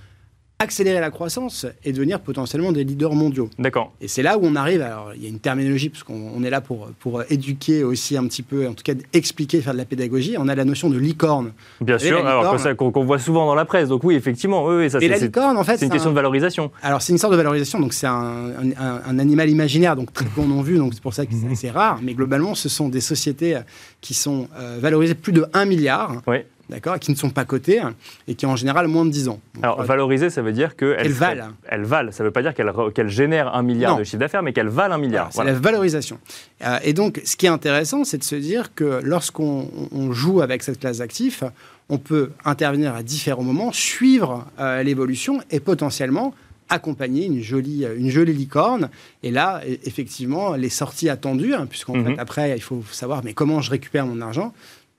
accélérer 0.65 1.01
la 1.01 1.11
croissance 1.11 1.67
et 1.85 1.93
devenir 1.93 2.21
potentiellement 2.21 2.73
des 2.73 2.83
leaders 2.85 3.15
mondiaux. 3.15 3.49
D'accord. 3.59 3.93
Et 4.01 4.09
c'est 4.09 4.23
là 4.23 4.37
où 4.37 4.41
on 4.43 4.57
arrive, 4.57 4.83
alors 4.83 5.13
il 5.15 5.23
y 5.23 5.27
a 5.27 5.29
une 5.29 5.39
terminologie, 5.39 5.91
parce 5.91 6.03
qu'on 6.03 6.43
est 6.43 6.51
là 6.51 6.61
pour, 6.61 6.89
pour 6.99 7.23
éduquer 7.31 7.85
aussi 7.85 8.17
un 8.17 8.27
petit 8.27 8.43
peu, 8.43 8.67
en 8.67 8.75
tout 8.75 8.83
cas 8.83 8.95
expliquer, 9.13 9.61
faire 9.61 9.75
de 9.75 9.79
la 9.79 9.85
pédagogie, 9.85 10.37
on 10.39 10.49
a 10.49 10.55
la 10.55 10.65
notion 10.65 10.91
de 10.91 10.99
licorne. 10.99 11.53
Bien 11.81 11.99
sûr, 11.99 12.27
alors 12.27 12.57
qu'on 12.77 13.05
voit 13.05 13.19
souvent 13.19 13.47
dans 13.47 13.55
la 13.55 13.65
presse, 13.65 13.89
donc 13.89 14.03
oui, 14.03 14.17
effectivement, 14.17 14.65
oui, 14.67 14.91
ça 14.91 14.99
Et 15.01 15.09
la 15.09 15.19
licorne, 15.19 15.57
en 15.57 15.65
fait, 15.65 15.77
c'est 15.77 15.87
une 15.87 15.93
question 15.93 16.11
de 16.11 16.17
valorisation. 16.17 16.71
Alors 16.83 17.03
c'est 17.03 17.13
une 17.13 17.19
sorte 17.19 17.33
de 17.33 17.37
valorisation, 17.37 17.79
donc 17.79 17.93
c'est 17.93 18.07
un, 18.07 18.51
un, 18.79 19.19
animal 19.19 19.49
imaginaire, 19.49 19.95
donc 19.95 20.13
très 20.13 20.25
peu 20.25 20.41
en 20.41 20.51
ont 20.51 20.63
vu, 20.63 20.79
donc 20.79 20.95
c'est 20.95 21.03
pour 21.03 21.15
ça 21.15 21.27
que 21.27 21.33
c'est 21.33 21.53
assez 21.53 21.71
rare, 21.71 22.01
mais 22.03 22.15
globalement, 22.15 22.55
ce 22.55 22.69
sont 22.69 22.89
des 22.89 23.01
sociétés 23.01 23.59
qui 24.01 24.15
sont 24.15 24.49
euh, 24.59 24.79
valorisées 24.81 25.15
plus 25.15 25.33
de 25.33 25.47
1 25.53 25.65
milliard. 25.67 26.23
Oui 26.27 26.39
d'accord, 26.69 26.99
qui 26.99 27.11
ne 27.11 27.17
sont 27.17 27.31
pas 27.31 27.45
cotées 27.45 27.83
et 28.29 28.35
qui 28.35 28.47
ont 28.47 28.51
en 28.51 28.57
général 28.57 28.89
moins 28.89 29.05
de 29.05 29.11
10 29.11 29.29
ans. 29.29 29.41
Alors, 29.63 29.83
valoriser, 29.83 30.31
ça 30.31 30.43
veut 30.43 30.53
dire 30.53 30.77
qu'elles 30.77 30.97
elles 30.99 31.13
valent. 31.13 31.49
Elles 31.69 31.85
valent. 31.85 32.13
Ça 32.13 32.23
ne 32.23 32.29
veut 32.29 32.33
pas 32.33 32.43
dire 32.43 32.55
qu'elles 32.55 33.09
génèrent 33.09 33.55
un 33.55 33.63
milliard 33.63 33.97
de 33.97 34.05
chiffre 34.05 34.19
d'affaires, 34.19 34.43
mais 34.43 34.53
qu'elles 34.53 34.69
valent 34.69 34.95
un 34.95 34.99
milliard. 34.99 35.29
C'est 35.33 35.45
la 35.45 35.53
valorisation. 35.53 36.19
Euh, 36.65 36.79
et 36.83 36.93
donc, 36.93 37.21
ce 37.25 37.37
qui 37.37 37.47
est 37.47 37.51
intéressant, 37.51 38.05
c'est 38.05 38.19
de 38.19 38.25
se 38.25 38.37
dire 38.37 38.75
que 38.75 39.01
lorsqu'on 39.03 40.13
joue 40.13 40.41
avec 40.41 40.63
cette 40.63 40.81
classe 40.81 40.99
d'actifs, 40.99 41.45
on 41.89 41.99
peut 41.99 42.31
intervenir 42.45 42.95
à 42.95 43.03
différents 43.03 43.43
moments, 43.43 43.73
suivre 43.73 44.47
euh, 44.59 44.83
l'évolution 44.83 45.41
et 45.51 45.61
potentiellement 45.61 46.35
accompagner 46.71 47.27
une 47.27 47.43
jolie, 47.43 47.85
une 47.97 48.11
jolie 48.11 48.33
licorne. 48.33 48.89
Et 49.23 49.31
là, 49.31 49.61
e, 49.67 49.77
effectivement, 49.85 50.55
les 50.55 50.71
sorties 50.71 51.09
attendues, 51.09 51.55
hein, 51.55 51.67
puisqu'en 51.67 51.97
mhm. 51.97 52.07
fait, 52.07 52.19
après, 52.19 52.57
il 52.57 52.63
faut 52.63 52.83
savoir 52.91 53.23
mais 53.23 53.35
comment 53.35 53.61
je 53.61 53.71
récupère 53.71 54.07
mon 54.07 54.21
argent 54.21 54.53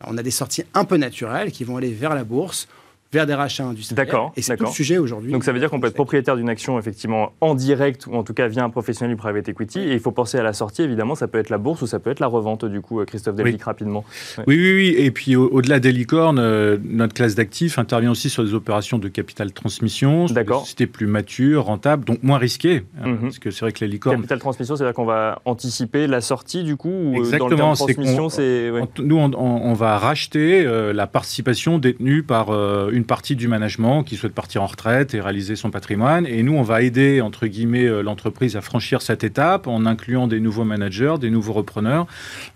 on 0.07 0.17
a 0.17 0.23
des 0.23 0.31
sorties 0.31 0.63
un 0.73 0.85
peu 0.85 0.97
naturelles 0.97 1.51
qui 1.51 1.63
vont 1.63 1.77
aller 1.77 1.91
vers 1.91 2.15
la 2.15 2.23
bourse, 2.23 2.67
vers 3.15 3.25
des 3.25 3.33
rachats 3.33 3.65
industriels. 3.65 4.05
D'accord. 4.05 4.33
Et 4.35 4.41
c'est 4.41 4.57
tout 4.57 4.65
le 4.65 4.69
sujet 4.69 4.97
aujourd'hui. 4.97 5.31
Donc 5.31 5.43
ça 5.43 5.51
veut 5.51 5.59
dire 5.59 5.69
qu'on 5.69 5.79
peut 5.79 5.87
être 5.87 5.93
propriétaire 5.93 6.35
d'une 6.35 6.49
action 6.49 6.77
effectivement 6.77 7.31
en 7.41 7.55
direct 7.55 8.07
ou 8.07 8.13
en 8.13 8.23
tout 8.23 8.33
cas 8.33 8.47
via 8.47 8.63
un 8.63 8.69
professionnel 8.69 9.15
du 9.15 9.17
private 9.17 9.47
equity. 9.49 9.79
Et 9.79 9.93
il 9.93 9.99
faut 9.99 10.11
penser 10.11 10.37
à 10.37 10.43
la 10.43 10.53
sortie, 10.53 10.83
évidemment, 10.83 11.15
ça 11.15 11.27
peut 11.27 11.39
être 11.39 11.49
la 11.49 11.57
bourse 11.57 11.81
ou 11.81 11.87
ça 11.87 11.99
peut 11.99 12.09
être 12.11 12.19
la 12.19 12.27
revente, 12.27 12.65
du 12.65 12.81
coup, 12.81 13.03
Christophe 13.05 13.35
Delvic, 13.35 13.63
rapidement. 13.63 14.03
Oui, 14.47 14.55
oui, 14.57 14.73
oui. 14.75 14.95
Et 14.97 15.11
puis 15.11 15.35
au-delà 15.35 15.79
des 15.79 15.91
licornes, 15.91 16.39
euh, 16.39 16.77
notre 16.83 17.13
classe 17.13 17.35
d'actifs 17.35 17.79
intervient 17.79 18.11
aussi 18.11 18.29
sur 18.29 18.43
des 18.43 18.53
opérations 18.53 18.99
de 18.99 19.07
capital 19.07 19.51
transmission, 19.51 20.27
sur 20.27 20.35
des 20.35 20.45
sociétés 20.45 20.87
plus 20.87 21.07
matures, 21.07 21.65
rentables, 21.65 22.05
donc 22.05 22.21
moins 22.23 22.37
risquées. 22.37 22.83
Hein, 23.01 23.09
mhm. 23.09 23.19
Parce 23.21 23.39
que 23.39 23.51
c'est 23.51 23.61
vrai 23.61 23.71
que 23.71 23.79
les 23.83 23.91
licornes. 23.91 24.17
Capital 24.17 24.39
transmission, 24.39 24.75
c'est-à-dire 24.75 24.93
qu'on 24.93 25.05
va 25.05 25.41
anticiper 25.45 26.07
la 26.07 26.21
sortie, 26.21 26.63
du 26.63 26.75
coup 26.75 26.89
ou 26.89 27.15
euh, 27.15 27.19
Exactement. 27.19 27.55
Dans 27.55 27.71
le 27.71 27.75
transmission, 27.75 28.29
c'est. 28.29 28.71
Nous, 28.99 29.17
on, 29.17 29.73
va 29.73 29.97
racheter 29.97 30.65
euh, 30.65 30.93
la 30.93 31.07
participation 31.07 31.77
détenue 31.77 32.23
par 32.23 32.49
une 32.89 33.04
partie 33.05 33.35
du 33.35 33.47
management 33.47 34.03
qui 34.03 34.15
souhaite 34.15 34.33
partir 34.33 34.63
en 34.63 34.67
retraite 34.67 35.13
et 35.13 35.21
réaliser 35.21 35.55
son 35.55 35.71
patrimoine. 35.71 36.25
Et 36.25 36.43
nous, 36.43 36.53
on 36.53 36.63
va 36.63 36.81
aider, 36.81 37.21
entre 37.21 37.47
guillemets, 37.47 38.03
l'entreprise 38.03 38.55
à 38.55 38.61
franchir 38.61 39.01
cette 39.01 39.23
étape 39.23 39.67
en 39.67 39.85
incluant 39.85 40.27
des 40.27 40.39
nouveaux 40.39 40.63
managers, 40.63 41.15
des 41.19 41.29
nouveaux 41.29 41.53
repreneurs 41.53 42.07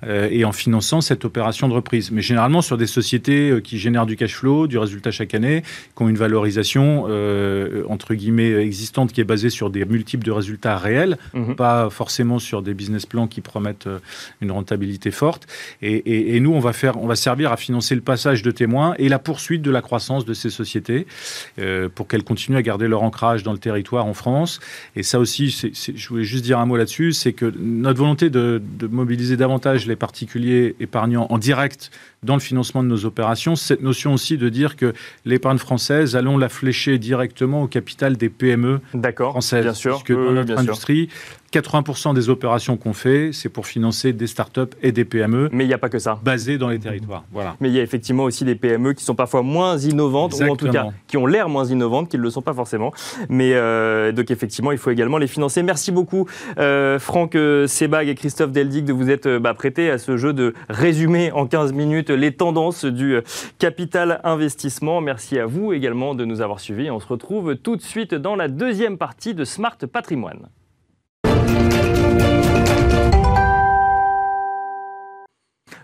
et 0.07 0.45
en 0.45 0.51
finançant 0.51 1.01
cette 1.01 1.25
opération 1.25 1.67
de 1.67 1.73
reprise. 1.73 2.11
Mais 2.11 2.21
généralement, 2.21 2.61
sur 2.61 2.77
des 2.77 2.87
sociétés 2.87 3.49
euh, 3.49 3.61
qui 3.61 3.77
génèrent 3.77 4.05
du 4.05 4.15
cash 4.15 4.35
flow, 4.35 4.67
du 4.67 4.77
résultat 4.77 5.11
chaque 5.11 5.33
année, 5.33 5.63
qui 5.95 6.03
ont 6.03 6.09
une 6.09 6.17
valorisation 6.17 7.05
euh, 7.07 7.83
entre 7.89 8.13
guillemets 8.13 8.51
existante 8.53 9.11
qui 9.11 9.21
est 9.21 9.25
basée 9.25 9.49
sur 9.49 9.69
des 9.69 9.85
multiples 9.85 10.25
de 10.25 10.31
résultats 10.31 10.77
réels, 10.77 11.17
mhm. 11.33 11.55
pas 11.55 11.89
forcément 11.89 12.39
sur 12.39 12.61
des 12.61 12.73
business 12.73 13.05
plans 13.05 13.27
qui 13.27 13.41
promettent 13.41 13.87
euh, 13.87 13.99
une 14.41 14.51
rentabilité 14.51 15.11
forte. 15.11 15.47
Et, 15.81 16.39
nous, 16.39 16.53
on 16.53 16.59
va 16.59 16.73
faire, 16.73 17.01
on 17.01 17.07
va 17.07 17.15
servir 17.15 17.51
à 17.51 17.57
financer 17.57 17.95
le 17.95 18.01
passage 18.01 18.43
de 18.43 18.51
témoins 18.51 18.93
et 18.97 19.09
la 19.09 19.19
poursuite 19.19 19.61
de 19.61 19.71
la 19.71 19.81
croissance 19.81 20.25
de 20.25 20.33
ces 20.39 20.49
sociétés 20.49 21.05
pour 21.95 22.07
qu'elles 22.07 22.23
continuent 22.23 22.57
à 22.57 22.61
garder 22.61 22.87
leur 22.87 23.03
ancrage 23.03 23.43
dans 23.43 23.51
le 23.51 23.57
territoire 23.57 24.05
en 24.05 24.13
France. 24.13 24.59
Et 24.95 25.03
ça 25.03 25.19
aussi, 25.19 25.49
je 25.49 26.09
voulais 26.09 26.23
juste 26.23 26.43
dire 26.43 26.59
un 26.59 26.65
mot 26.65 26.77
là-dessus, 26.77 27.13
c'est 27.13 27.33
que 27.33 27.53
notre 27.59 27.99
volonté 27.99 28.29
de, 28.29 28.61
de 28.77 28.87
mobiliser 28.87 29.37
davantage 29.37 29.85
les 29.85 29.95
particuliers 29.95 30.75
épargnants 30.79 31.27
en 31.29 31.37
direct 31.37 31.91
dans 32.23 32.33
le 32.33 32.41
financement 32.41 32.83
de 32.83 32.87
nos 32.87 33.05
opérations, 33.05 33.55
cette 33.55 33.81
notion 33.81 34.13
aussi 34.13 34.37
de 34.37 34.49
dire 34.49 34.75
que 34.75 34.93
l'épargne 35.25 35.57
française, 35.57 36.15
allons 36.15 36.37
la 36.37 36.49
flécher 36.49 36.97
directement 36.97 37.63
au 37.63 37.67
capital 37.67 38.17
des 38.17 38.29
PME 38.29 38.81
françaises. 39.15 39.63
Bien 39.63 39.73
sûr, 39.73 40.03
puisque 40.03 40.13
dans 40.13 40.31
notre 40.31 40.57
industrie, 40.57 41.09
80% 41.51 42.13
des 42.13 42.29
opérations 42.29 42.77
qu'on 42.77 42.93
fait, 42.93 43.31
c'est 43.33 43.49
pour 43.49 43.65
financer 43.65 44.13
des 44.13 44.27
startups 44.27 44.75
et 44.81 44.91
des 44.91 45.05
PME. 45.05 45.49
Mais 45.51 45.65
il 45.65 45.67
n'y 45.67 45.73
a 45.73 45.77
pas 45.77 45.89
que 45.89 45.99
ça. 45.99 46.19
Basées 46.23 46.57
dans 46.57 46.69
les 46.69 46.79
territoires. 46.79 47.23
Voilà. 47.31 47.55
Mais 47.59 47.69
il 47.69 47.75
y 47.75 47.79
a 47.79 47.83
effectivement 47.83 48.23
aussi 48.23 48.45
des 48.45 48.55
PME 48.55 48.93
qui 48.93 49.03
sont 49.03 49.15
parfois 49.15 49.41
moins 49.41 49.77
innovantes, 49.77 50.33
ou 50.39 50.43
en 50.43 50.55
tout 50.55 50.69
cas 50.69 50.89
qui 51.07 51.17
ont 51.17 51.25
l'air 51.25 51.49
moins 51.49 51.65
innovantes, 51.65 52.09
qui 52.09 52.17
ne 52.17 52.21
le 52.21 52.29
sont 52.29 52.41
pas 52.41 52.53
forcément. 52.53 52.93
Mais 53.29 53.53
euh, 53.53 54.11
donc 54.11 54.31
effectivement, 54.31 54.71
il 54.71 54.77
faut 54.77 54.91
également 54.91 55.17
les 55.17 55.27
financer. 55.27 55.63
Merci 55.63 55.91
beaucoup, 55.91 56.27
euh, 56.59 56.99
Franck 56.99 57.35
euh, 57.35 57.67
Sebag 57.67 58.07
et 58.07 58.15
Christophe 58.15 58.51
Deldic, 58.51 58.85
de 58.85 58.93
vous 58.93 59.09
être 59.09 59.37
bah, 59.37 59.53
prêtés 59.53 59.89
à 59.89 59.97
ce 59.97 60.17
jeu 60.17 60.33
de 60.33 60.53
résumer 60.69 61.31
en 61.31 61.47
15 61.47 61.73
minutes 61.73 62.09
les 62.09 62.31
tendances 62.31 62.85
du 62.85 63.17
capital 63.57 64.21
investissement. 64.23 65.01
Merci 65.01 65.39
à 65.39 65.45
vous 65.45 65.73
également 65.73 66.15
de 66.15 66.25
nous 66.25 66.41
avoir 66.41 66.59
suivis. 66.59 66.91
On 66.91 66.99
se 66.99 67.07
retrouve 67.07 67.55
tout 67.55 67.75
de 67.75 67.81
suite 67.81 68.13
dans 68.13 68.35
la 68.35 68.47
deuxième 68.47 68.97
partie 68.97 69.33
de 69.33 69.43
Smart 69.45 69.77
Patrimoine. 69.91 70.49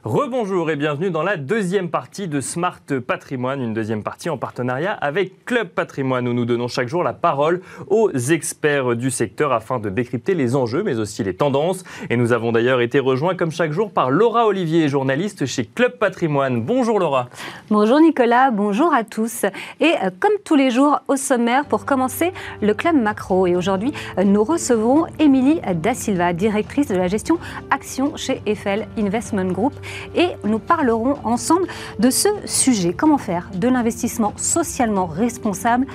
Rebonjour 0.05 0.69
et 0.69 0.75
bienvenue 0.75 1.09
dans 1.09 1.23
la 1.23 1.35
deuxième 1.35 1.89
partie 1.89 2.27
de 2.27 2.39
Smart 2.39 2.79
Patrimoine, 3.07 3.59
une 3.59 3.73
deuxième 3.73 4.03
partie 4.03 4.29
en 4.29 4.37
partenariat 4.37 4.93
avec 4.93 5.45
Club 5.45 5.69
Patrimoine 5.69 6.27
où 6.27 6.33
nous 6.33 6.45
donnons 6.45 6.67
chaque 6.67 6.87
jour 6.87 7.01
la 7.01 7.13
parole 7.13 7.61
aux 7.87 8.11
experts 8.11 8.95
du 8.95 9.09
secteur 9.09 9.51
afin 9.51 9.79
de 9.79 9.89
décrypter 9.89 10.35
les 10.35 10.55
enjeux 10.55 10.83
mais 10.83 10.99
aussi 10.99 11.23
les 11.23 11.33
tendances. 11.33 11.83
Et 12.11 12.17
nous 12.17 12.33
avons 12.33 12.51
d'ailleurs 12.51 12.81
été 12.81 12.99
rejoints 12.99 13.33
comme 13.33 13.49
chaque 13.49 13.71
jour 13.71 13.89
par 13.89 14.11
Laura 14.11 14.45
Olivier, 14.45 14.89
journaliste 14.89 15.47
chez 15.47 15.65
Club 15.65 15.93
Patrimoine. 15.93 16.61
Bonjour 16.61 16.99
Laura. 16.99 17.27
Bonjour 17.71 17.99
Nicolas, 17.99 18.51
bonjour 18.51 18.93
à 18.93 19.03
tous. 19.03 19.45
Et 19.79 19.95
euh, 20.03 20.11
comme 20.19 20.33
tous 20.43 20.55
les 20.55 20.69
jours 20.69 20.99
au 21.07 21.15
sommaire 21.15 21.65
pour 21.65 21.83
commencer 21.83 22.31
le 22.61 22.75
Club 22.75 22.95
Macro. 22.95 23.47
Et 23.47 23.55
aujourd'hui 23.55 23.91
euh, 24.19 24.23
nous 24.23 24.43
recevons 24.43 25.07
Émilie 25.17 25.61
Da 25.77 25.95
Silva, 25.95 26.33
directrice 26.33 26.89
de 26.89 26.95
la 26.95 27.07
gestion 27.07 27.39
action 27.71 28.15
chez 28.15 28.43
Eiffel 28.45 28.87
Investment 28.99 29.51
Group 29.51 29.73
et 30.15 30.29
nous 30.43 30.59
parlerons 30.59 31.15
ensemble 31.23 31.67
de 31.99 32.09
ce 32.09 32.29
sujet. 32.45 32.93
Comment 32.93 33.17
faire 33.17 33.49
de 33.53 33.67
l'investissement 33.67 34.33
socialement 34.37 35.05
responsable 35.05 35.85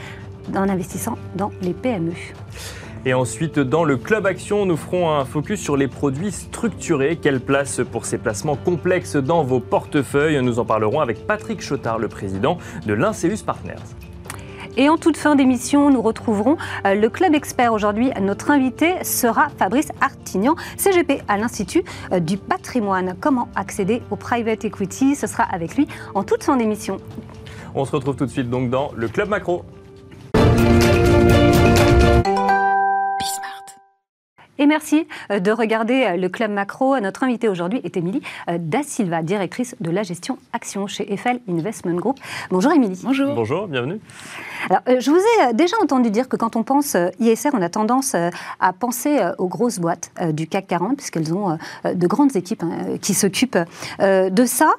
en 0.54 0.68
investissant 0.68 1.16
dans 1.36 1.52
les 1.62 1.74
PME 1.74 2.12
et 3.06 3.14
ensuite, 3.14 3.58
dans 3.58 3.84
le 3.84 3.96
Club 3.96 4.26
Action, 4.26 4.66
nous 4.66 4.76
ferons 4.76 5.10
un 5.10 5.24
focus 5.24 5.58
sur 5.58 5.74
les 5.74 5.88
produits 5.88 6.32
structurés. 6.32 7.16
Quelle 7.16 7.40
place 7.40 7.80
pour 7.90 8.04
ces 8.04 8.18
placements 8.18 8.56
complexes 8.56 9.16
dans 9.16 9.42
vos 9.42 9.58
portefeuilles? 9.58 10.42
Nous 10.42 10.58
en 10.58 10.66
parlerons 10.66 11.00
avec 11.00 11.26
Patrick 11.26 11.62
Chotard, 11.62 11.98
le 11.98 12.08
président 12.08 12.58
de 12.84 12.92
l'Inceus 12.92 13.42
Partners. 13.42 14.09
Et 14.76 14.88
en 14.88 14.96
toute 14.96 15.16
fin 15.16 15.35
d'émission, 15.35 15.90
nous 15.90 16.00
retrouverons 16.00 16.56
euh, 16.87 16.94
le 16.94 17.09
Club 17.09 17.35
Expert. 17.35 17.72
Aujourd'hui, 17.72 18.11
notre 18.20 18.50
invité 18.50 19.02
sera 19.02 19.48
Fabrice 19.59 19.88
Artignan, 20.00 20.54
CGP 20.76 21.22
à 21.28 21.37
l'Institut 21.37 21.83
euh, 22.12 22.20
du 22.20 22.37
patrimoine. 22.37 23.16
Comment 23.20 23.48
accéder 23.56 24.00
au 24.11 24.16
private 24.16 24.64
equity? 24.64 25.16
Ce 25.16 25.26
sera 25.26 25.42
avec 25.42 25.76
lui 25.76 25.88
en 26.14 26.22
toute 26.22 26.44
fin 26.44 26.56
d'émission. 26.56 26.98
On 27.74 27.85
se 27.85 27.92
retrouve 27.96 28.16
tout 28.16 28.26
de 28.26 28.30
suite 28.30 28.48
donc 28.48 28.70
dans 28.70 28.92
le 28.96 29.09
Club 29.09 29.28
Macro. 29.28 29.64
Et 34.59 34.66
merci 34.66 35.09
euh, 35.33 35.40
de 35.40 35.50
regarder 35.50 36.16
le 36.16 36.28
Club 36.28 36.52
Macro. 36.52 36.98
Notre 37.00 37.24
invitée 37.24 37.48
aujourd'hui 37.48 37.80
est 37.83 37.96
Émilie 37.96 38.22
Da 38.46 38.83
Silva, 38.85 39.22
directrice 39.22 39.74
de 39.80 39.90
la 39.90 40.04
gestion 40.04 40.38
action 40.52 40.87
chez 40.87 41.12
Eiffel 41.12 41.40
Investment 41.48 41.96
Group. 41.96 42.20
Bonjour 42.50 42.70
Émilie. 42.70 43.00
Bonjour. 43.02 43.35
Bonjour, 43.35 43.66
bienvenue. 43.66 44.00
Alors, 44.68 45.00
je 45.00 45.10
vous 45.10 45.18
ai 45.18 45.54
déjà 45.54 45.76
entendu 45.82 46.10
dire 46.10 46.28
que 46.28 46.36
quand 46.36 46.56
on 46.56 46.62
pense 46.62 46.96
ISR, 47.18 47.50
on 47.54 47.62
a 47.62 47.68
tendance 47.68 48.14
à 48.14 48.72
penser 48.72 49.18
aux 49.38 49.48
grosses 49.48 49.78
boîtes 49.78 50.10
du 50.32 50.46
CAC 50.46 50.66
40, 50.66 50.96
puisqu'elles 50.96 51.32
ont 51.32 51.56
de 51.84 52.06
grandes 52.06 52.36
équipes 52.36 52.62
hein, 52.62 52.96
qui 53.00 53.14
s'occupent 53.14 53.58
de 54.00 54.44
ça. 54.44 54.72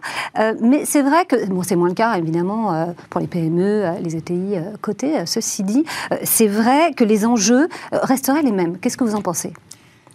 Mais 0.61 0.85
c'est 0.85 1.01
vrai 1.01 1.25
que, 1.25 1.47
bon, 1.47 1.63
c'est 1.63 1.75
moins 1.75 1.89
le 1.89 1.95
cas 1.95 2.15
évidemment 2.15 2.93
pour 3.09 3.21
les 3.21 3.27
PME, 3.27 3.95
les 4.01 4.15
ETI 4.15 4.55
cotées. 4.81 5.25
Ceci 5.25 5.63
dit, 5.63 5.85
c'est 6.23 6.47
vrai 6.47 6.93
que 6.93 7.03
les 7.03 7.25
enjeux 7.25 7.67
resteraient 7.91 8.43
les 8.43 8.51
mêmes. 8.51 8.77
Qu'est-ce 8.77 8.97
que 8.97 9.03
vous 9.03 9.15
en 9.15 9.21
pensez? 9.21 9.53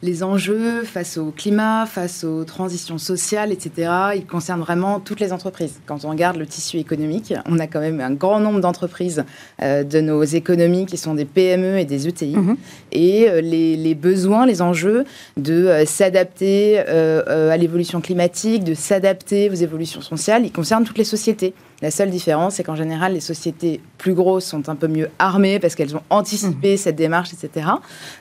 Les 0.06 0.22
enjeux 0.22 0.84
face 0.84 1.18
au 1.18 1.32
climat, 1.32 1.84
face 1.84 2.22
aux 2.22 2.44
transitions 2.44 2.96
sociales, 2.96 3.50
etc., 3.50 3.90
ils 4.14 4.24
concernent 4.24 4.60
vraiment 4.60 5.00
toutes 5.00 5.18
les 5.18 5.32
entreprises. 5.32 5.80
Quand 5.84 6.04
on 6.04 6.10
regarde 6.10 6.36
le 6.36 6.46
tissu 6.46 6.78
économique, 6.78 7.34
on 7.46 7.58
a 7.58 7.66
quand 7.66 7.80
même 7.80 8.00
un 8.00 8.12
grand 8.12 8.38
nombre 8.38 8.60
d'entreprises 8.60 9.24
euh, 9.60 9.82
de 9.82 10.00
nos 10.00 10.22
économies 10.22 10.86
qui 10.86 10.96
sont 10.96 11.14
des 11.14 11.24
PME 11.24 11.78
et 11.78 11.84
des 11.84 12.06
ETI. 12.06 12.36
Mhm. 12.36 12.56
Et 12.92 13.28
euh, 13.28 13.40
les, 13.40 13.94
besoins, 13.94 14.46
les 14.46 14.62
enjeux 14.62 15.04
de 15.36 15.66
euh, 15.66 15.84
s'adapter 15.84 16.78
à 16.78 17.56
l'évolution 17.56 18.00
climatique, 18.00 18.62
de 18.62 18.74
s'adapter 18.74 19.50
aux 19.50 19.54
évolutions 19.54 20.00
sociales, 20.00 20.44
ils 20.44 20.52
concernent 20.52 20.84
toutes 20.84 20.98
les 20.98 21.04
sociétés. 21.04 21.52
La 21.82 21.90
seule 21.90 22.10
différence, 22.10 22.54
c'est 22.54 22.62
qu'en 22.62 22.74
général, 22.74 23.12
les 23.12 23.20
sociétés 23.20 23.80
plus 23.98 24.14
grosses 24.14 24.46
sont 24.46 24.68
un 24.68 24.76
peu 24.76 24.88
mieux 24.88 25.10
armées 25.18 25.58
parce 25.58 25.74
qu'elles 25.74 25.94
ont 25.94 26.02
anticipé 26.08 26.74
mmh. 26.74 26.78
cette 26.78 26.96
démarche, 26.96 27.30
etc. 27.32 27.68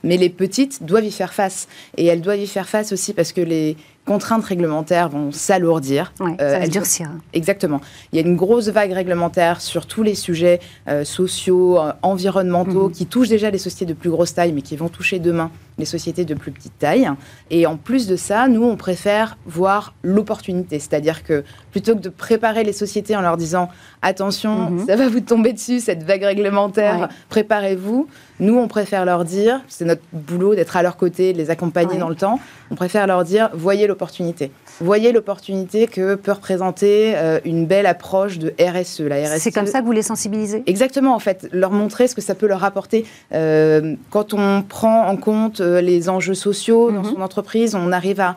Mais 0.03 0.17
les 0.17 0.29
petites 0.29 0.83
doivent 0.83 1.05
y 1.05 1.11
faire 1.11 1.33
face. 1.33 1.67
Et 1.97 2.05
elles 2.05 2.21
doivent 2.21 2.39
y 2.39 2.47
faire 2.47 2.67
face 2.67 2.91
aussi 2.91 3.13
parce 3.13 3.31
que 3.31 3.41
les 3.41 3.77
contraintes 4.05 4.43
réglementaires 4.43 5.09
vont 5.09 5.31
s'alourdir. 5.31 6.13
Ouais, 6.19 6.35
ça 6.37 6.59
va 6.59 6.65
euh, 6.65 6.67
durcir. 6.67 7.09
Exactement. 7.33 7.81
Il 8.11 8.19
y 8.19 8.23
a 8.23 8.27
une 8.27 8.35
grosse 8.35 8.67
vague 8.67 8.91
réglementaire 8.91 9.61
sur 9.61 9.85
tous 9.87 10.03
les 10.03 10.15
sujets 10.15 10.59
euh, 10.87 11.03
sociaux, 11.05 11.79
euh, 11.79 11.91
environnementaux, 12.01 12.89
mmh. 12.89 12.91
qui 12.91 13.05
touchent 13.05 13.29
déjà 13.29 13.49
les 13.49 13.57
sociétés 13.57 13.85
de 13.85 13.93
plus 13.93 14.09
grosse 14.09 14.33
taille, 14.33 14.51
mais 14.53 14.61
qui 14.61 14.75
vont 14.75 14.89
toucher 14.89 15.19
demain 15.19 15.49
les 15.77 15.85
sociétés 15.85 16.25
de 16.25 16.33
plus 16.33 16.51
petite 16.51 16.77
taille. 16.79 17.09
Et 17.49 17.65
en 17.65 17.77
plus 17.77 18.07
de 18.07 18.15
ça, 18.15 18.47
nous, 18.47 18.63
on 18.63 18.75
préfère 18.75 19.37
voir 19.45 19.93
l'opportunité. 20.03 20.79
C'est-à-dire 20.79 21.23
que 21.23 21.43
plutôt 21.71 21.95
que 21.95 22.01
de 22.01 22.09
préparer 22.09 22.63
les 22.63 22.73
sociétés 22.73 23.15
en 23.15 23.21
leur 23.21 23.37
disant 23.37 23.69
attention, 24.01 24.71
mmh. 24.71 24.85
ça 24.87 24.95
va 24.95 25.09
vous 25.09 25.19
tomber 25.19 25.53
dessus, 25.53 25.79
cette 25.79 26.03
vague 26.03 26.23
réglementaire, 26.23 27.09
préparez-vous, 27.29 28.07
nous, 28.39 28.57
on 28.57 28.67
préfère 28.67 29.05
leur 29.05 29.23
dire, 29.23 29.61
c'est 29.67 29.85
notre 29.85 30.01
boulot 30.11 30.55
d'être 30.55 30.75
à 30.75 30.83
leur 30.83 30.97
côté, 30.97 31.31
de 31.31 31.37
les 31.37 31.49
accompagner 31.49 31.97
dans 31.97 32.09
le 32.09 32.15
temps, 32.15 32.39
on 32.69 32.75
préfère 32.75 33.07
leur 33.07 33.23
dire, 33.23 33.49
voyez 33.53 33.87
l'opportunité. 33.87 34.51
Voyez 34.81 35.13
l'opportunité 35.13 35.87
que 35.87 36.15
peut 36.15 36.33
représenter 36.33 37.13
euh, 37.15 37.39
une 37.45 37.65
belle 37.65 37.85
approche 37.85 38.37
de 38.37 38.53
RSE. 38.59 39.01
La 39.01 39.23
RSE 39.23 39.39
c'est 39.39 39.51
comme 39.51 39.67
ça 39.67 39.79
que 39.79 39.85
vous 39.85 39.93
les 39.93 40.01
sensibilisez? 40.01 40.63
Exactement, 40.65 41.15
en 41.15 41.19
fait. 41.19 41.47
Leur 41.53 41.71
montrer 41.71 42.07
ce 42.07 42.15
que 42.15 42.21
ça 42.21 42.35
peut 42.35 42.47
leur 42.47 42.63
apporter. 42.63 43.05
Euh, 43.33 43.95
quand 44.09 44.33
on 44.33 44.63
prend 44.63 45.07
en 45.07 45.15
compte 45.15 45.61
les 45.81 46.09
enjeux 46.09 46.33
sociaux 46.33 46.91
dans 46.91 47.03
mhm. 47.03 47.15
son 47.15 47.21
entreprise, 47.21 47.75
on 47.75 47.91
arrive 47.91 48.19
à 48.19 48.35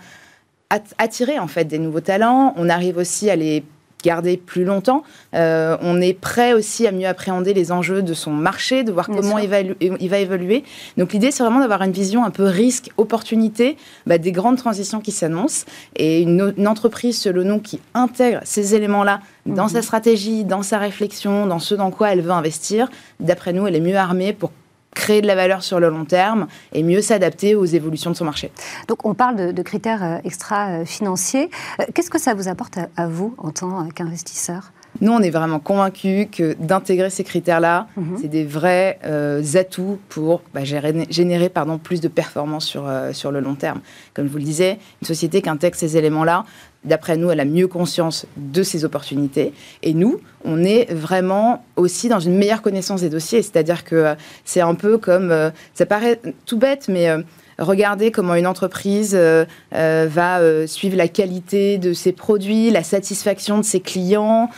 attirer 0.99 1.39
en 1.39 1.49
fait 1.49 1.65
des 1.65 1.79
nouveaux 1.79 2.01
talents, 2.01 2.53
on 2.57 2.69
arrive 2.69 2.99
aussi 2.99 3.31
à 3.31 3.37
les 3.37 3.65
garder 4.05 4.37
plus 4.37 4.65
longtemps. 4.65 5.03
Euh, 5.35 5.77
on 5.81 6.01
est 6.01 6.13
prêt 6.13 6.53
aussi 6.53 6.87
à 6.87 6.93
mieux 6.93 7.07
appréhender 7.07 7.55
les 7.55 7.73
enjeux 7.73 8.03
de 8.03 8.15
son 8.15 8.31
marché, 8.31 8.85
de 8.85 8.93
voir 8.93 9.07
comment 9.07 9.39
il 9.39 9.49
va, 9.49 9.61
il 9.61 10.09
va, 10.09 10.19
évoluer. 10.19 10.65
Donc 10.97 11.13
l'idée, 11.13 11.31
c'est 11.31 11.43
vraiment 11.43 11.61
d'avoir 11.61 11.83
une 11.83 11.93
vision 11.93 12.25
un 12.25 12.31
peu 12.31 12.45
risque-opportunité 12.45 13.77
bah, 14.07 14.19
des 14.19 14.33
grandes 14.33 14.57
transitions 14.57 15.01
qui 15.01 15.13
s'annoncent. 15.13 15.67
Et 15.97 16.23
une, 16.23 16.55
entreprise, 16.67 17.19
selon 17.21 17.45
nous, 17.45 17.61
qui 17.61 17.81
intègre 17.95 18.41
ces 18.45 18.75
éléments-là 18.75 19.21
dans 19.47 19.65
mhm. 19.65 19.71
sa 19.71 19.83
stratégie, 19.83 20.45
dans 20.45 20.63
sa 20.63 20.79
réflexion, 20.79 21.47
dans 21.47 21.59
ce 21.59 21.75
dans 21.75 21.91
quoi 21.91 22.13
elle 22.13 22.21
veut 22.21 22.31
investir, 22.31 22.91
d'après 23.21 23.53
nous, 23.53 23.67
elle 23.67 23.75
est 23.75 23.81
mieux 23.81 23.97
armée 23.97 24.33
pour 24.33 24.53
créer 24.99 25.23
de 25.23 25.29
la 25.29 25.37
valeur 25.37 25.63
sur 25.63 25.79
le 25.79 25.89
long 25.89 26.05
terme 26.05 26.49
et 26.73 26.83
mieux 26.83 27.01
s'adapter 27.01 27.55
aux 27.55 27.65
évolutions 27.65 28.11
de 28.11 28.17
son 28.17 28.25
marché. 28.25 28.51
Donc 28.89 29.07
on 29.07 29.15
parle 29.15 29.55
de, 29.55 29.63
critères 29.63 30.03
euh, 30.03 30.19
extra-financiers. 30.25 31.51
Euh, 31.81 31.85
qu'est-ce 31.95 32.11
que 32.11 32.19
ça 32.19 32.35
vous 32.35 32.49
apporte 32.49 32.79
à, 32.97 33.07
vous 33.07 33.33
en 33.39 33.51
tant 33.51 33.89
qu'investisseur? 33.91 34.73
Nous, 35.01 35.13
on 35.13 35.21
est 35.21 35.31
vraiment 35.31 35.61
convaincus 35.61 36.27
que 36.33 36.57
d'intégrer 36.59 37.11
ces 37.11 37.23
critères-là, 37.23 37.87
mhm. 37.97 38.19
c'est 38.21 38.27
des 38.27 38.45
vrais 38.45 38.99
euh, 39.05 39.43
atouts 39.55 40.01
pour 40.09 40.43
bah, 40.53 40.65
générer, 40.65 41.49
pardon, 41.49 41.79
plus 41.79 42.01
de 42.01 42.09
performance 42.09 42.65
sur, 42.65 42.91
sur 43.13 43.31
le 43.31 43.39
long 43.39 43.55
terme. 43.55 43.81
Comme 44.15 44.27
je 44.27 44.33
vous 44.33 44.39
le 44.39 44.45
disais, 44.45 44.79
une 45.01 45.07
société 45.07 45.43
qui 45.43 45.49
intègre 45.49 45.77
ces 45.77 45.97
éléments-là, 45.97 46.45
d'après 46.85 47.17
nous, 47.17 47.31
elle 47.31 47.41
a 47.41 47.45
mieux 47.45 47.69
conscience 47.69 48.27
de 48.37 48.63
ses 48.63 48.85
opportunités. 48.85 49.53
Et 49.83 49.95
nous, 49.95 50.21
on 50.45 50.65
est 50.65 50.93
vraiment 50.93 51.65
aussi 51.77 52.09
dans 52.09 52.21
une 52.21 52.37
meilleure 52.37 52.63
connaissance 52.63 53.01
des 53.01 53.11
dossiers. 53.11 53.43
C'est-à-dire 53.43 53.85
que 53.85 53.97
euh, 53.97 54.15
c'est 54.45 54.61
un 54.61 54.75
peu 54.75 54.99
comme, 54.99 55.31
euh, 55.31 55.51
ça 55.75 55.87
paraît 55.87 56.21
tout 56.47 56.59
bête, 56.59 56.87
mais 56.89 57.09
euh, 57.09 57.23
Regardez 57.59 58.13
comment 58.13 58.37
une 58.37 58.47
entreprise 58.47 59.17
euh, 59.19 59.45
euh, 59.75 60.07
va 60.09 60.39
euh, 60.39 60.69
suivre 60.69 60.97
la 60.97 61.09
qualité 61.09 61.79
de 61.79 61.93
ses 61.93 62.13
produits, 62.13 62.71
la 62.71 62.85
satisfaction 62.85 63.59
de 63.59 63.65
ses 63.65 63.81
clients, 63.81 64.49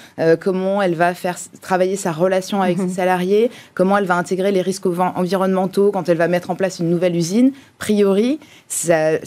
comment 0.41 0.83
elle 0.83 0.95
va 0.95 1.15
faire 1.15 1.37
travailler 1.63 1.97
sa 1.97 2.13
relation 2.13 2.61
avec 2.61 2.77
mhm. 2.79 2.89
ses 2.89 2.95
salariés, 2.97 3.51
comment 3.75 3.97
elle 3.97 4.05
va 4.05 4.17
intégrer 4.17 4.53
les 4.53 4.61
risques 4.61 4.87
environnementaux 4.87 5.91
quand 5.93 6.09
elle 6.09 6.19
va 6.19 6.29
mettre 6.29 6.51
en 6.51 6.57
place 6.57 6.79
une 6.79 6.91
nouvelle 6.91 7.17
usine. 7.17 7.53
Priori, 7.79 8.39
ça, 8.69 9.19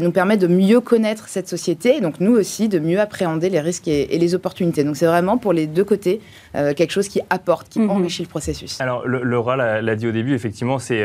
nous 0.00 0.12
permet 0.12 0.36
de 0.36 0.46
mieux 0.46 0.80
connaître 0.80 1.28
cette 1.28 1.48
société 1.48 1.96
et 1.96 2.00
donc 2.00 2.20
nous 2.20 2.32
aussi 2.32 2.68
de 2.68 2.78
mieux 2.78 3.00
appréhender 3.00 3.50
les 3.50 3.60
risques 3.60 3.88
et, 3.88 4.06
les 4.06 4.34
opportunités. 4.34 4.84
Donc 4.84 4.96
c'est 4.96 5.06
vraiment 5.06 5.36
pour 5.36 5.52
les 5.52 5.66
deux 5.66 5.84
côtés 5.84 6.20
quelque 6.52 6.90
chose 6.90 7.08
qui 7.08 7.20
apporte, 7.30 7.68
qui 7.68 7.80
mhm. 7.80 7.90
enrichit 7.90 8.22
le 8.22 8.28
processus. 8.28 8.80
Alors 8.80 9.06
Laura 9.06 9.56
l'a 9.56 9.96
dit 9.96 10.06
au 10.06 10.12
début, 10.12 10.34
effectivement, 10.34 10.78
c'est 10.78 11.04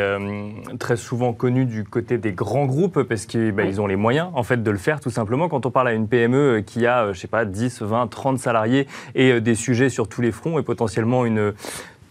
très 0.79 0.97
souvent 0.97 1.33
connu 1.33 1.65
du 1.65 1.83
côté 1.83 2.17
des 2.17 2.31
grands 2.31 2.65
groupes 2.65 3.03
parce 3.03 3.25
qu'ils 3.25 3.51
bah, 3.51 3.63
ont 3.79 3.87
les 3.87 3.95
moyens 3.95 4.29
en 4.33 4.43
fait 4.43 4.61
de 4.63 4.71
le 4.71 4.77
faire 4.77 4.99
tout 4.99 5.09
simplement. 5.09 5.49
Quand 5.49 5.65
on 5.65 5.71
parle 5.71 5.89
à 5.89 5.93
une 5.93 6.07
PME 6.07 6.37
euh, 6.37 6.61
qui 6.61 6.85
a, 6.85 7.05
euh, 7.05 7.13
je 7.13 7.19
sais 7.19 7.27
pas, 7.27 7.45
10, 7.45 7.81
20, 7.81 8.07
30 8.07 8.39
salariés 8.39 8.87
et 9.13 9.31
euh, 9.31 9.41
des 9.41 9.55
sujets 9.55 9.89
sur 9.89 10.07
tous 10.07 10.21
les 10.21 10.31
fronts 10.31 10.59
et 10.59 10.63
potentiellement 10.63 11.25
une 11.25 11.53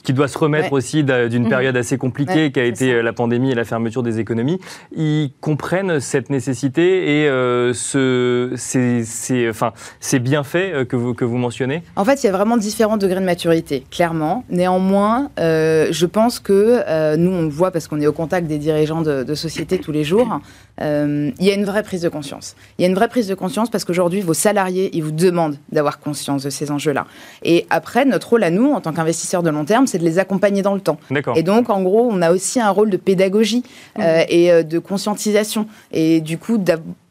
qui 0.05 0.13
doit 0.13 0.29
se 0.29 0.39
remettre 0.39 0.73
aussi 0.73 1.03
d'une 1.03 1.45
mhm. 1.45 1.49
période 1.49 1.77
assez 1.77 1.99
compliquée 1.99 2.53
qui 2.53 2.61
a 2.61 2.65
été 2.65 2.93
euh, 2.93 3.03
la 3.03 3.13
pandémie 3.13 3.51
et 3.51 3.55
la 3.55 3.65
fermeture 3.65 4.03
des 4.03 4.21
économies, 4.21 4.61
ils 4.95 5.33
comprennent 5.41 5.99
cette 5.99 6.31
nécessité 6.31 7.23
et 7.23 7.29
euh, 7.29 7.73
ce, 7.73 8.53
ces, 8.57 9.49
enfin, 9.49 9.73
ces 10.01 10.19
bienfaits 10.19 10.57
euh, 10.57 10.85
que 10.85 10.95
vous, 10.95 11.15
que 11.15 11.25
vous 11.25 11.39
mentionnez? 11.39 11.83
En 11.97 12.05
fait, 12.05 12.23
il 12.23 12.27
y 12.27 12.29
a 12.29 12.33
vraiment 12.33 12.59
différents 12.59 12.99
degrés 12.99 13.21
de 13.21 13.25
maturité, 13.25 13.85
clairement. 13.91 14.45
Néanmoins, 14.51 15.31
je 15.39 16.07
pense 16.07 16.39
que 16.39 17.17
nous, 17.17 17.31
on 17.31 17.43
le 17.43 17.49
voit 17.49 17.71
parce 17.71 17.89
qu'on 17.89 18.01
est 18.01 18.07
au 18.07 18.13
contact 18.13 18.47
des 18.47 18.59
dirigeants 18.59 19.01
de, 19.01 19.23
de 19.23 19.35
sociétés 19.35 19.79
tous 19.79 19.93
les 19.93 20.05
jours, 20.05 20.41
il 20.81 21.33
y 21.41 21.51
a 21.51 21.55
une 21.55 21.65
vraie 21.65 21.83
prise 21.83 22.03
de 22.03 22.09
conscience. 22.09 22.57
Il 22.79 22.83
y 22.83 22.85
a 22.85 22.89
une 22.89 22.95
vraie 22.95 23.09
prise 23.09 23.27
de 23.27 23.35
conscience 23.35 23.71
parce 23.71 23.85
qu'aujourd'hui, 23.85 24.21
vos 24.21 24.35
salariés, 24.35 24.91
ils 24.93 25.03
vous 25.03 25.13
demandent 25.13 25.57
d'avoir 25.73 25.99
conscience 25.99 26.43
de 26.43 26.51
ces 26.51 26.71
enjeux-là. 26.71 27.07
Et 27.43 27.67
après, 27.71 28.05
notre 28.05 28.31
rôle 28.31 28.45
à 28.45 28.51
nous, 28.51 28.73
en 28.73 28.81
tant 28.81 28.93
qu'investisseurs 28.93 29.43
de 29.43 29.51
long 29.51 29.65
terme, 29.65 29.87
c'est 29.95 30.01
de 30.01 30.05
les 30.05 30.19
accompagner 30.19 30.63
dans 30.63 30.75
le 30.75 30.81
temps. 30.81 30.99
Et 31.37 31.45
donc, 31.45 31.71
en 31.71 31.81
gros, 31.81 32.09
on 32.11 32.21
a 32.21 32.33
aussi 32.33 32.59
un 32.59 32.71
rôle 32.71 32.91
de 32.91 32.97
pédagogie 32.97 33.63
mmh. 33.97 34.01
euh, 34.03 34.25
et 34.29 34.51
euh, 34.51 34.65
de 34.65 34.81
conscientisation. 34.81 35.69
Et 35.93 36.21
du 36.21 36.37
coup, 36.37 36.59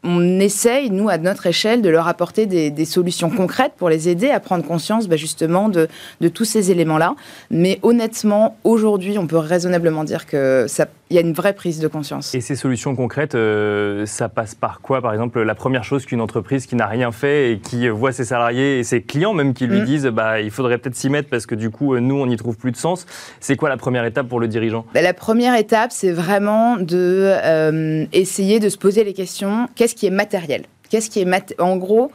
on 0.04 0.40
essaye, 0.40 0.90
nous, 0.90 1.10
à 1.10 1.18
notre 1.18 1.48
échelle, 1.48 1.82
de 1.82 1.90
leur 1.90 2.08
apporter 2.08 2.46
des, 2.46 2.86
solutions 2.86 3.30
concrètes 3.30 3.74
pour 3.78 3.90
les 3.90 4.10
aider 4.10 4.30
à 4.30 4.40
prendre 4.40 4.66
conscience 4.66 5.08
bah, 5.08 5.16
justement 5.16 5.70
de, 5.70 5.88
tous 6.34 6.46
ces 6.46 6.72
éléments-là. 6.72 7.16
Mais 7.50 7.80
honnêtement, 7.82 8.58
aujourd'hui, 8.64 9.18
on 9.18 9.28
peut 9.28 9.38
raisonnablement 9.38 10.04
dire 10.04 10.26
que 10.26 10.66
ça 10.68 10.88
il 11.14 11.18
y 11.18 11.20
a 11.20 11.22
une 11.22 11.34
vraie 11.34 11.54
prise 11.54 11.80
de 11.80 11.88
conscience. 11.88 12.34
Et 12.34 12.42
ces 12.42 12.56
solutions 12.56 12.96
concrètes, 12.96 13.36
euh, 13.36 14.08
ça 14.08 14.30
passe 14.30 14.56
par 14.56 14.82
quoi 14.82 15.00
Par 15.00 15.14
exemple, 15.14 15.40
la 15.44 15.54
première 15.54 15.84
chose 15.84 16.08
qu'une 16.08 16.22
entreprise 16.22 16.66
qui 16.66 16.76
n'a 16.76 16.88
rien 16.88 17.12
fait 17.12 17.52
et 17.52 17.60
qui 17.60 17.88
voit 17.88 18.12
ses 18.12 18.26
salariés 18.26 18.80
et 18.80 18.84
ses 18.84 19.04
clients 19.04 19.34
même 19.34 19.54
qui 19.54 19.68
lui 19.68 19.82
mm. 19.82 19.86
disent 19.86 20.06
bah, 20.08 20.42
il 20.42 20.50
faudrait 20.50 20.80
peut-être 20.80 20.96
s'y 20.96 21.12
mettre 21.12 21.30
parce 21.30 21.46
que 21.46 21.54
du 21.54 21.70
coup, 21.70 21.96
nous, 22.00 22.16
on 22.16 22.26
n'y 22.26 22.36
trouve 22.36 22.58
plus 22.58 22.72
de 22.72 22.78
sens. 22.78 23.06
C'est 23.40 23.56
quoi 23.56 23.70
la 23.70 23.78
première 23.78 24.06
étape 24.06 24.28
pour 24.28 24.40
le 24.40 24.48
dirigeant? 24.48 24.86
Bah, 24.96 25.04
La 25.04 25.14
première 25.14 25.56
étape, 25.56 25.92
c'est 25.92 26.12
vraiment 26.12 26.78
de 26.78 27.32
euh, 27.32 28.06
essayer 28.12 28.60
de 28.60 28.70
se 28.70 28.80
poser 28.80 29.04
les 29.04 29.14
questions 29.14 29.68
qu'est-ce 29.76 29.93
qui 29.96 30.08
est 30.08 30.12
matériel. 30.12 30.66
Qu'est-ce 30.90 31.10
qui 31.10 31.22
est 31.22 31.56
en 31.60 31.78
gros 31.78 32.12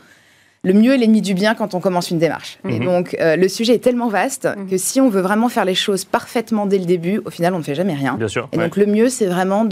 le 0.68 0.74
mieux 0.74 0.92
est 0.92 0.98
l'ennemi 0.98 1.22
du 1.22 1.32
bien 1.32 1.54
quand 1.54 1.74
on 1.74 1.80
commence 1.80 2.10
une 2.10 2.18
démarche. 2.18 2.58
Et 2.68 2.78
mhm. 2.78 2.84
donc, 2.84 3.16
euh, 3.20 3.36
le 3.36 3.48
sujet 3.48 3.74
est 3.74 3.82
tellement 3.82 4.08
vaste 4.08 4.46
mhm. 4.46 4.68
que 4.68 4.76
si 4.76 5.00
on 5.00 5.08
veut 5.08 5.22
vraiment 5.22 5.48
faire 5.48 5.64
les 5.64 5.74
choses 5.74 6.04
parfaitement 6.04 6.66
dès 6.66 6.76
le 6.76 6.84
début, 6.84 7.22
au 7.24 7.30
final, 7.30 7.54
on 7.54 7.58
ne 7.58 7.62
fait 7.62 7.74
jamais 7.74 7.94
rien. 7.94 8.16
Bien 8.18 8.28
sûr. 8.28 8.48
Et 8.52 8.58
donc, 8.58 8.76
le 8.76 8.84
mieux, 8.84 9.08
c'est 9.08 9.26
vraiment 9.26 9.66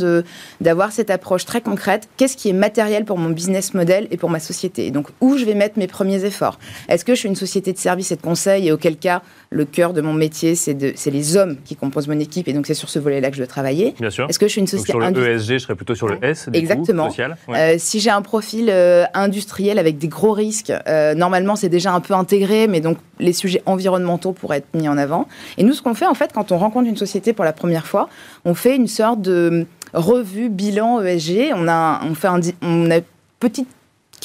d'avoir 0.61 0.93
cette 0.93 1.11
approche 1.11 1.45
très 1.45 1.61
concrète. 1.61 2.09
Qu'est-ce 2.17 2.37
qui 2.37 2.49
est 2.49 2.55
matériel 2.55 3.05
pour 3.05 3.19
mon 3.19 3.29
business 3.29 3.75
model 3.75 4.09
et 4.11 4.17
pour 4.17 4.31
ma 4.31 4.41
société? 4.41 4.87
Et 4.87 4.91
donc, 4.91 5.09
où 5.21 5.37
je 5.37 5.45
vais 5.45 5.55
mettre 5.55 5.79
mes 5.79 5.87
premiers 5.87 6.25
efforts? 6.25 6.59
Est-ce 6.89 7.05
que 7.05 7.15
je 7.15 7.21
suis 7.21 7.29
une 7.29 7.37
société 7.37 7.75
de 7.75 7.79
services 7.79 8.11
et 8.13 8.17
de 8.17 8.23
conseil 8.23 8.69
et 8.69 8.73
auquel 8.73 8.97
cas, 8.97 9.21
le 9.51 9.67
cœur 9.67 9.93
de 9.93 10.01
mon 10.01 10.15
métier, 10.15 10.55
c'est 10.55 11.11
les 11.11 11.37
hommes 11.37 11.57
qui 11.63 11.77
composent 11.77 12.09
mon 12.09 12.19
équipe 12.19 12.49
et 12.49 12.55
donc 12.55 12.67
c'est 12.67 12.75
sur 12.75 12.89
ce 12.89 12.99
volet-là 12.99 13.29
que 13.29 13.37
je 13.37 13.41
dois 13.41 13.47
travailler. 13.47 13.95
Bien 14.01 14.11
sûr. 14.11 14.27
Est-ce 14.31 14.39
que 14.39 14.47
je 14.47 14.53
suis 14.53 14.61
une 14.63 14.67
société 14.67 14.93
Sur 14.93 15.01
le 15.01 15.31
ESG, 15.31 15.53
je 15.53 15.59
serais 15.59 15.75
plutôt 15.75 15.95
sur 15.95 16.09
le 16.09 16.19
S, 16.23 16.49
Exactement. 16.53 17.11
social. 17.11 17.37
Euh, 17.51 17.75
si 17.79 18.01
j'ai 18.01 18.11
un 18.11 18.23
profil 18.23 18.71
euh, 18.71 19.05
industriel 19.15 19.79
avec 19.79 19.99
des 19.99 20.09
gros 20.09 20.33
risques, 20.33 20.73
euh, 20.89 21.15
normalement 21.15 21.57
c'est 21.57 21.69
déjà 21.69 21.93
un 21.93 22.01
peu 22.01 22.15
intégré, 22.15 22.69
mais 22.69 22.81
donc 22.81 22.99
les 23.19 23.33
sujets 23.33 23.63
environnementaux 23.67 24.33
pourraient 24.33 24.59
être 24.59 24.75
mis 24.75 24.89
en 24.89 24.99
avant. 24.99 25.27
Et 25.59 25.65
nous, 25.65 25.73
ce 25.73 25.83
qu'on 25.83 25.95
fait 25.95 26.07
en 26.07 26.15
fait, 26.15 26.33
quand 26.33 26.53
on 26.53 26.59
rencontre 26.59 26.89
une 26.89 26.97
société 26.97 27.33
pour 27.33 27.45
la 27.45 27.53
première 27.53 27.87
fois, 27.87 28.09
on 28.45 28.55
fait 28.55 28.77
une 28.77 28.89
sorte 28.89 29.21
de 29.21 29.67
revue 29.93 30.49
bilan 30.49 31.03
ESG. 31.03 31.53
On 31.55 31.69
a, 31.69 32.01
on 32.05 32.15
fait 32.15 32.29
un, 32.29 32.41
on 32.63 32.91
a 32.91 33.01
petite 33.41 33.69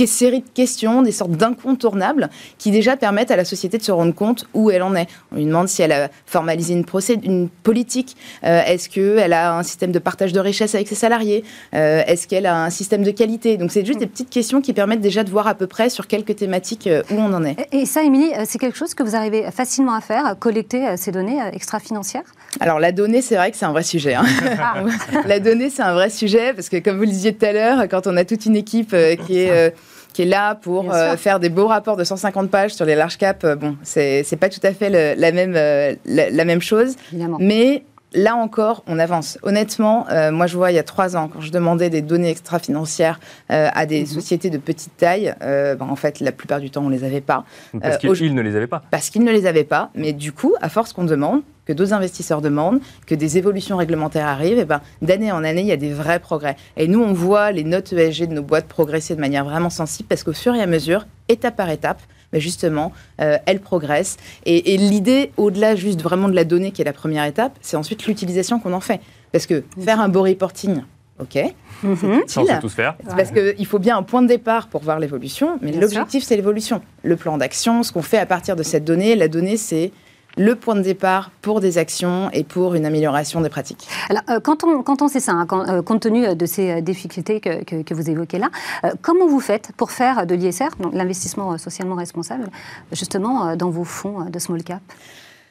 série 0.05 0.41
de 0.41 0.49
questions, 0.53 1.01
des 1.01 1.11
sortes 1.11 1.31
d'incontournables 1.31 2.29
qui 2.57 2.71
déjà 2.71 2.97
permettent 2.97 3.31
à 3.31 3.35
la 3.35 3.45
société 3.45 3.77
de 3.77 3.83
se 3.83 3.91
rendre 3.91 4.13
compte 4.13 4.47
où 4.53 4.71
elle 4.71 4.83
en 4.83 4.95
est. 4.95 5.07
On 5.31 5.35
lui 5.35 5.45
demande 5.45 5.67
si 5.67 5.81
elle 5.81 5.91
a 5.91 6.09
formalisé 6.25 6.73
une, 6.73 6.85
une 7.23 7.49
politique, 7.49 8.17
euh, 8.43 8.61
est-ce 8.65 8.89
qu'elle 8.89 9.33
a 9.33 9.57
un 9.57 9.63
système 9.63 9.91
de 9.91 9.99
partage 9.99 10.33
de 10.33 10.39
richesse 10.39 10.75
avec 10.75 10.87
ses 10.87 10.95
salariés, 10.95 11.43
euh, 11.73 12.03
est-ce 12.07 12.27
qu'elle 12.27 12.45
a 12.45 12.63
un 12.63 12.69
système 12.69 13.03
de 13.03 13.11
qualité? 13.11 13.57
Donc 13.57 13.71
c'est 13.71 13.85
juste 13.85 13.99
des 13.99 14.07
petites 14.07 14.29
questions 14.29 14.61
qui 14.61 14.73
permettent 14.73 15.01
déjà 15.01 15.23
de 15.23 15.29
voir 15.29 15.47
à 15.47 15.55
peu 15.55 15.67
près 15.67 15.89
sur 15.89 16.07
quelques 16.07 16.35
thématiques 16.35 16.87
euh, 16.87 17.03
où 17.11 17.15
on 17.15 17.33
en 17.33 17.43
est. 17.43 17.55
Et 17.71 17.85
ça, 17.85 18.03
Émilie, 18.03 18.31
c'est 18.45 18.59
quelque 18.59 18.77
chose 18.77 18.93
que 18.93 19.03
vous 19.03 19.15
arrivez 19.15 19.49
facilement 19.51 19.93
à 19.93 20.01
faire, 20.01 20.35
collecter 20.39 20.97
ces 20.97 21.11
données 21.11 21.39
extra-financières? 21.53 22.23
Alors 22.59 22.79
la 22.79 22.91
donnée, 22.91 23.21
c'est 23.21 23.35
vrai 23.35 23.51
que 23.51 23.57
c'est 23.57 23.65
un 23.65 23.71
vrai 23.71 23.83
sujet. 23.83 24.15
Hein. 24.15 24.25
Ah. 24.59 24.83
la 25.25 25.39
donnée, 25.39 25.69
c'est 25.69 25.83
un 25.83 25.93
vrai 25.93 26.09
sujet 26.09 26.53
parce 26.53 26.69
que 26.69 26.77
comme 26.77 26.97
vous 26.97 27.03
le 27.03 27.09
disiez 27.09 27.33
tout 27.33 27.45
à 27.45 27.53
l'heure, 27.53 27.87
quand 27.89 28.07
on 28.07 28.17
a 28.17 28.25
toute 28.25 28.45
une 28.45 28.55
équipe 28.55 28.95
qui 29.25 29.39
est 29.39 29.73
qui 30.21 30.27
est 30.27 30.29
là 30.29 30.55
pour 30.55 30.91
euh, 30.93 31.15
faire 31.17 31.39
des 31.39 31.49
beaux 31.49 31.67
rapports 31.67 31.97
de 31.97 32.03
150 32.03 32.49
pages 32.49 32.73
sur 32.73 32.85
les 32.85 32.95
large 32.95 33.17
caps. 33.17 33.43
Euh, 33.43 33.55
bon, 33.55 33.77
c'est 33.83 34.39
pas 34.39 34.49
tout 34.49 34.59
à 34.63 34.73
fait 34.73 34.89
la, 35.15 35.31
même, 35.31 35.53
euh, 35.55 35.95
la, 36.05 36.45
même 36.45 36.61
chose. 36.61 36.95
Mais 37.39 37.83
là 38.13 38.35
encore, 38.35 38.83
on 38.87 38.99
avance. 38.99 39.37
Honnêtement, 39.43 40.05
moi 40.31 40.47
je 40.47 40.57
vois 40.57 40.71
il 40.71 40.75
y 40.75 40.79
a 40.79 40.83
trois 40.83 41.15
ans, 41.15 41.29
quand 41.31 41.41
je 41.41 41.51
demandais 41.51 41.89
des 41.89 42.01
données 42.01 42.29
extra-financières 42.29 43.19
à 43.49 43.85
des 43.85 44.01
mhm. 44.01 44.05
sociétés 44.07 44.49
de 44.49 44.57
petite 44.57 44.97
taille, 44.97 45.33
ben, 45.39 45.87
en 45.89 45.95
fait, 45.95 46.19
la 46.19 46.31
plupart 46.31 46.59
du 46.59 46.69
temps, 46.69 46.83
on 46.83 46.89
ne 46.89 46.95
les 46.95 47.03
avait 47.03 47.21
pas. 47.21 47.45
Parce 47.81 47.97
qu'ils 47.97 48.35
ne 48.35 48.41
les 48.41 48.55
avaient 48.55 48.67
pas. 48.67 48.81
Parce 48.91 49.09
qu'ils 49.09 49.23
ne 49.23 49.31
les 49.31 49.45
avaient 49.45 49.63
pas. 49.63 49.89
Mais 49.95 50.13
du 50.13 50.31
coup, 50.31 50.53
à 50.61 50.69
force 50.69 50.93
qu'on 50.93 51.05
demande, 51.05 51.41
que 51.71 51.77
d'autres 51.77 51.93
investisseurs 51.93 52.41
demandent, 52.41 52.79
que 53.07 53.15
des 53.15 53.37
évolutions 53.37 53.77
réglementaires 53.77 54.27
arrivent, 54.27 54.59
et 54.59 54.65
ben, 54.65 54.81
d'année 55.01 55.31
en 55.31 55.43
année, 55.43 55.61
il 55.61 55.67
y 55.67 55.71
a 55.71 55.77
des 55.77 55.93
vrais 55.93 56.19
progrès. 56.19 56.57
Et 56.75 56.87
nous, 56.87 57.01
on 57.01 57.13
voit 57.13 57.51
les 57.51 57.63
notes 57.63 57.93
ESG 57.93 58.27
de 58.27 58.33
nos 58.33 58.43
boîtes 58.43 58.67
progresser 58.67 59.15
de 59.15 59.21
manière 59.21 59.45
vraiment 59.45 59.69
sensible 59.69 60.07
parce 60.09 60.23
qu'au 60.23 60.33
fur 60.33 60.53
et 60.53 60.61
à 60.61 60.67
mesure, 60.67 61.05
étape 61.29 61.55
par 61.55 61.69
étape, 61.69 62.01
ben 62.33 62.41
justement, 62.41 62.91
euh, 63.21 63.37
elles 63.45 63.59
progressent. 63.59 64.17
Et, 64.45 64.77
l'idée, 64.77 65.31
au-delà 65.37 65.75
juste 65.75 66.01
vraiment 66.01 66.27
de 66.27 66.35
la 66.35 66.43
donnée 66.43 66.71
qui 66.71 66.81
est 66.81 66.85
la 66.85 66.93
première 66.93 67.25
étape, 67.25 67.57
c'est 67.61 67.77
ensuite 67.77 68.05
l'utilisation 68.05 68.59
qu'on 68.59 68.73
en 68.73 68.81
fait. 68.81 68.99
Parce 69.31 69.45
que 69.45 69.63
faire 69.79 70.01
un 70.01 70.09
beau 70.09 70.23
reporting, 70.23 70.81
ok, 71.19 71.53
mhm. 71.83 72.23
c'est 72.27 72.41
utile. 72.41 72.57
tous 72.59 72.73
faire. 72.73 72.95
Parce 73.15 73.31
qu'il 73.31 73.65
faut 73.65 73.79
bien 73.79 73.97
un 73.97 74.03
point 74.03 74.21
de 74.21 74.27
départ 74.27 74.67
pour 74.67 74.81
voir 74.81 74.99
l'évolution, 74.99 75.57
mais 75.61 75.71
l'objectif, 75.71 76.23
c'est 76.23 76.35
l'évolution. 76.35 76.81
Le 77.03 77.15
plan 77.15 77.37
d'action, 77.37 77.83
ce 77.83 77.93
qu'on 77.93 78.01
fait 78.01 78.17
à 78.17 78.25
partir 78.25 78.57
de 78.57 78.63
cette 78.63 78.83
donnée, 78.83 79.15
la 79.15 79.29
donnée, 79.29 79.55
c'est 79.55 79.91
le 80.37 80.55
point 80.55 80.75
de 80.75 80.81
départ 80.81 81.31
pour 81.41 81.59
des 81.59 81.77
actions 81.77 82.29
et 82.31 82.43
pour 82.43 82.75
une 82.75 82.85
amélioration 82.85 83.41
des 83.41 83.49
pratiques. 83.49 83.87
Alors, 84.09 84.23
euh, 84.29 84.39
quand, 84.39 84.63
on, 84.63 84.83
quand 84.83 85.01
on 85.01 85.07
sait 85.07 85.19
ça, 85.19 85.33
hein, 85.33 85.47
euh, 85.51 85.81
compte 85.81 86.01
tenu 86.01 86.35
de 86.35 86.45
ces 86.45 86.81
difficultés 86.81 87.39
que, 87.39 87.63
que, 87.83 87.93
vous 87.93 88.09
évoquez 88.09 88.37
là, 88.37 88.49
euh, 88.83 88.91
comment 89.01 89.27
vous 89.27 89.39
faites 89.39 89.71
pour 89.77 89.91
faire 89.91 90.25
de 90.25 90.35
l'ISR, 90.35 90.69
l'investissement 90.93 91.57
socialement 91.57 91.95
responsable, 91.95 92.49
justement 92.91 93.55
dans 93.55 93.69
vos 93.69 93.83
fonds 93.83 94.25
de 94.29 94.39
small 94.39 94.63
cap? 94.63 94.81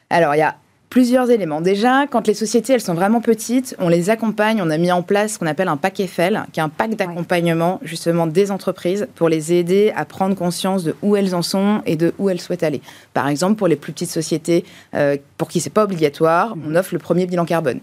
Alors, 0.09 0.35
il 0.35 0.39
y 0.39 0.43
a 0.43 0.55
plusieurs 0.91 1.31
éléments. 1.31 1.61
Déjà, 1.61 2.05
quand 2.05 2.27
les 2.27 2.33
sociétés 2.35 2.73
elles 2.73 2.81
sont 2.81 2.93
vraiment 2.93 3.21
petites, 3.21 3.75
on 3.79 3.87
les 3.87 4.09
accompagne. 4.11 4.61
On 4.61 4.69
a 4.69 4.77
mis 4.77 4.91
en 4.91 5.01
place 5.01 5.33
ce 5.33 5.39
qu'on 5.39 5.47
appelle 5.47 5.69
un 5.69 5.77
pack 5.77 6.01
Eiffel, 6.01 6.43
qui 6.51 6.59
est 6.59 6.63
un 6.63 6.69
pack 6.69 6.95
d'accompagnement 6.95 7.79
justement 7.81 8.27
des 8.27 8.51
entreprises 8.51 9.07
pour 9.15 9.29
les 9.29 9.53
aider 9.53 9.93
à 9.95 10.03
prendre 10.03 10.35
conscience 10.35 10.83
de 10.83 10.93
où 11.01 11.15
elles 11.15 11.33
en 11.33 11.41
sont 11.41 11.81
et 11.85 11.95
de 11.95 12.13
où 12.19 12.29
elles 12.29 12.41
souhaitent 12.41 12.63
aller. 12.63 12.81
Par 13.13 13.29
exemple, 13.29 13.55
pour 13.55 13.69
les 13.69 13.77
plus 13.77 13.93
petites 13.93 14.11
sociétés, 14.11 14.65
euh, 14.93 15.15
pour 15.37 15.47
qui 15.47 15.61
c'est 15.61 15.69
pas 15.69 15.85
obligatoire, 15.85 16.55
on 16.67 16.75
offre 16.75 16.93
le 16.93 16.99
premier 16.99 17.25
bilan 17.25 17.45
carbone. 17.45 17.79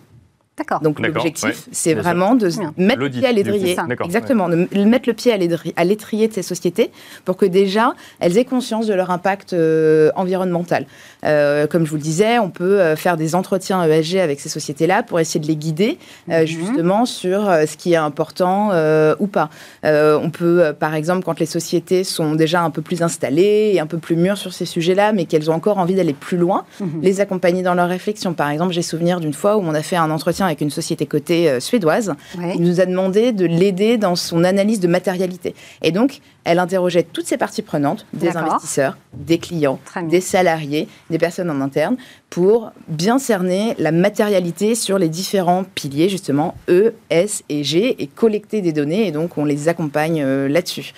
Donc 0.83 1.01
l'objectif, 1.01 1.69
c'est 1.73 1.95
vraiment 1.95 2.35
de 2.35 2.49
mettre 2.77 3.01
le 3.01 3.11
pied 3.11 3.27
à 3.27 3.33
l'étrier. 3.33 3.77
Exactement, 4.05 4.49
de 4.49 4.85
mettre 4.85 5.09
le 5.09 5.15
pied 5.15 5.33
à 5.77 5.85
l'étrier 5.85 6.29
de 6.29 6.33
ces 6.33 6.43
sociétés 6.43 6.91
pour 7.25 7.37
que 7.37 7.47
déjà 7.47 7.95
elles 8.21 8.39
aient 8.39 8.45
conscience 8.45 8.87
de 8.87 8.95
leur 8.95 9.11
impact 9.11 9.53
euh, 9.53 10.11
environnemental. 10.17 10.87
Euh, 11.25 11.67
comme 11.67 11.85
je 11.85 11.91
vous 11.91 11.97
le 11.97 12.03
disais, 12.03 12.39
on 12.39 12.51
peut 12.51 12.81
euh, 12.81 12.97
faire 12.97 13.17
des 13.17 13.35
entretiens 13.35 13.85
ESG 13.85 14.17
avec 14.17 14.41
ces 14.41 14.49
sociétés-là 14.49 15.03
pour 15.03 15.21
essayer 15.21 15.41
de 15.41 15.47
les 15.47 15.57
guider 15.57 15.99
mhm. 16.29 16.47
justement 16.47 17.07
sur 17.07 17.45
ce 17.47 17.77
qui 17.77 17.93
est 17.93 17.97
important 17.97 18.71
ou 19.19 19.27
pas. 19.27 19.51
on 19.85 20.31
peut, 20.31 20.75
par 20.79 20.95
exemple, 20.95 21.25
quand 21.25 21.41
les 21.41 21.47
sociétés 21.47 22.05
sont 22.05 22.35
déjà 22.35 22.63
un 22.63 22.71
peu 22.71 22.83
plus 22.83 23.03
installées 23.03 23.73
et 23.75 23.81
un 23.81 23.87
peu 23.87 23.99
plus 23.99 24.17
mûres 24.17 24.37
sur 24.39 24.53
ces 24.53 24.65
sujets-là, 24.65 25.13
mais 25.13 25.25
qu'elles 25.25 25.51
ont 25.51 25.55
encore 25.55 25.79
envie 25.79 25.95
d'aller 25.95 26.13
plus 26.13 26.37
loin, 26.37 26.65
mhm. 26.81 27.01
les 27.03 27.21
accompagner 27.21 27.63
dans 27.63 27.75
leur 27.75 27.89
réflexion. 27.89 28.35
Par 28.35 28.51
exemple, 28.51 28.73
j'ai 28.73 28.83
souvenir 28.83 29.21
d'une 29.21 29.33
fois 29.33 29.57
où 29.57 29.61
on 29.61 29.75
a 29.75 29.83
fait 29.83 29.97
un 29.97 30.11
entretien 30.11 30.48
avec 30.49 30.61
une 30.61 30.71
société 30.71 31.07
cotée 31.07 31.49
euh, 31.49 31.61
suédoise. 31.61 32.15
Il 32.55 32.63
nous 32.63 32.81
a 32.81 32.87
demandé 32.87 33.33
de 33.33 33.47
l'aider 33.47 33.97
dans 33.99 34.17
son 34.17 34.45
analyse 34.45 34.81
de 34.81 34.89
matérialité. 34.89 35.55
Et 35.83 35.93
donc, 35.93 36.21
elle 36.49 36.59
interrogeait 36.59 37.03
toutes 37.03 37.27
ces 37.27 37.37
parties 37.37 37.61
prenantes, 37.61 38.07
des 38.15 38.35
investisseurs, 38.35 38.97
des 39.13 39.39
clients, 39.39 39.79
des 40.05 40.23
salariés, 40.23 40.89
des 41.11 41.19
personnes 41.19 41.51
en 41.51 41.61
interne, 41.61 41.99
pour 42.31 42.73
bien 42.89 43.19
cerner 43.19 43.75
la 43.79 43.93
matérialité 43.93 44.75
sur 44.75 44.99
les 44.99 45.11
différents 45.11 45.65
piliers, 45.75 46.09
justement, 46.09 46.55
E, 46.71 46.95
S 47.11 47.45
et 47.51 47.65
G, 47.65 48.03
et 48.03 48.07
collecter 48.07 48.63
des 48.63 48.73
données. 48.73 49.07
Et 49.07 49.13
donc, 49.13 49.37
on 49.37 49.45
les 49.45 49.69
accompagne 49.69 50.23
euh, 50.23 50.49
là-dessus. 50.49 50.95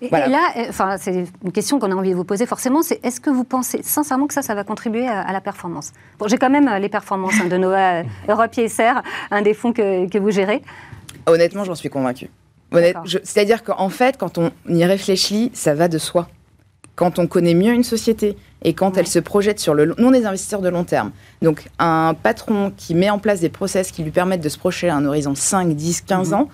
Et, 0.00 0.08
là, 0.08 0.52
euh, 0.56 0.64
enfin, 0.70 0.96
c'est 0.98 1.26
une 1.44 1.52
question 1.52 1.78
qu'on 1.78 1.92
a 1.92 1.94
envie 1.94 2.12
de 2.12 2.16
vous 2.16 2.24
poser 2.24 2.46
forcément, 2.46 2.80
c'est 2.80 3.04
est-ce 3.04 3.20
que 3.20 3.28
vous 3.28 3.44
pensez 3.44 3.82
sincèrement 3.82 4.26
que 4.26 4.34
ça, 4.34 4.40
ça 4.40 4.54
va 4.54 4.64
contribuer 4.64 5.06
à, 5.06 5.30
la 5.30 5.42
performance? 5.42 5.92
Bon, 6.18 6.26
J'ai 6.26 6.38
quand 6.38 6.50
même 6.50 6.68
euh, 6.68 6.78
les 6.78 6.88
performances 6.88 7.38
hein, 7.38 7.48
de 7.48 7.56
Nova 7.58 8.02
Europe 8.30 8.56
ISR, 8.56 9.02
un 9.30 9.42
des 9.42 9.52
fonds 9.52 9.74
que, 9.74 10.08
que 10.08 10.18
vous 10.18 10.30
gérez. 10.30 10.62
Honnêtement, 11.26 11.64
j'en 11.64 11.74
suis 11.74 11.90
convaincue. 11.90 12.30
C'est-à-dire 12.72 13.62
qu'en 13.62 13.88
fait, 13.88 14.16
quand 14.16 14.38
on 14.38 14.50
y 14.68 14.84
réfléchit, 14.84 15.50
ça 15.54 15.74
va 15.74 15.88
de 15.88 15.98
soi. 15.98 16.28
Quand 16.94 17.18
on 17.18 17.26
connaît 17.26 17.54
mieux 17.54 17.72
une 17.72 17.84
société 17.84 18.36
et 18.62 18.72
quand 18.72 18.96
elle 18.96 19.06
se 19.06 19.18
projette 19.18 19.60
sur 19.60 19.74
le... 19.74 19.86
Nous, 19.86 20.06
on 20.06 20.12
est 20.12 20.20
des 20.20 20.26
investisseurs 20.26 20.62
de 20.62 20.68
long 20.68 20.84
terme. 20.84 21.12
Donc, 21.42 21.68
un 21.78 22.14
patron 22.14 22.72
qui 22.76 22.94
met 22.94 23.10
en 23.10 23.18
place 23.18 23.40
des 23.40 23.50
process 23.50 23.92
qui 23.92 24.02
lui 24.02 24.10
permettent 24.10 24.40
de 24.40 24.48
se 24.48 24.58
projeter 24.58 24.88
à 24.88 24.96
un 24.96 25.04
horizon 25.04 25.34
5, 25.34 25.74
10, 25.74 26.00
15 26.02 26.32
ans, 26.32 26.48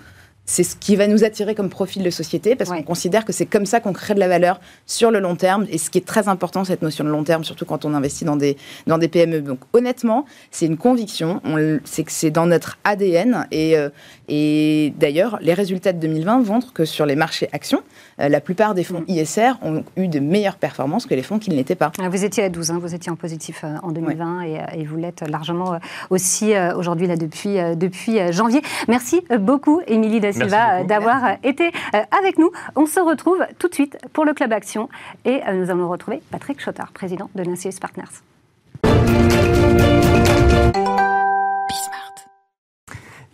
c'est 0.45 0.63
ce 0.63 0.75
qui 0.75 0.95
va 0.95 1.07
nous 1.07 1.23
attirer 1.23 1.55
comme 1.55 1.69
profil 1.69 2.03
de 2.03 2.09
société 2.09 2.55
parce 2.55 2.69
qu'on 2.69 2.83
considère 2.83 3.23
que 3.23 3.31
c'est 3.31 3.45
comme 3.45 3.65
ça 3.65 3.79
qu'on 3.79 3.93
crée 3.93 4.13
de 4.13 4.19
la 4.19 4.27
valeur 4.27 4.59
sur 4.85 5.09
le 5.09 5.19
long 5.19 5.35
terme 5.35 5.65
et 5.69 5.77
ce 5.77 5.89
qui 5.89 5.99
est 5.99 6.05
très 6.05 6.27
important 6.27 6.65
cette 6.65 6.81
notion 6.81 7.05
de 7.05 7.09
long 7.09 7.23
terme 7.23 7.45
surtout 7.45 7.65
quand 7.65 7.85
on 7.85 7.93
investit 7.93 8.25
dans 8.25 8.35
des 8.35 8.57
dans 8.85 8.97
des 8.97 9.07
PME 9.07 9.41
donc 9.41 9.59
honnêtement 9.71 10.25
c'est 10.51 10.65
une 10.65 10.77
conviction. 10.77 11.41
C'est 11.85 12.03
que 12.03 12.11
c'est 12.11 12.31
dans 12.31 12.45
notre 12.45 12.77
ADN 12.83 13.47
et 13.51 13.77
euh, 13.77 13.89
et 14.27 14.93
d'ailleurs 14.97 15.37
les 15.41 15.53
résultats 15.53 15.93
de 15.93 15.99
2020 15.99 16.39
montrent 16.45 16.73
que 16.73 16.85
sur 16.85 17.05
les 17.05 17.15
marchés 17.15 17.49
actions 17.51 17.81
euh, 18.19 18.29
la 18.29 18.41
plupart 18.41 18.73
des 18.73 18.83
fonds. 18.83 19.03
ISR 19.07 19.53
ont 19.61 19.83
eu 19.97 20.07
de 20.07 20.19
meilleures 20.19 20.57
performances 20.57 21.05
que 21.05 21.15
les 21.15 21.23
fonds 21.23 21.39
qui 21.39 21.49
ne 21.49 21.55
l'étaient 21.55 21.75
pas. 21.75 21.91
Ah, 22.01 22.09
vous 22.09 22.23
étiez 22.23 22.43
à 22.43 22.49
12, 22.49 22.71
hein, 22.71 22.79
vous 22.81 22.95
étiez 22.95 23.11
en 23.11 23.15
positif 23.15 23.61
euh, 23.63 23.75
en 23.83 23.91
2020 23.91 24.41
et, 24.41 24.61
et, 24.79 24.83
vous 24.85 24.97
l'êtes 24.97 25.27
largement 25.27 25.79
aussi 26.09 26.53
aujourd'hui 26.75 27.07
là 27.07 27.15
depuis 27.15 27.55
depuis 27.75 28.31
janvier. 28.31 28.61
Merci 28.87 29.21
beaucoup 29.39 29.81
Émilie 29.87 30.21
Silva 30.31 30.83
d'avoir 30.83 31.37
été 31.43 31.71
euh, 31.95 32.01
avec 32.17 32.37
nous. 32.37 32.51
On 32.75 32.85
se 32.85 32.99
retrouve 32.99 33.45
tout 33.59 33.67
de 33.67 33.73
suite 33.73 33.97
pour 34.13 34.25
le 34.25 34.33
Club 34.33 34.53
Action 34.53 34.89
et 35.25 35.41
euh, 35.47 35.53
nous 35.53 35.69
allons 35.69 35.89
retrouver 35.89 36.21
Patrick 36.31 36.61
Chottard, 36.61 36.91
président 36.91 37.29
de 37.35 37.43
l'Insius 37.43 37.79
Partners. 37.79 38.03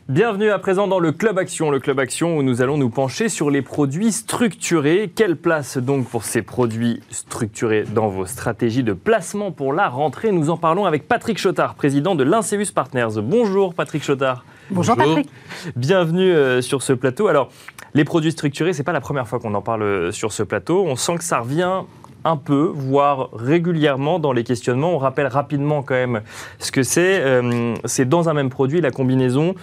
Bienvenue 0.09 0.49
à 0.49 0.57
présent 0.57 0.87
dans 0.87 0.97
le 0.97 1.11
Club 1.11 1.37
Action, 1.37 1.69
le 1.69 1.79
Club 1.79 1.99
Action 1.99 2.35
où 2.35 2.41
nous 2.41 2.63
allons 2.63 2.79
nous 2.79 2.89
pencher 2.89 3.29
sur 3.29 3.51
les 3.51 3.61
produits 3.61 4.11
structurés. 4.11 5.11
Quelle 5.15 5.35
place 5.35 5.77
donc 5.77 6.07
pour 6.07 6.23
ces 6.23 6.41
produits 6.41 6.99
structurés 7.11 7.83
dans 7.83 8.07
vos 8.07 8.25
stratégies 8.25 8.81
de 8.81 8.93
placement 8.93 9.51
pour 9.51 9.71
la 9.71 9.87
rentrée? 9.87 10.31
Nous 10.31 10.49
en 10.49 10.57
parlons 10.57 10.85
avec 10.85 11.07
Patrick 11.07 11.37
Chottard, 11.37 11.75
président 11.75 12.15
de 12.15 12.23
l'Inseus 12.23 12.71
Partners. 12.73 13.21
Bonjour 13.21 13.75
Patrick 13.75 14.03
Chottard. 14.03 14.45
Bonjour, 14.71 14.95
Patrick. 14.95 15.29
Bienvenue 15.75 16.31
euh, 16.31 16.63
sur 16.63 16.81
ce 16.81 16.93
plateau. 16.93 17.27
Alors, 17.27 17.51
les 17.93 18.03
produits 18.03 18.31
structurés, 18.31 18.73
c'est 18.73 18.83
pas 18.83 18.93
la 18.93 19.01
première 19.01 19.27
fois 19.27 19.39
qu'on 19.39 19.53
en 19.53 19.61
parle 19.61 19.83
euh, 19.83 20.11
sur 20.11 20.31
ce 20.31 20.41
plateau. 20.41 20.85
On 20.87 20.95
sent 20.95 21.17
que 21.19 21.23
ça 21.23 21.37
revient 21.37 21.83
un 22.23 22.37
peu, 22.37 22.71
voire 22.73 23.29
régulièrement 23.33 24.19
dans 24.19 24.31
les 24.31 24.43
questionnements. 24.43 24.93
On 24.93 24.97
rappelle 24.97 25.27
rapidement 25.27 25.83
quand 25.83 25.95
même 25.95 26.21
ce 26.57 26.71
que 26.71 26.83
c'est. 26.83 27.21
Euh, 27.21 27.75
c'est 27.85 28.07
dans 28.07 28.29
un 28.29 28.33
même 28.33 28.49
produit 28.49 28.81
la 28.81 28.91
combinaison 28.91 29.55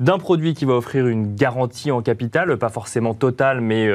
d'un 0.00 0.18
produit 0.18 0.54
qui 0.54 0.64
va 0.64 0.74
offrir 0.74 1.08
une 1.08 1.34
garantie 1.34 1.90
en 1.90 2.02
capital, 2.02 2.56
pas 2.56 2.68
forcément 2.68 3.14
totale, 3.14 3.60
mais 3.60 3.90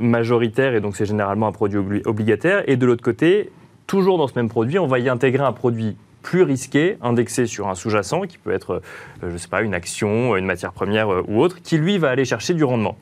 majoritaire, 0.00 0.76
et 0.76 0.80
donc 0.80 0.94
c'est 0.94 1.04
généralement 1.04 1.48
un 1.48 1.52
produit 1.52 2.00
obligataire. 2.04 2.62
Et 2.68 2.76
de 2.76 2.86
l'autre 2.86 3.02
côté, 3.02 3.50
toujours 3.88 4.18
dans 4.18 4.28
ce 4.28 4.34
même 4.36 4.48
produit, 4.48 4.78
on 4.78 4.86
va 4.86 5.00
y 5.00 5.08
intégrer 5.08 5.42
un 5.42 5.52
produit 5.52 5.96
plus 6.22 6.42
risqué, 6.42 6.98
indexé 7.02 7.46
sur 7.46 7.68
un 7.68 7.74
sous-jacent, 7.74 8.22
qui 8.22 8.38
peut 8.38 8.52
être, 8.52 8.74
euh, 8.74 8.80
je 9.22 9.32
ne 9.32 9.38
sais 9.38 9.48
pas, 9.48 9.62
une 9.62 9.74
action, 9.74 10.36
une 10.36 10.44
matière 10.44 10.72
première 10.72 11.12
euh, 11.12 11.22
ou 11.26 11.40
autre, 11.40 11.62
qui 11.62 11.78
lui 11.78 11.98
va 11.98 12.10
aller 12.10 12.24
chercher 12.24 12.54
du 12.54 12.64
rendement. 12.64 12.96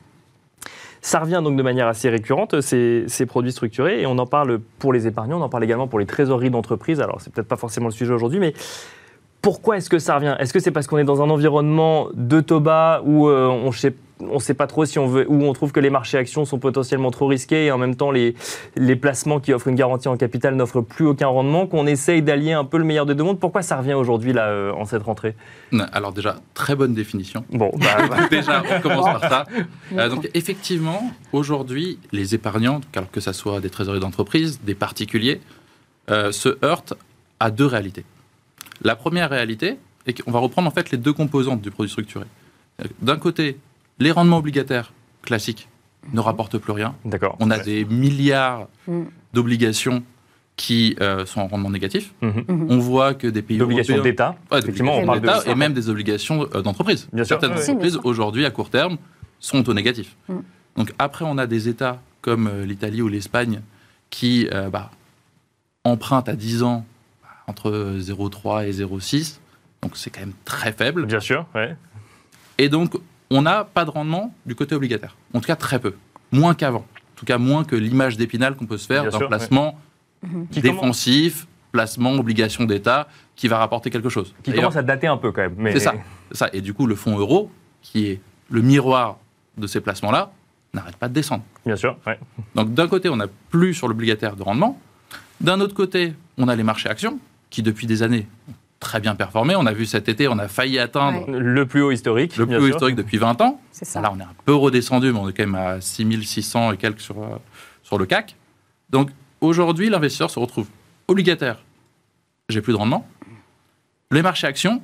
Ça 1.01 1.19
revient 1.19 1.41
donc 1.43 1.55
de 1.57 1.63
manière 1.63 1.87
assez 1.87 2.09
récurrente, 2.09 2.61
ces, 2.61 3.25
produits 3.27 3.51
structurés, 3.51 4.01
et 4.01 4.05
on 4.05 4.17
en 4.17 4.25
parle 4.25 4.59
pour 4.79 4.93
les 4.93 5.07
épargnants, 5.07 5.39
on 5.39 5.43
en 5.43 5.49
parle 5.49 5.63
également 5.63 5.87
pour 5.87 5.99
les 5.99 6.05
trésoreries 6.05 6.49
d'entreprise. 6.49 6.99
Alors, 7.01 7.21
c'est 7.21 7.31
peut-être 7.31 7.47
pas 7.47 7.55
forcément 7.55 7.87
le 7.87 7.93
sujet 7.93 8.13
aujourd'hui, 8.13 8.39
mais 8.39 8.53
pourquoi 9.41 9.77
est-ce 9.77 9.89
que 9.89 9.99
ça 9.99 10.15
revient? 10.15 10.35
Est-ce 10.39 10.53
que 10.53 10.59
c'est 10.59 10.71
parce 10.71 10.87
qu'on 10.87 10.97
est 10.97 11.03
dans 11.03 11.21
un 11.21 11.29
environnement 11.29 12.07
de 12.13 12.41
Toba 12.41 13.01
où 13.05 13.29
euh, 13.29 13.47
on 13.47 13.71
sait 13.71 13.93
on 14.19 14.35
ne 14.35 14.39
sait 14.39 14.53
pas 14.53 14.67
trop 14.67 14.85
si 14.85 14.99
on 14.99 15.07
veut, 15.07 15.25
où 15.29 15.43
on 15.43 15.53
trouve 15.53 15.71
que 15.71 15.79
les 15.79 15.89
marchés 15.89 16.17
actions 16.17 16.45
sont 16.45 16.59
potentiellement 16.59 17.11
trop 17.11 17.27
risqués 17.27 17.65
et 17.65 17.71
en 17.71 17.77
même 17.77 17.95
temps 17.95 18.11
les, 18.11 18.35
les 18.75 18.95
placements 18.95 19.39
qui 19.39 19.53
offrent 19.53 19.67
une 19.67 19.75
garantie 19.75 20.07
en 20.07 20.17
capital 20.17 20.55
n'offrent 20.55 20.81
plus 20.81 21.05
aucun 21.05 21.27
rendement, 21.27 21.67
qu'on 21.67 21.87
essaye 21.87 22.21
d'allier 22.21 22.53
un 22.53 22.65
peu 22.65 22.77
le 22.77 22.83
meilleur 22.83 23.05
des 23.05 23.15
deux 23.15 23.23
mondes. 23.23 23.39
Pourquoi 23.39 23.61
ça 23.61 23.77
revient 23.77 23.93
aujourd'hui 23.93 24.33
là 24.33 24.47
euh, 24.47 24.71
en 24.73 24.85
cette 24.85 25.03
rentrée? 25.03 25.35
Alors 25.91 26.13
déjà, 26.13 26.37
très 26.53 26.75
bonne 26.75 26.93
définition. 26.93 27.45
Bon, 27.51 27.71
bah, 27.77 28.27
déjà, 28.31 28.63
on 28.77 28.81
commence 28.81 29.05
par 29.05 29.29
ça. 29.29 29.45
Euh, 29.97 30.09
donc 30.09 30.29
effectivement, 30.33 31.11
aujourd'hui, 31.31 31.99
les 32.11 32.35
épargnants, 32.35 32.81
que 33.11 33.19
ce 33.21 33.31
soit 33.31 33.61
des 33.61 33.69
trésoreries 33.69 33.99
d'entreprise, 33.99 34.59
des 34.61 34.75
particuliers, 34.75 35.39
euh, 36.09 36.31
se 36.31 36.57
heurtent 36.63 36.93
à 37.39 37.51
deux 37.51 37.65
réalités. 37.65 38.03
La 38.81 38.95
première 38.95 39.29
réalité, 39.29 39.77
et 40.05 40.13
qu'on 40.13 40.31
va 40.31 40.39
reprendre 40.39 40.67
en 40.67 40.71
fait 40.71 40.91
les 40.91 40.97
deux 40.97 41.13
composantes 41.13 41.61
du 41.61 41.71
produit 41.71 41.89
structuré. 41.91 42.25
D'un 43.01 43.17
côté, 43.17 43.57
les 43.99 44.11
rendements 44.11 44.37
obligataires 44.37 44.93
classiques 45.23 45.69
ne 46.13 46.19
rapportent 46.19 46.57
plus 46.57 46.71
rien. 46.71 46.95
D'accord. 47.05 47.35
On 47.39 47.51
a 47.51 47.59
des 47.59 47.85
milliards 47.85 48.67
mm. 48.87 49.03
d'obligations 49.33 50.03
qui 50.55 50.95
euh, 51.01 51.25
sont 51.25 51.41
en 51.41 51.47
rendement 51.47 51.69
négatif. 51.69 52.13
Mm-hmm. 52.21 52.45
Mm-hmm. 52.45 52.67
On 52.69 52.79
voit 52.79 53.13
que 53.13 53.27
des 53.27 53.41
pays 53.41 53.57
D'obligations 53.57 54.01
d'État. 54.01 54.35
effectivement, 54.53 54.97
on 54.97 55.05
parle 55.05 55.21
d'État 55.21 55.43
et 55.45 55.55
même 55.55 55.73
des 55.73 55.89
obligations 55.89 56.47
euh, 56.55 56.61
d'entreprise. 56.61 57.07
Certaines 57.23 57.51
entreprises, 57.51 57.99
aujourd'hui, 58.03 58.45
à 58.45 58.51
court 58.51 58.69
terme, 58.69 58.97
sont 59.39 59.67
au 59.69 59.73
négatif. 59.73 60.15
Mm. 60.27 60.37
Donc 60.77 60.93
après, 60.97 61.25
on 61.27 61.37
a 61.37 61.47
des 61.47 61.69
États 61.69 62.01
comme 62.21 62.47
euh, 62.47 62.65
l'Italie 62.65 63.01
ou 63.01 63.07
l'Espagne 63.07 63.61
qui 64.09 64.47
bah, 64.71 64.89
empruntent 65.83 66.29
à 66.29 66.35
10 66.37 66.63
ans 66.63 66.85
entre 67.47 67.97
0,3 67.99 68.65
et 68.65 68.71
0,6. 68.71 69.39
Donc 69.81 69.97
c'est 69.97 70.09
quand 70.09 70.21
même 70.21 70.33
très 70.45 70.71
faible. 70.71 71.05
Bien 71.05 71.19
sûr, 71.19 71.45
ouais. 71.55 71.75
Et 72.57 72.69
donc, 72.69 72.93
on 73.29 73.41
n'a 73.41 73.63
pas 73.63 73.85
de 73.85 73.89
rendement 73.89 74.33
du 74.45 74.55
côté 74.55 74.75
obligataire. 74.75 75.15
En 75.33 75.39
tout 75.39 75.47
cas, 75.47 75.55
très 75.55 75.79
peu. 75.79 75.95
Moins 76.31 76.53
qu'avant. 76.53 76.85
En 76.85 77.15
tout 77.15 77.25
cas, 77.25 77.37
moins 77.37 77.63
que 77.63 77.75
l'image 77.75 78.17
d'épinal 78.17 78.55
qu'on 78.55 78.65
peut 78.65 78.77
se 78.77 78.87
faire 78.87 79.09
d'un 79.09 79.27
placement 79.27 79.77
mhm. 80.23 80.47
défensif, 80.51 81.47
placement 81.71 82.13
obligation 82.13 82.65
d'État, 82.65 83.07
qui 83.35 83.47
va 83.47 83.57
rapporter 83.57 83.89
quelque 83.89 84.09
chose. 84.09 84.33
Qui 84.43 84.53
commence 84.53 84.75
à 84.75 84.83
dater 84.83 85.07
un 85.07 85.17
peu 85.17 85.31
quand 85.31 85.41
même. 85.41 85.55
Mais... 85.57 85.73
C'est 85.73 85.79
ça, 85.79 85.95
ça. 86.31 86.49
Et 86.53 86.61
du 86.61 86.73
coup, 86.73 86.87
le 86.87 86.95
fonds 86.95 87.17
euro, 87.17 87.51
qui 87.81 88.07
est 88.07 88.21
le 88.49 88.61
miroir 88.61 89.17
de 89.57 89.67
ces 89.67 89.81
placements-là, 89.81 90.31
n'arrête 90.73 90.95
pas 90.95 91.07
de 91.07 91.13
descendre. 91.13 91.43
Bien 91.65 91.75
sûr. 91.75 91.97
Donc 92.55 92.73
d'un 92.73 92.87
côté, 92.87 93.09
on 93.09 93.17
n'a 93.17 93.27
plus 93.49 93.73
sur 93.73 93.87
l'obligataire 93.87 94.35
de 94.35 94.43
rendement. 94.43 94.79
D'un 95.41 95.59
autre 95.59 95.73
côté, 95.73 96.13
on 96.37 96.47
a 96.47 96.55
les 96.55 96.63
marchés 96.63 96.89
actions 96.89 97.19
qui 97.49 97.61
depuis 97.63 97.87
des 97.87 98.03
années 98.03 98.27
très 98.79 98.99
bien 98.99 99.15
performé. 99.15 99.55
On 99.55 99.65
a 99.65 99.73
vu 99.73 99.85
cet 99.85 100.09
été, 100.09 100.27
on 100.27 100.37
a 100.37 100.47
failli 100.47 100.79
atteindre 100.79 101.29
le 101.29 101.65
plus 101.65 101.81
haut 101.81 101.91
historique. 101.91 102.37
Le 102.37 102.45
plus 102.45 102.57
haut 102.57 102.67
historique 102.67 102.95
depuis 102.95 103.17
20 103.17 103.41
ans. 103.41 103.59
Là, 103.95 104.11
on 104.13 104.19
est 104.19 104.23
un 104.23 104.35
peu 104.45 104.53
redescendu, 104.53 105.11
mais 105.11 105.19
on 105.19 105.29
est 105.29 105.33
quand 105.33 105.45
même 105.45 105.55
à 105.55 105.81
6600 105.81 106.73
et 106.73 106.77
quelques 106.77 107.01
sur, 107.01 107.21
euh, 107.21 107.37
sur 107.83 107.97
le 107.97 108.05
CAC. 108.05 108.35
Donc 108.89 109.09
aujourd'hui, 109.41 109.89
l'investisseur 109.89 110.29
se 110.29 110.39
retrouve 110.39 110.67
obligataire. 111.07 111.59
J'ai 112.49 112.61
plus 112.61 112.73
de 112.73 112.77
rendement. 112.77 113.07
Les 114.11 114.21
marchés 114.21 114.47
actions, 114.47 114.81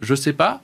je 0.00 0.12
ne 0.12 0.16
sais 0.16 0.32
pas 0.32 0.60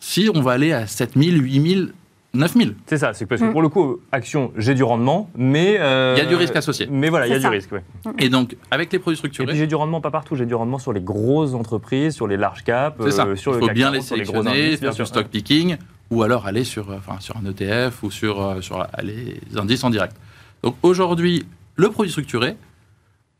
si 0.00 0.28
on 0.34 0.40
va 0.40 0.52
aller 0.52 0.72
à 0.72 0.86
7000, 0.86 1.42
8000, 1.42 1.94
9000. 2.36 2.76
C'est 2.86 2.98
ça, 2.98 3.14
c'est 3.14 3.26
parce 3.26 3.40
que 3.40 3.46
mm. 3.46 3.52
pour 3.52 3.62
le 3.62 3.68
coup, 3.68 4.00
action, 4.12 4.52
j'ai 4.56 4.74
du 4.74 4.82
rendement, 4.82 5.30
mais. 5.36 5.76
Euh, 5.78 6.14
il 6.16 6.22
y 6.22 6.26
a 6.26 6.28
du 6.28 6.36
risque 6.36 6.56
associé. 6.56 6.86
Mais 6.90 7.08
voilà, 7.08 7.26
il 7.26 7.32
y 7.32 7.36
a 7.36 7.38
du 7.38 7.46
risque, 7.46 7.70
oui. 7.72 7.80
Mm. 8.04 8.10
Et 8.18 8.28
donc, 8.28 8.56
avec 8.70 8.92
les 8.92 8.98
produits 8.98 9.16
structurés. 9.16 9.44
Et 9.44 9.48
puis 9.48 9.58
j'ai 9.58 9.66
du 9.66 9.74
rendement 9.74 10.00
pas 10.00 10.10
partout, 10.10 10.36
j'ai 10.36 10.46
du 10.46 10.54
rendement 10.54 10.78
sur 10.78 10.92
les 10.92 11.00
grosses 11.00 11.54
entreprises, 11.54 12.14
sur 12.14 12.26
les 12.26 12.36
large 12.36 12.64
caps, 12.64 12.96
euh, 13.00 13.36
sur 13.36 13.54
Il 13.54 13.60
faut 13.60 13.74
bien 13.74 13.90
les 13.90 14.00
sélectionner, 14.00 14.76
faire 14.76 14.94
du 14.94 15.06
stock 15.06 15.28
picking, 15.28 15.76
ou 16.10 16.22
alors 16.22 16.46
aller 16.46 16.64
sur, 16.64 16.90
euh, 16.90 16.96
enfin, 16.98 17.20
sur 17.20 17.36
un 17.36 17.44
ETF 17.44 18.02
ou 18.02 18.10
sur, 18.10 18.40
euh, 18.40 18.60
sur 18.60 18.86
les 19.02 19.40
indices 19.56 19.84
en 19.84 19.90
direct. 19.90 20.16
Donc 20.62 20.76
aujourd'hui, 20.82 21.46
le 21.76 21.90
produit 21.90 22.10
structuré, 22.10 22.56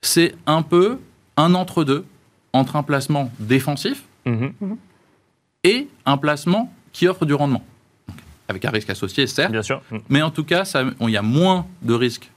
c'est 0.00 0.34
un 0.46 0.62
peu 0.62 0.98
un 1.36 1.54
entre-deux 1.54 2.04
entre 2.52 2.76
un 2.76 2.82
placement 2.82 3.30
défensif 3.38 4.04
mm-hmm. 4.26 4.76
et 5.64 5.88
un 6.04 6.16
placement 6.16 6.72
qui 6.92 7.08
offre 7.08 7.26
du 7.26 7.34
rendement 7.34 7.64
avec 8.48 8.64
un 8.64 8.70
risque 8.70 8.90
associé, 8.90 9.26
certes. 9.26 9.52
Bien 9.52 9.62
sûr. 9.62 9.82
Mais 10.08 10.22
en 10.22 10.30
tout 10.30 10.44
cas, 10.44 10.64
il 11.00 11.10
y 11.10 11.16
a 11.16 11.22
moins 11.22 11.66
de 11.82 11.94
risques 11.94 12.30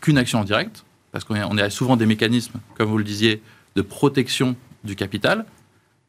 qu'une 0.00 0.18
action 0.18 0.40
en 0.40 0.44
direct, 0.44 0.84
parce 1.12 1.24
qu'on 1.24 1.58
a 1.58 1.70
souvent 1.70 1.96
des 1.96 2.06
mécanismes, 2.06 2.58
comme 2.76 2.88
vous 2.88 2.98
le 2.98 3.04
disiez, 3.04 3.42
de 3.76 3.82
protection 3.82 4.56
du 4.84 4.96
capital, 4.96 5.44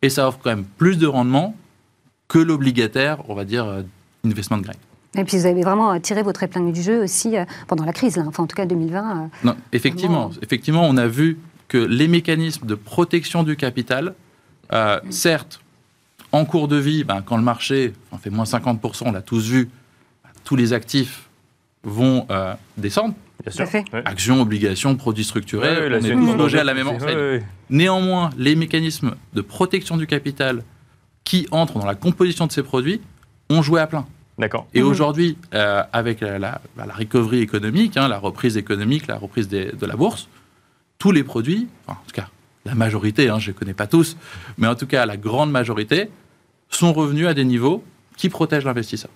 et 0.02 0.10
ça 0.10 0.28
offre 0.28 0.40
quand 0.44 0.50
même 0.50 0.66
plus 0.66 0.98
de 0.98 1.08
rendement 1.08 1.56
que 2.28 2.40
l'obligataire, 2.40 3.30
on 3.30 3.36
va 3.36 3.46
dire, 3.46 3.66
euh, 3.66 3.84
investment 4.26 4.58
grade. 4.58 4.78
Et 5.16 5.24
puis 5.24 5.38
vous 5.38 5.46
avez 5.46 5.62
vraiment 5.62 6.00
tiré 6.00 6.24
votre 6.24 6.42
épingle 6.42 6.72
du 6.72 6.82
jeu 6.82 7.04
aussi 7.04 7.38
euh, 7.38 7.46
pendant 7.68 7.86
la 7.86 7.94
crise, 7.94 8.18
enfin 8.18 8.44
en 8.44 8.48
tout 8.48 8.56
cas 8.56 8.66
2020. 8.66 9.00
Euh, 9.00 9.28
non, 9.44 9.56
effectivement, 9.72 10.32
effectivement, 10.42 10.84
on 10.88 10.98
a 10.98 11.08
vu 11.08 11.38
que 11.68 11.78
les 11.78 12.08
mécanismes 12.08 12.66
de 12.66 12.76
protection 12.76 13.44
du 13.44 13.56
capital, 13.56 14.16
certes, 15.10 15.62
en 16.34 16.46
cours 16.46 16.68
de 16.68 16.76
vie, 16.76 17.06
ben, 17.06 17.22
quand 17.22 17.38
le 17.38 17.44
marché 17.44 17.94
fait 18.22 18.30
moins 18.30 18.44
50%, 18.44 19.04
on 19.06 19.12
l'a 19.12 19.22
tous 19.22 19.48
vu, 19.48 19.70
ben, 20.24 20.30
tous 20.44 20.58
les 20.58 20.74
actifs 20.74 21.30
vont 21.84 22.26
euh, 22.32 22.54
descendre. 22.76 23.14
Bien 23.44 23.66
sûr. 23.66 23.84
Actions, 24.06 24.42
obligations, 24.42 24.96
produits 24.96 25.24
structurés, 25.24 25.90
on 25.90 26.04
est 26.04 26.12
tous 26.12 26.36
logés 26.36 26.60
à 26.60 26.64
la 26.64 26.74
même 26.74 26.88
enseigne. 26.88 27.44
Néanmoins, 27.70 28.32
les 28.38 28.56
mécanismes 28.56 29.16
de 29.34 29.42
protection 29.42 29.96
du 29.96 30.08
capital 30.08 30.64
qui 31.24 31.48
entrent 31.52 31.80
dans 31.80 31.86
la 31.86 31.96
composition 31.96 32.48
de 32.48 32.52
ces 32.52 32.64
produits 32.64 33.00
ont 33.50 33.62
joué 33.62 33.80
à 33.80 33.88
plein. 33.88 34.06
D'accord. 34.40 34.68
Et 34.74 34.82
mhm. 34.82 34.88
aujourd'hui, 34.88 35.38
euh, 35.54 35.84
avec 35.94 36.22
la, 36.22 36.40
la, 36.40 36.62
bah, 36.76 36.86
recovery 36.98 37.40
économique, 37.40 37.98
hein, 37.98 38.08
la 38.08 38.18
reprise 38.18 38.58
économique, 38.58 39.08
la 39.08 39.18
reprise 39.18 39.48
de 39.48 39.86
la 39.86 39.96
bourse, 39.96 40.28
tous 40.98 41.12
les 41.12 41.24
produits, 41.24 41.68
en 41.88 41.94
tout 41.94 42.14
cas 42.14 42.30
la 42.66 42.76
majorité, 42.76 43.30
hein, 43.30 43.40
je 43.40 43.52
ne 43.52 43.56
connais 43.56 43.74
pas 43.74 43.88
tous, 43.88 44.18
mais 44.58 44.68
en 44.68 44.76
tout 44.76 44.88
cas 44.88 45.06
la 45.06 45.18
grande 45.18 45.52
majorité, 45.52 46.10
sont 46.76 46.94
revenus 46.94 47.28
à 47.28 47.34
des 47.34 47.46
niveaux 47.46 47.84
qui 48.18 48.30
protègent 48.30 48.66
l'investisseur. 48.66 49.10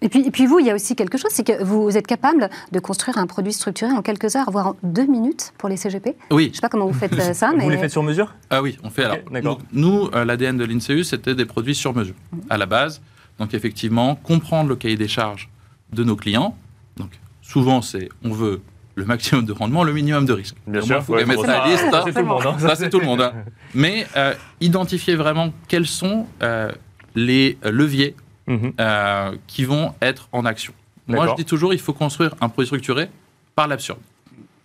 Et 0.00 0.08
puis, 0.08 0.20
et 0.26 0.30
puis 0.30 0.46
vous, 0.46 0.60
il 0.60 0.66
y 0.66 0.70
a 0.70 0.74
aussi 0.74 0.94
quelque 0.94 1.18
chose, 1.18 1.32
c'est 1.32 1.44
que 1.44 1.62
vous 1.62 1.96
êtes 1.96 2.06
capable 2.06 2.48
de 2.70 2.78
construire 2.78 3.18
un 3.18 3.26
produit 3.26 3.52
structuré 3.52 3.90
en 3.90 4.02
quelques 4.02 4.36
heures, 4.36 4.48
voire 4.50 4.68
en 4.68 4.76
deux 4.84 5.06
minutes 5.06 5.52
pour 5.58 5.68
les 5.68 5.76
CGP. 5.76 6.14
Oui. 6.30 6.44
Je 6.44 6.48
ne 6.50 6.54
sais 6.54 6.60
pas 6.60 6.68
comment 6.68 6.86
vous 6.86 6.92
faites 6.92 7.12
euh, 7.18 7.32
ça, 7.32 7.50
mais... 7.56 7.64
Vous 7.64 7.70
les 7.70 7.78
faites 7.78 7.90
sur 7.90 8.04
mesure? 8.04 8.34
Ah 8.48 8.62
oui, 8.62 8.78
on 8.84 8.90
fait 8.90 9.04
alors. 9.04 9.18
Nous, 9.30 9.58
nous 9.72 10.10
euh, 10.14 10.24
l'ADN 10.24 10.56
de 10.56 10.64
l'INSEUS, 10.64 11.04
c'était 11.04 11.34
des 11.34 11.46
produits 11.46 11.74
sur 11.74 11.94
mesure, 11.94 12.14
mm. 12.32 12.38
à 12.48 12.58
la 12.58 12.66
base. 12.66 13.00
Donc 13.40 13.54
effectivement, 13.54 14.14
comprendre 14.14 14.68
le 14.68 14.76
cahier 14.76 14.96
des 14.96 15.08
charges 15.08 15.48
de 15.92 16.04
nos 16.04 16.16
clients. 16.16 16.56
Donc 16.96 17.10
souvent, 17.42 17.82
c'est 17.82 18.08
on 18.22 18.32
veut 18.32 18.60
le 18.98 19.04
maximum 19.04 19.46
de 19.46 19.52
rendement, 19.52 19.84
le 19.84 19.92
minimum 19.92 20.26
de 20.26 20.32
risque. 20.32 20.56
Bien 20.66 20.80
sûr, 20.80 20.96
il 20.98 21.02
faut 21.02 21.14
mettre 21.14 21.46
la 21.46 21.66
liste. 21.68 21.88
Ça, 21.90 22.02
c'est 22.04 22.12
tout 22.12 22.18
le 22.18 22.24
monde. 22.26 22.42
Hein. 22.44 22.56
Ça, 22.58 22.74
c'est 22.74 22.90
tout 22.90 22.98
le 22.98 23.06
monde. 23.06 23.22
Hein. 23.22 23.32
Mais 23.74 24.06
euh, 24.16 24.34
identifier 24.60 25.14
vraiment 25.14 25.52
quels 25.68 25.86
sont 25.86 26.26
euh, 26.42 26.72
les 27.14 27.56
leviers 27.62 28.16
mhm. 28.48 28.72
euh, 28.80 29.36
qui 29.46 29.64
vont 29.64 29.94
être 30.02 30.28
en 30.32 30.44
action. 30.44 30.74
Moi, 31.06 31.28
je 31.28 31.34
dis 31.36 31.44
toujours, 31.44 31.72
il 31.72 31.80
faut 31.80 31.94
construire 31.94 32.34
un 32.40 32.48
produit 32.48 32.66
structuré 32.66 33.08
par 33.54 33.68
l'absurde. 33.68 34.00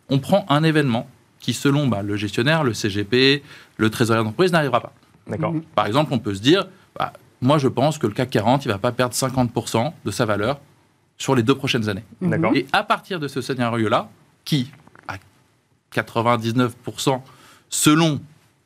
On 0.09 0.19
prend 0.19 0.45
un 0.49 0.63
événement 0.63 1.07
qui, 1.39 1.53
selon 1.53 1.87
bah, 1.87 2.01
le 2.01 2.15
gestionnaire, 2.15 2.63
le 2.63 2.73
CGP, 2.73 3.43
le 3.77 3.89
trésorier 3.89 4.23
d'entreprise, 4.23 4.51
n'arrivera 4.51 4.81
pas. 4.81 4.93
D'accord. 5.27 5.53
Par 5.75 5.85
exemple, 5.85 6.11
on 6.13 6.19
peut 6.19 6.33
se 6.33 6.41
dire, 6.41 6.67
bah, 6.97 7.13
moi, 7.39 7.59
je 7.59 7.67
pense 7.67 7.97
que 7.97 8.07
le 8.07 8.13
CAC 8.13 8.31
40, 8.31 8.65
il 8.65 8.69
ne 8.69 8.73
va 8.73 8.79
pas 8.79 8.91
perdre 8.91 9.13
50% 9.13 9.93
de 10.03 10.11
sa 10.11 10.25
valeur 10.25 10.59
sur 11.17 11.35
les 11.35 11.43
deux 11.43 11.55
prochaines 11.55 11.87
années. 11.87 12.03
D'accord. 12.21 12.55
Et 12.55 12.65
à 12.73 12.83
partir 12.83 13.19
de 13.19 13.27
ce 13.27 13.39
scénario-là, 13.39 14.09
qui, 14.45 14.71
à 15.07 15.15
99%, 15.93 17.21
selon 17.69 18.21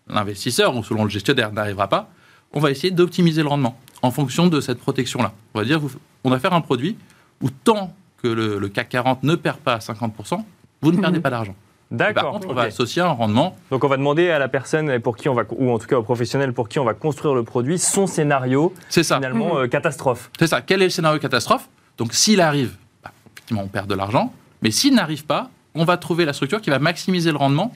l'investisseur 0.08 0.76
ou 0.76 0.84
selon 0.84 1.04
le 1.04 1.10
gestionnaire, 1.10 1.52
n'arrivera 1.52 1.88
pas, 1.88 2.10
on 2.54 2.60
va 2.60 2.72
essayer 2.72 2.92
d'optimiser 2.92 3.42
le 3.42 3.48
rendement 3.50 3.78
en 4.02 4.12
fonction 4.12 4.48
de 4.48 4.62
cette 4.62 4.80
protection-là. 4.80 5.34
On 5.54 5.60
va 5.60 5.66
dire, 5.66 5.82
on 6.24 6.30
va 6.30 6.40
faire 6.40 6.54
un 6.54 6.62
produit 6.62 6.98
où 7.42 7.50
tant 7.50 7.94
que 8.22 8.28
le, 8.28 8.68
CAC 8.70 8.90
40 8.90 9.24
ne 9.24 9.36
perd 9.36 9.58
pas 9.58 9.78
50%, 9.78 10.44
vous 10.82 10.92
ne 10.92 10.98
perdez 11.00 11.18
mhm. 11.18 11.24
pas 11.24 11.30
d'argent. 11.30 11.56
D'accord. 11.90 12.24
Par 12.24 12.32
contre, 12.34 12.50
on 12.50 12.54
va 12.54 12.64
associer 12.64 13.02
un 13.02 13.12
rendement. 13.12 13.56
Donc, 13.72 13.84
on 13.84 13.88
va 13.88 13.96
demander 13.96 14.30
à 14.30 14.40
la 14.40 14.50
personne 14.50 15.00
pour 15.00 15.16
qui 15.16 15.30
on 15.30 15.34
va, 15.34 15.44
ou 15.52 15.72
en 15.72 15.80
tout 15.80 15.88
cas 15.88 15.98
au 15.98 16.04
professionnel 16.04 16.52
pour 16.52 16.68
qui 16.68 16.80
on 16.80 16.84
va 16.84 16.94
construire 16.94 17.34
le 17.34 17.44
produit, 17.44 17.80
son 17.80 18.08
scénario. 18.08 18.74
C'est 18.90 19.04
ça. 19.04 19.16
Finalement, 19.16 19.56
mhm. 19.56 19.62
euh, 19.62 19.68
catastrophe. 19.68 20.30
C'est 20.38 20.48
ça. 20.48 20.62
Quel 20.62 20.82
est 20.82 20.86
le 20.86 20.90
scénario 20.90 21.20
catastrophe? 21.20 21.70
Donc, 21.98 22.14
s'il 22.14 22.42
arrive, 22.42 22.76
bah, 23.04 23.12
effectivement, 23.34 23.64
on 23.64 23.68
perd 23.68 23.88
de 23.88 23.96
l'argent. 23.96 24.34
Mais 24.62 24.72
s'il 24.72 24.96
n'arrive 24.96 25.26
pas, 25.26 25.50
on 25.78 25.86
va 25.86 25.98
trouver 25.98 26.26
la 26.26 26.34
structure 26.34 26.62
qui 26.62 26.70
va 26.70 26.80
maximiser 26.80 27.32
le 27.32 27.38
rendement 27.38 27.74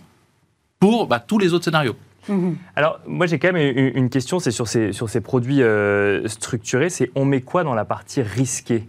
pour 0.80 1.08
bah, 1.08 1.20
tous 1.20 1.38
les 1.38 1.54
autres 1.54 1.66
scénarios. 1.66 1.96
Mhm. 2.28 2.58
Alors, 2.76 3.00
moi, 3.08 3.26
j'ai 3.26 3.40
quand 3.40 3.52
même 3.52 3.78
une 3.96 4.10
question, 4.10 4.40
c'est 4.40 4.52
sur 4.52 4.68
ces, 4.68 4.94
sur 4.94 5.10
ces 5.10 5.22
produits 5.22 5.62
euh, 5.62 6.28
structurés, 6.28 6.90
c'est 6.90 7.12
on 7.16 7.26
met 7.26 7.42
quoi 7.42 7.64
dans 7.64 7.74
la 7.74 7.86
partie 7.86 8.22
risquée? 8.22 8.88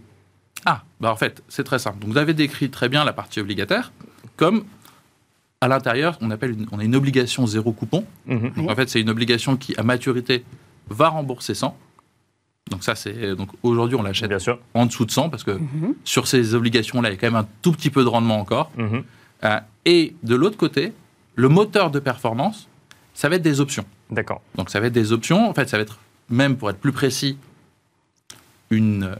Ah, 0.65 0.83
bah 0.99 1.11
en 1.11 1.15
fait, 1.15 1.43
c'est 1.49 1.63
très 1.63 1.79
simple. 1.79 1.99
Donc, 1.99 2.11
vous 2.11 2.17
avez 2.17 2.33
décrit 2.33 2.69
très 2.69 2.89
bien 2.89 3.03
la 3.03 3.13
partie 3.13 3.39
obligataire, 3.39 3.91
comme 4.37 4.65
à 5.61 5.67
l'intérieur, 5.67 6.17
on, 6.21 6.29
appelle 6.29 6.55
on 6.71 6.79
a 6.79 6.83
une 6.83 6.95
obligation 6.95 7.47
zéro 7.47 7.71
coupon. 7.71 8.05
Mhm. 8.25 8.69
en 8.69 8.75
fait, 8.75 8.89
c'est 8.89 9.01
une 9.01 9.09
obligation 9.09 9.55
qui, 9.57 9.73
à 9.77 9.83
maturité, 9.83 10.43
va 10.89 11.09
rembourser 11.09 11.53
100. 11.53 11.75
Donc 12.71 12.83
ça, 12.83 12.95
c'est 12.95 13.35
donc 13.35 13.49
aujourd'hui 13.61 13.95
on 13.95 14.03
l'achète 14.03 14.31
en 14.73 14.85
dessous 14.85 15.05
de 15.05 15.11
100 15.11 15.29
parce 15.29 15.43
que 15.43 15.51
mhm. 15.51 15.95
sur 16.03 16.27
ces 16.27 16.55
obligations-là, 16.55 17.09
il 17.09 17.13
y 17.13 17.15
a 17.15 17.19
quand 17.19 17.27
même 17.27 17.35
un 17.35 17.47
tout 17.61 17.71
petit 17.71 17.89
peu 17.89 18.03
de 18.03 18.09
rendement 18.09 18.39
encore. 18.39 18.71
Mhm. 18.77 19.03
Euh, 19.43 19.59
et 19.85 20.15
de 20.23 20.35
l'autre 20.35 20.57
côté, 20.57 20.93
le 21.35 21.49
moteur 21.49 21.91
de 21.91 21.99
performance, 21.99 22.69
ça 23.13 23.29
va 23.29 23.35
être 23.35 23.41
des 23.41 23.59
options. 23.59 23.85
D'accord. 24.09 24.41
Donc 24.55 24.69
ça 24.69 24.79
va 24.79 24.87
être 24.87 24.93
des 24.93 25.11
options. 25.11 25.49
En 25.49 25.53
fait, 25.53 25.67
ça 25.67 25.77
va 25.77 25.83
être 25.83 25.99
même 26.29 26.55
pour 26.55 26.69
être 26.69 26.79
plus 26.79 26.93
précis, 26.93 27.37
une 28.69 29.03
euh, 29.03 29.15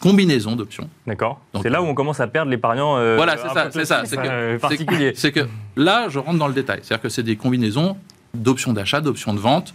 combinaison 0.00 0.54
d'options. 0.54 0.88
D'accord. 1.06 1.40
C'est 1.62 1.70
là 1.70 1.82
où 1.82 1.86
on 1.86 1.94
commence 1.94 2.20
à 2.20 2.28
perdre 2.28 2.50
l'épargnant. 2.50 2.96
Euh, 2.98 3.16
voilà, 3.16 3.36
c'est 3.36 3.48
ça, 3.48 3.70
c'est 3.70 3.84
ça, 3.84 4.04
c'est 4.04 4.58
particulier. 4.60 5.12
C'est 5.16 5.32
que 5.32 5.48
là, 5.76 6.08
je 6.08 6.18
rentre 6.18 6.38
dans 6.38 6.48
le 6.48 6.54
détail. 6.54 6.80
C'est-à-dire 6.82 7.02
que 7.02 7.08
c'est 7.08 7.22
des 7.22 7.36
combinaisons 7.36 7.96
d'options 8.32 8.72
d'achat, 8.72 9.00
d'options 9.00 9.34
de 9.34 9.40
vente. 9.40 9.74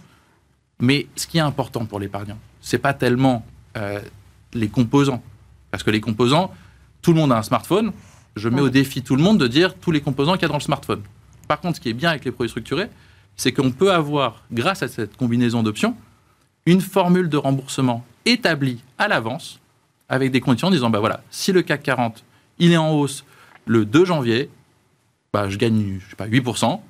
Mais 0.80 1.06
ce 1.14 1.26
qui 1.26 1.38
est 1.38 1.42
important 1.42 1.84
pour 1.84 2.00
l'épargnant, 2.00 2.38
c'est 2.62 2.78
pas 2.78 2.94
tellement 2.94 3.44
euh, 3.76 4.00
les 4.54 4.68
composants. 4.68 5.22
Parce 5.70 5.82
que 5.82 5.90
les 5.90 6.00
composants, 6.00 6.52
tout 7.02 7.12
le 7.12 7.18
monde 7.18 7.32
a 7.32 7.38
un 7.38 7.42
smartphone. 7.42 7.92
Je 8.36 8.48
mets 8.48 8.62
au 8.62 8.70
défi 8.70 9.02
tout 9.02 9.16
le 9.16 9.22
monde 9.22 9.38
de 9.38 9.46
dire 9.46 9.74
tous 9.74 9.90
les 9.90 10.00
composants 10.00 10.34
qu'il 10.34 10.42
y 10.42 10.44
a 10.46 10.48
dans 10.48 10.54
le 10.54 10.60
smartphone. 10.60 11.02
Par 11.48 11.60
contre, 11.60 11.76
ce 11.76 11.80
qui 11.80 11.90
est 11.90 11.94
bien 11.94 12.10
avec 12.10 12.24
les 12.24 12.30
produits 12.30 12.48
structurés, 12.48 12.88
c'est 13.36 13.52
qu'on 13.52 13.70
peut 13.70 13.92
avoir, 13.92 14.44
grâce 14.52 14.82
à 14.82 14.88
cette 14.88 15.16
combinaison 15.16 15.62
d'options, 15.62 15.96
une 16.64 16.80
formule 16.80 17.28
de 17.28 17.36
remboursement 17.36 18.04
établie 18.24 18.80
à 18.98 19.08
l'avance 19.08 19.58
avec 20.08 20.30
des 20.30 20.40
conditions 20.40 20.68
en 20.68 20.70
disant 20.70 20.90
bah 20.90 21.00
voilà, 21.00 21.22
si 21.30 21.52
le 21.52 21.62
CAC 21.62 21.82
40 21.82 22.24
il 22.58 22.72
est 22.72 22.76
en 22.76 22.92
hausse 22.92 23.24
le 23.66 23.84
2 23.84 24.04
janvier, 24.04 24.50
bah, 25.32 25.48
je 25.48 25.56
gagne 25.56 25.98
je 26.00 26.10
sais 26.10 26.16
pas 26.16 26.28
8%. 26.28 26.80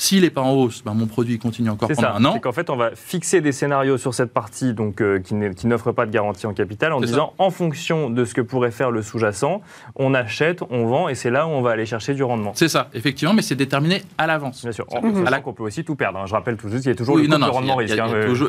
S'il 0.00 0.22
n'est 0.22 0.30
pas 0.30 0.40
en 0.40 0.52
hausse, 0.52 0.82
ben 0.82 0.94
mon 0.94 1.06
produit 1.06 1.38
continue 1.38 1.68
encore 1.68 1.90
pendant 1.90 2.08
un 2.14 2.24
an. 2.24 2.32
C'est 2.32 2.40
qu'en 2.40 2.52
fait, 2.52 2.70
on 2.70 2.76
va 2.76 2.92
fixer 2.96 3.42
des 3.42 3.52
scénarios 3.52 3.98
sur 3.98 4.14
cette 4.14 4.32
partie 4.32 4.72
donc, 4.72 5.02
euh, 5.02 5.18
qui 5.20 5.66
n'offre 5.66 5.92
pas 5.92 6.06
de 6.06 6.10
garantie 6.10 6.46
en 6.46 6.54
capital 6.54 6.94
en 6.94 7.02
disant, 7.02 7.34
en 7.36 7.50
fonction 7.50 8.08
de 8.08 8.24
ce 8.24 8.32
que 8.32 8.40
pourrait 8.40 8.70
faire 8.70 8.90
le 8.90 9.02
sous-jacent, 9.02 9.60
on 9.96 10.14
achète, 10.14 10.62
on 10.70 10.86
vend, 10.86 11.10
et 11.10 11.14
c'est 11.14 11.28
là 11.28 11.46
où 11.46 11.50
on 11.50 11.60
va 11.60 11.72
aller 11.72 11.84
chercher 11.84 12.14
du 12.14 12.22
rendement. 12.22 12.52
C'est 12.54 12.68
ça, 12.68 12.88
effectivement, 12.94 13.34
mais 13.34 13.42
c'est 13.42 13.56
déterminé 13.56 14.02
à 14.16 14.26
l'avance. 14.26 14.62
Bien 14.62 14.72
sûr. 14.72 14.86
À 15.26 15.30
la 15.30 15.40
qu'on 15.40 15.52
peut 15.52 15.64
aussi 15.64 15.84
tout 15.84 15.96
perdre. 15.96 16.20
Hein. 16.20 16.24
Je 16.26 16.32
rappelle 16.32 16.56
tout 16.56 16.70
juste, 16.70 16.86
il 16.86 16.88
y 16.88 16.92
a 16.92 16.94
toujours 16.94 17.18
le 17.18 17.50
rendement 17.50 17.76
risque. 17.76 17.94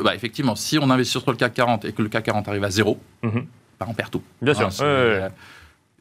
bah, 0.02 0.14
effectivement, 0.14 0.56
si 0.56 0.78
on 0.78 0.88
investit 0.88 1.10
sur 1.10 1.30
le 1.30 1.36
CAC 1.36 1.52
40 1.52 1.84
et 1.84 1.92
que 1.92 2.00
le 2.00 2.08
CAC 2.08 2.24
40 2.24 2.48
arrive 2.48 2.64
à 2.64 2.70
zéro, 2.70 2.98
bah, 3.22 3.86
on 3.86 3.92
perd 3.92 4.10
tout. 4.10 4.22
Bien 4.40 4.54
sûr. 4.54 4.70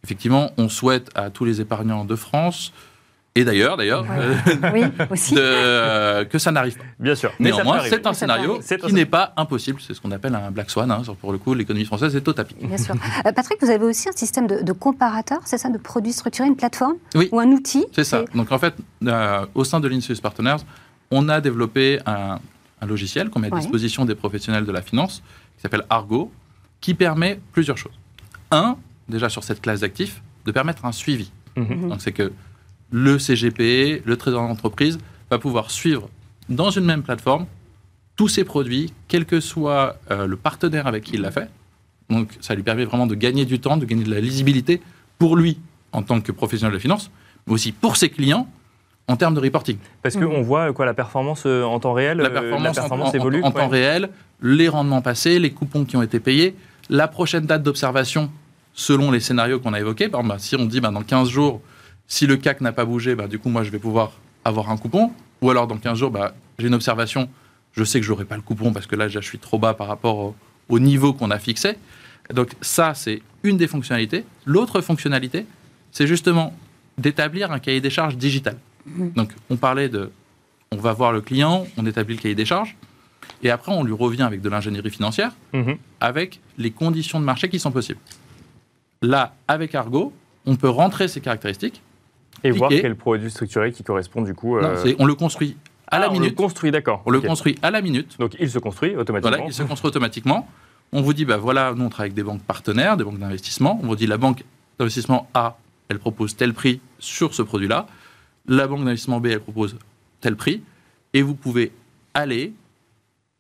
effectivement, 0.02 0.52
on 0.58 0.70
souhaite 0.70 1.10
à 1.14 1.30
tous 1.30 1.44
les 1.44 1.60
épargnants 1.60 2.06
de 2.06 2.16
France 2.16 2.72
et 3.34 3.46
d'ailleurs, 3.46 3.78
d'ailleurs, 3.78 4.06
euh, 5.38 6.26
que 6.26 6.38
ça 6.38 6.52
n'arrive 6.52 6.78
pas. 6.78 6.84
Bien 7.00 7.16
sûr. 7.16 7.32
Mais 7.40 7.52
Néanmoins, 7.52 7.80
c'est 7.88 8.06
un 8.06 8.12
scénario 8.12 8.60
qui 8.60 8.94
n'est 8.94 9.06
pas 9.06 9.34
impossible. 9.38 9.80
C'est 9.80 9.94
ce 9.94 10.02
qu'on 10.02 10.12
appelle 10.12 10.36
un 10.36 10.52
black 10.52 10.70
swan. 10.70 10.92
Hein. 10.92 11.02
Pour 11.22 11.32
le 11.32 11.38
coup, 11.38 11.54
l'économie 11.54 11.86
française 11.86 12.14
est 12.14 12.28
au 12.28 12.34
tapis. 12.34 12.56
Bien 12.62 12.78
sûr. 12.78 12.94
Euh, 13.26 13.32
Patrick, 13.32 13.58
vous 13.62 13.70
avez 13.70 13.86
aussi 13.86 14.10
un 14.10 14.14
système 14.14 14.48
de, 14.48 14.74
comparateur, 14.74 15.40
c'est 15.46 15.58
ça, 15.58 15.70
de 15.70 15.78
produits 15.78 16.12
structurés, 16.12 16.48
une 16.48 16.58
plateforme 16.58 16.96
oui. 17.16 17.30
ou 17.32 17.40
un 17.40 17.48
outil 17.48 17.86
C'est 17.94 18.04
ça. 18.04 18.26
Donc 18.36 18.52
en 18.52 18.60
fait, 18.60 18.74
euh, 19.06 19.46
au 19.56 19.64
sein 19.64 19.80
de 19.80 19.88
l'Insus 19.88 20.20
Partners, 20.20 20.58
on 21.10 21.30
a 21.30 21.40
développé 21.40 22.00
un, 22.06 22.40
logiciel 22.86 23.30
qu'on 23.30 23.40
met 23.40 23.54
à 23.54 23.60
disposition 23.60 24.04
des 24.04 24.16
professionnels 24.16 24.66
de 24.66 24.72
la 24.72 24.82
finance, 24.82 25.24
qui 25.56 25.62
s'appelle 25.62 25.86
Argo, 25.90 26.32
qui 26.82 26.96
permet 26.96 27.40
plusieurs 27.54 27.78
choses. 27.78 27.94
Un, 28.50 28.76
déjà 29.08 29.30
sur 29.30 29.44
cette 29.44 29.62
classe 29.62 29.82
d'actifs, 29.82 30.22
de 30.46 30.52
permettre 30.52 30.84
un 30.84 30.92
suivi. 30.92 31.32
Mhm. 31.56 31.90
Donc 31.90 32.02
c'est 32.02 32.12
que 32.12 32.34
le 32.92 33.18
CGP, 33.18 34.04
le 34.06 34.18
trésor 34.18 34.48
d'entreprise, 34.48 35.00
va 35.30 35.40
pouvoir 35.40 35.72
suivre 35.72 36.10
dans 36.50 36.70
une 36.70 36.86
même 36.86 37.04
plateforme 37.04 37.46
tous 38.16 38.28
ses 38.28 38.44
produits, 38.44 38.94
quel 39.08 39.26
que 39.26 39.40
soit 39.40 39.98
euh, 40.12 40.28
le 40.28 40.36
partenaire 40.36 40.88
avec 40.88 41.06
qui 41.06 41.14
il 41.16 41.22
l'a 41.22 41.32
fait. 41.32 41.50
Donc 42.10 42.38
ça 42.42 42.54
lui 42.54 42.64
permet 42.64 42.86
vraiment 42.86 43.08
de 43.08 43.16
gagner 43.16 43.46
du 43.46 43.60
temps, 43.60 43.78
de 43.78 43.86
gagner 43.86 44.04
de 44.04 44.12
la 44.12 44.20
lisibilité 44.20 44.82
pour 45.18 45.36
lui 45.36 45.58
en 45.94 46.04
tant 46.04 46.22
que 46.22 46.32
professionnel 46.32 46.74
de 46.74 46.80
finance, 46.80 47.10
mais 47.48 47.54
aussi 47.54 47.72
pour 47.72 47.96
ses 47.96 48.10
clients 48.10 48.48
en 49.08 49.16
termes 49.16 49.34
de 49.34 49.40
reporting. 49.40 49.78
Parce 50.02 50.16
qu'on 50.16 50.40
mmh. 50.40 50.44
voit 50.44 50.74
quoi 50.74 50.86
la 50.86 50.94
performance 50.94 51.44
euh, 51.46 51.64
en 51.64 51.80
temps 51.80 51.94
réel 51.94 52.18
La 52.18 52.30
euh, 52.30 52.30
performance, 52.30 53.14
évolue 53.14 53.42
en, 53.44 53.52
temps 53.52 53.68
réel, 53.68 54.10
les 54.42 54.70
rendements 54.70 55.02
passés, 55.02 55.40
les 55.40 55.52
coupons 55.52 55.86
qui 55.86 55.98
ont 55.98 56.02
été 56.02 56.20
payés, 56.20 56.56
la 56.90 57.08
prochaine 57.08 57.46
date 57.46 57.64
d'observation 57.64 58.30
selon 58.74 59.12
les 59.12 59.20
scénarios 59.20 59.60
qu'on 59.60 59.74
a 59.74 59.80
évoqués. 59.80 60.10
Par 60.10 60.22
exemple, 60.22 60.40
si 60.40 60.56
on 60.56 60.66
dit 60.66 60.80
bah, 60.80 60.92
dans 60.92 61.04
15 61.04 61.30
jours, 61.30 61.62
si 62.12 62.28
le 62.28 62.36
CAC 62.36 62.60
n'a 62.60 62.74
pas 62.74 62.84
bougé, 62.84 63.16
bah, 63.16 63.30
du 63.30 63.40
coup, 63.40 63.48
moi, 63.48 63.64
je 63.64 63.70
vais 63.70 63.80
pouvoir 63.80 64.12
avoir 64.44 64.70
un 64.70 64.76
coupon. 64.76 65.14
Ou 65.42 65.50
alors, 65.50 65.66
dans 65.66 65.78
15 65.78 65.98
jours, 65.98 66.12
bah, 66.12 66.36
j'ai 66.60 66.68
une 66.68 66.74
observation, 66.74 67.30
je 67.72 67.86
sais 67.86 68.02
que 68.02 68.06
je 68.06 68.12
n'aurai 68.12 68.26
pas 68.26 68.36
le 68.36 68.42
coupon 68.42 68.74
parce 68.74 68.86
que 68.86 68.98
là, 68.98 69.08
je 69.08 69.18
suis 69.22 69.40
trop 69.40 69.58
bas 69.58 69.74
par 69.74 69.88
rapport 69.88 70.36
au, 70.68 70.80
niveau 70.80 71.14
qu'on 71.14 71.32
a 71.32 71.40
fixé. 71.40 71.78
Donc, 72.34 72.50
ça, 72.60 72.94
c'est 72.96 73.22
une 73.44 73.56
des 73.56 73.66
fonctionnalités. 73.66 74.26
L'autre 74.46 74.82
fonctionnalité, 74.82 75.46
c'est 75.94 76.06
justement 76.06 76.54
d'établir 76.98 77.54
un 77.54 77.60
cahier 77.60 77.80
des 77.80 77.90
charges 77.90 78.18
digital. 78.18 78.58
Mmh. 78.86 79.12
Donc, 79.12 79.32
on 79.50 79.56
parlait 79.56 79.88
de. 79.88 80.12
On 80.74 80.78
va 80.78 80.92
voir 80.92 81.14
le 81.14 81.22
client, 81.22 81.66
on 81.78 81.86
établit 81.86 82.16
le 82.16 82.22
cahier 82.22 82.36
des 82.36 82.46
charges. 82.46 82.76
Et 83.42 83.50
après, 83.50 83.72
on 83.72 83.86
lui 83.86 83.94
revient 83.94 84.24
avec 84.24 84.42
de 84.42 84.50
l'ingénierie 84.50 84.90
financière, 84.90 85.32
mmh. 85.54 85.72
avec 86.02 86.42
les 86.58 86.72
conditions 86.72 87.22
de 87.22 87.26
marché 87.26 87.48
qui 87.48 87.58
sont 87.58 87.72
possibles. 87.72 88.00
Là, 89.02 89.34
avec 89.48 89.76
Argo, 89.76 90.12
on 90.46 90.58
peut 90.58 90.70
rentrer 90.70 91.08
ces 91.08 91.22
caractéristiques, 91.22 91.82
et 92.44 92.52
voir 92.52 92.70
quel 92.70 92.96
produit 92.96 93.30
structuré 93.30 93.72
qui 93.72 93.84
correspond 93.84 94.22
du 94.22 94.34
coup. 94.34 94.58
Euh, 94.58 94.96
on 95.00 95.06
le 95.06 95.16
construit 95.16 95.58
à 95.88 96.00
la 96.00 96.10
minute. 96.10 96.34
On 96.38 96.42
le 96.42 96.48
construit, 96.48 96.72
d'accord. 96.72 97.04
On 97.06 97.12
le 97.12 97.22
construit 97.22 97.58
à 97.62 97.72
la 97.72 97.82
minute. 97.82 98.18
Donc 98.20 98.36
il 98.40 98.50
se 98.50 98.60
construit 98.60 98.96
automatiquement. 98.96 99.38
Voilà, 99.38 99.46
il 99.46 99.54
se 99.54 99.64
construit 99.64 99.90
automatiquement. 99.90 100.48
On 100.94 101.02
vous 101.02 101.14
dit, 101.14 101.26
bah 101.26 101.38
voilà, 101.38 101.74
nous 101.74 101.86
on 101.86 101.90
travaille 101.90 102.08
avec 102.08 102.16
des 102.16 102.24
banques 102.24 102.44
partenaires, 102.44 102.98
des 102.98 103.04
banques 103.04 103.20
d'investissement. 103.20 103.80
On 103.84 103.88
vous 103.88 103.96
dit, 103.96 104.08
la 104.08 104.18
banque 104.18 104.44
d'investissement 104.78 105.30
A, 105.34 105.58
elle 105.90 106.00
propose 106.00 106.36
tel 106.36 106.54
prix 106.54 106.82
sur 107.00 107.34
ce 107.34 107.42
produit-là. 107.42 107.88
La 108.48 108.68
banque 108.68 108.80
d'investissement 108.80 109.20
B, 109.20 109.28
elle 109.28 109.40
propose 109.40 109.78
tel 110.20 110.36
prix. 110.36 110.64
Et 111.14 111.22
vous 111.22 111.36
pouvez 111.36 111.72
aller, 112.14 112.54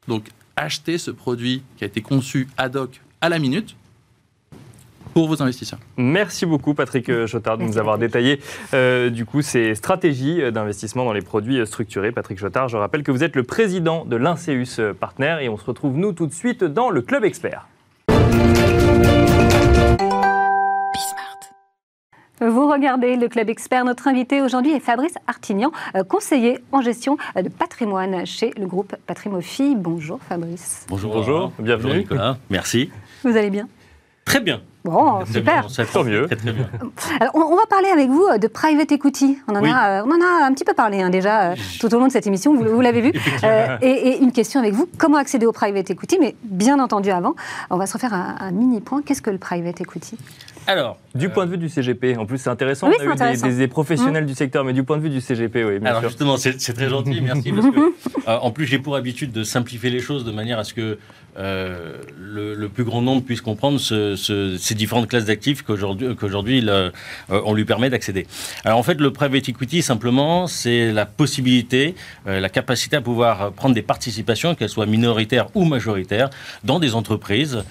donc 0.08 0.30
acheter 0.56 0.98
ce 0.98 1.12
produit 1.12 1.64
qui 1.78 1.84
a 1.84 1.88
été 1.88 2.02
conçu 2.02 2.48
ad 2.58 2.76
hoc 2.76 3.02
à 3.22 3.30
la 3.30 3.40
minute 3.40 3.76
pour 5.14 5.28
vos 5.28 5.42
investisseurs. 5.42 5.80
Merci 5.98 6.46
beaucoup 6.46 6.74
Patrick 6.74 7.26
Chotard 7.26 7.58
de 7.58 7.64
nous 7.64 7.78
avoir 7.78 7.98
détaillé 7.98 8.40
euh, 8.74 9.10
du 9.10 9.26
coup 9.26 9.42
ces 9.42 9.76
stratégies 9.76 10.52
d'investissement 10.52 11.06
dans 11.06 11.14
les 11.14 11.22
produits 11.22 11.66
structurés. 11.66 12.12
Patrick 12.12 12.40
Chotard, 12.40 12.68
je 12.70 12.78
rappelle 12.78 13.04
que 13.04 13.12
vous 13.12 13.24
êtes 13.24 13.36
le 13.36 13.44
président 13.44 14.06
de 14.06 14.16
l'Inceus 14.16 14.94
Partner 15.00 15.38
et 15.42 15.50
on 15.50 15.58
se 15.58 15.66
retrouve 15.66 15.98
nous 15.98 16.14
tout 16.14 16.28
de 16.28 16.34
suite 16.34 16.64
dans 16.64 16.90
le 16.90 17.02
Club 17.02 17.24
Expert. 17.24 17.68
Vous 22.42 22.68
regardez 22.68 23.18
le 23.18 23.28
Club 23.28 23.50
Expert. 23.50 23.86
Notre 23.86 24.08
invité 24.08 24.42
aujourd'hui 24.42 24.72
est 24.72 24.80
Fabrice 24.80 25.14
Artignan, 25.28 25.72
euh, 25.96 26.04
conseiller 26.04 26.58
en 26.72 26.82
gestion 26.82 27.18
de 27.36 27.50
patrimoine 27.50 28.26
chez 28.26 28.52
le 28.58 28.66
groupe 28.66 28.96
Patrimophie. 29.06 29.76
Bonjour 29.76 30.20
Fabrice. 30.28 30.88
Bonjour. 30.90 31.14
Bonjour. 31.14 31.52
Bienvenue. 31.60 31.84
Bonjour 31.84 32.02
Nicolas. 32.02 32.38
Merci. 32.50 32.90
Vous 33.24 33.38
allez 33.38 33.52
bien? 33.52 33.68
Très 34.26 34.40
bien. 34.40 34.62
Bon, 34.84 35.24
super. 35.32 35.70
ça 35.70 35.86
tant 35.86 36.04
mieux. 36.04 36.28
Alors, 37.20 37.36
on, 37.36 37.56
va 37.56 37.66
parler 37.70 37.90
avec 37.90 38.10
vous 38.10 38.26
de 38.40 38.48
private 38.48 38.92
equity. 38.92 39.38
On 39.48 39.56
en, 39.56 39.64
a, 39.64 40.02
euh, 40.02 40.04
on 40.06 40.10
en 40.10 40.22
a 40.22 40.46
un 40.46 40.54
petit 40.54 40.64
peu 40.64 40.74
parlé 40.74 41.02
hein, 41.02 41.10
déjà 41.10 41.52
euh, 41.52 41.56
tout 41.80 41.94
au 41.94 42.00
long 42.00 42.08
de 42.08 42.12
cette 42.12 42.26
émission, 42.26 42.56
vous, 42.56 42.82
l'avez 42.82 43.02
vu. 43.02 43.12
Euh, 43.44 43.78
et, 43.82 44.20
une 44.22 44.32
question 44.32 44.60
avec 44.60 44.74
vous, 44.74 44.88
comment 44.98 45.18
accéder 45.18 45.46
au 45.46 45.52
private 45.52 45.90
equity? 45.90 46.18
Mais 46.20 46.36
bien 46.44 46.80
entendu 46.80 47.10
avant, 47.10 47.34
on 47.70 47.78
va 47.78 47.88
se 47.88 47.94
refaire 47.94 48.14
un, 48.14 48.52
mini 48.52 48.82
point. 48.82 49.02
Qu'est-ce 49.02 49.22
que 49.22 49.32
le 49.32 49.38
private 49.38 49.82
equity? 49.82 50.18
Alors, 50.68 50.98
du 51.16 51.30
point 51.30 51.46
de 51.46 51.52
vue 51.52 51.58
du 51.58 51.70
CGP, 51.70 52.18
en 52.18 52.26
plus 52.26 52.38
c'est 52.38 52.50
intéressant, 52.50 52.88
on 52.88 52.92
a 52.92 53.04
eu 53.04 53.56
Des, 53.56 53.68
professionnels 53.68 54.26
mmh. 54.26 54.28
du 54.28 54.36
secteur, 54.36 54.64
mais 54.64 54.74
du 54.74 54.84
point 54.84 54.98
de 54.98 55.02
vue 55.02 55.10
du 55.10 55.22
CGP, 55.22 55.64
oui. 55.64 55.80
Bien 55.80 55.90
Alors 55.90 56.04
justement, 56.04 56.38
c'est 56.38 56.56
très 56.74 56.90
gentil, 56.90 57.20
merci. 57.22 57.52
Parce 57.52 57.68
que, 57.68 57.94
en 58.28 58.52
plus, 58.52 58.68
j'ai 58.68 58.80
pour 58.80 58.96
habitude 58.96 59.32
de 59.32 59.44
simplifier 59.44 59.90
les 59.90 60.00
choses 60.00 60.24
de 60.24 60.32
manière 60.32 60.60
à 60.60 60.64
ce 60.64 60.74
que 60.74 61.00
euh, 61.38 62.02
le, 62.20 62.68
plus 62.68 62.84
grand 62.84 63.02
nombre 63.02 63.24
puisse 63.24 63.42
comprendre 63.42 63.80
ces 63.80 64.76
différentes 64.76 65.08
classes 65.08 65.26
d'actifs 65.26 65.64
qu'aujourd'hui 65.64 66.64
euh, 66.68 66.92
on 67.30 67.54
lui 67.54 67.66
permet 67.66 67.90
d'accéder. 67.90 68.28
Alors 68.64 68.78
en 68.78 68.84
fait, 68.84 69.00
le 69.00 69.12
private 69.12 69.50
equity 69.50 69.82
simplement, 69.82 70.48
c'est 70.48 70.92
la 70.92 71.06
possibilité, 71.06 71.96
euh, 72.28 72.40
la 72.40 72.50
capacité 72.50 72.98
à 72.98 73.02
pouvoir 73.02 73.52
prendre 73.52 73.76
des 73.76 73.82
participations, 73.82 74.56
qu'elles 74.56 74.70
soient 74.70 74.86
minoritaires 74.86 75.48
ou 75.56 75.66
majoritaires, 75.66 76.30
dans 76.64 76.80
des 76.80 76.96
entreprises 76.96 77.64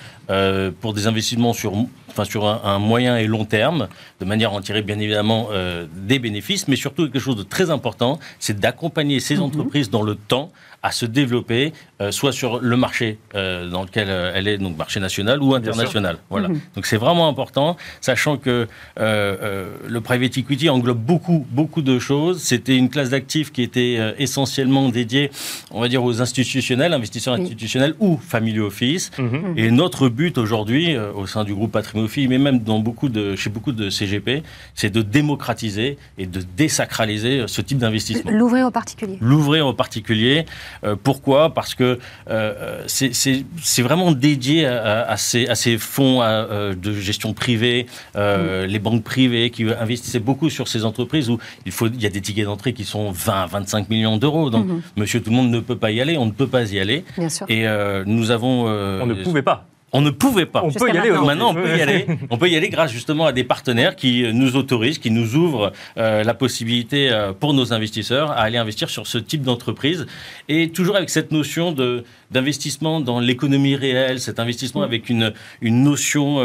pour 0.81 0.95
des 0.95 1.09
investissements 1.09 1.53
sur, 1.53 1.73
enfin, 2.09 2.23
sur 2.23 2.47
un, 2.47 2.79
moyen 2.79 3.17
et 3.17 3.27
long 3.27 3.45
terme, 3.45 3.89
de 4.21 4.25
manière 4.25 4.51
à 4.51 4.55
en 4.55 4.61
tirer 4.61 4.81
bien 4.81 4.97
évidemment 5.01 5.49
des 5.93 6.21
bénéfices, 6.21 6.69
mais 6.69 6.77
surtout 6.77 7.07
quelque 7.07 7.19
chose 7.19 7.35
de 7.35 7.43
très 7.43 7.69
important, 7.71 8.21
c'est 8.39 8.61
d'accompagner 8.61 9.19
ces 9.19 9.39
mhm. 9.39 9.43
entreprises 9.43 9.91
dans 9.91 10.03
le 10.03 10.15
temps 10.15 10.53
à 10.83 10.93
se 10.93 11.05
développer, 11.05 11.73
euh, 12.01 12.11
soit 12.11 12.33
sur 12.33 12.61
le 12.61 12.77
marché 12.77 13.19
euh, 13.35 13.69
dans 13.69 13.83
lequel 13.83 14.09
euh, 14.09 14.33
elle 14.35 14.49
est, 14.49 14.57
donc 14.57 14.79
marché 14.79 14.99
national 14.99 15.43
ou 15.43 15.55
international. 15.55 16.19
Voilà. 16.31 16.49
Mhm. 16.49 16.61
Donc 16.75 16.87
c'est 16.87 16.97
vraiment 16.97 17.29
important, 17.29 17.77
sachant 18.01 18.39
que 18.39 18.67
le 18.97 20.01
private 20.01 20.39
equity 20.39 20.71
englobe 20.71 20.99
beaucoup, 20.99 21.47
beaucoup 21.51 21.83
de 21.83 21.99
choses. 21.99 22.41
C'était 22.41 22.77
une 22.77 22.89
classe 22.89 23.11
d'actifs 23.11 23.53
qui 23.53 23.63
était 23.63 24.15
essentiellement 24.19 24.89
dédiée, 24.89 25.31
on 25.71 25.81
va 25.81 25.89
dire, 25.89 26.03
aux 26.03 26.23
institutionnels, 26.23 26.93
investisseurs 26.93 27.35
institutionnels 27.35 27.95
ou 28.01 28.17
family 28.17 28.61
office. 28.61 29.11
Mhm. 29.19 29.55
Et 29.57 29.71
notre 29.71 30.09
but 30.09 30.39
aujourd'hui, 30.39 30.97
au 30.97 31.27
sein 31.27 31.45
du 31.45 31.55
groupe 31.55 31.73
Patrimophie, 31.73 32.29
mais 32.29 32.39
même 32.39 32.61
dans 32.61 32.79
beaucoup 32.79 33.09
de, 33.09 33.37
chez 33.37 33.51
beaucoup 33.51 33.73
de 33.73 33.91
CGP, 33.91 34.43
c'est 34.75 34.91
de 34.91 35.03
démocratiser 35.03 35.99
et 36.19 36.27
de 36.27 36.41
désacraliser 36.57 37.45
ce 37.47 37.61
type 37.61 37.79
d'investissement. 37.79 38.31
L'ouvrir 38.31 38.67
aux 38.67 38.71
particuliers. 38.71 39.19
L'ouvrir 39.21 39.67
aux 39.67 39.75
particuliers. 39.75 40.47
Euh, 40.85 40.97
pourquoi? 41.03 41.55
Parce 41.55 41.75
que 41.75 41.99
euh, 42.29 42.83
c'est 42.87 43.83
vraiment 43.83 44.13
dédié 44.13 44.67
à, 44.67 45.17
ces, 45.17 45.47
à 45.49 45.55
ces, 45.55 45.79
fonds 45.79 46.23
euh, 46.23 46.75
de 46.75 46.93
gestion 46.93 47.33
privée, 47.33 47.87
les 48.15 48.79
banques 48.79 49.05
privées 49.05 49.51
qui 49.51 49.65
investissent 49.65 50.17
beaucoup 50.17 50.51
sur 50.51 50.69
ces 50.69 50.85
entreprises 50.85 51.31
où 51.31 51.39
il, 51.67 51.73
faut, 51.73 51.87
il 51.87 52.01
y 52.01 52.07
a 52.07 52.11
des 52.11 52.21
tickets 52.21 52.45
d'entrée 52.45 52.73
qui 52.73 52.85
sont 52.85 53.11
20, 53.11 53.47
25 53.47 53.89
millions 53.91 54.17
d'euros. 54.17 54.51
Donc, 54.51 54.67
mm-hmm. 54.67 54.81
monsieur, 54.97 55.23
tout 55.23 55.31
le 55.31 55.37
monde 55.37 55.51
ne 55.51 55.61
peut 55.61 55.77
pas 55.77 55.91
y 55.91 56.01
aller, 56.01 56.17
on 56.17 56.27
ne 56.27 56.33
peut 56.33 56.47
pas 56.47 56.73
y 56.73 56.79
aller. 56.79 57.05
Bien 57.17 57.29
sûr. 57.29 57.47
Et 57.49 57.67
nous 58.07 58.31
avons... 58.31 58.67
on 58.67 59.07
ne 59.07 59.15
pouvait 59.15 59.43
pas. 59.43 59.67
On 59.93 60.01
ne 60.01 60.11
pouvait 60.11 60.47
pas. 60.47 60.63
On 60.65 60.71
peut 60.71 60.93
y 60.93 60.97
aller 60.97 61.11
maintenant. 61.11 61.51
on 61.51 61.55
peut 61.55 61.77
y 61.77 61.83
aller. 61.83 62.07
On 62.31 62.39
peut 62.39 62.49
y 62.49 62.57
aller 62.57 62.69
grâce 62.69 62.93
justement 62.93 63.27
à 63.27 63.33
des 63.33 63.45
partenaires 63.45 63.97
qui 63.97 64.25
nous 64.33 64.57
autorisent, 64.57 64.99
qui 64.99 65.11
nous 65.11 65.35
ouvrent 65.35 65.73
euh, 65.97 66.23
la 66.23 66.35
possibilité 66.35 67.11
euh, 67.11 67.33
pour 67.33 67.55
nos 67.55 67.73
investisseurs 67.73 68.31
à 68.31 68.43
aller 68.43 68.59
investir 68.59 68.89
sur 68.89 69.07
ce 69.07 69.19
type 69.19 69.43
d'entreprise. 69.43 70.07
Et 70.49 70.71
toujours 70.71 70.97
avec 70.97 71.11
cette 71.11 71.33
notion 71.33 71.73
de 71.73 72.05
d'investissement 72.31 73.01
dans 73.01 73.21
l'économie 73.21 73.77
réelle, 73.77 74.21
cet 74.21 74.39
investissement 74.39 74.83
avec 74.83 75.09
une, 75.11 75.33
une 75.61 75.83
notion 75.83 76.39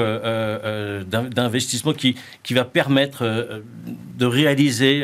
d'investissement 1.07 1.93
qui, 1.93 2.15
qui 2.43 2.53
va 2.53 2.65
permettre 2.65 3.61
de 4.17 4.25
réaliser 4.25 5.03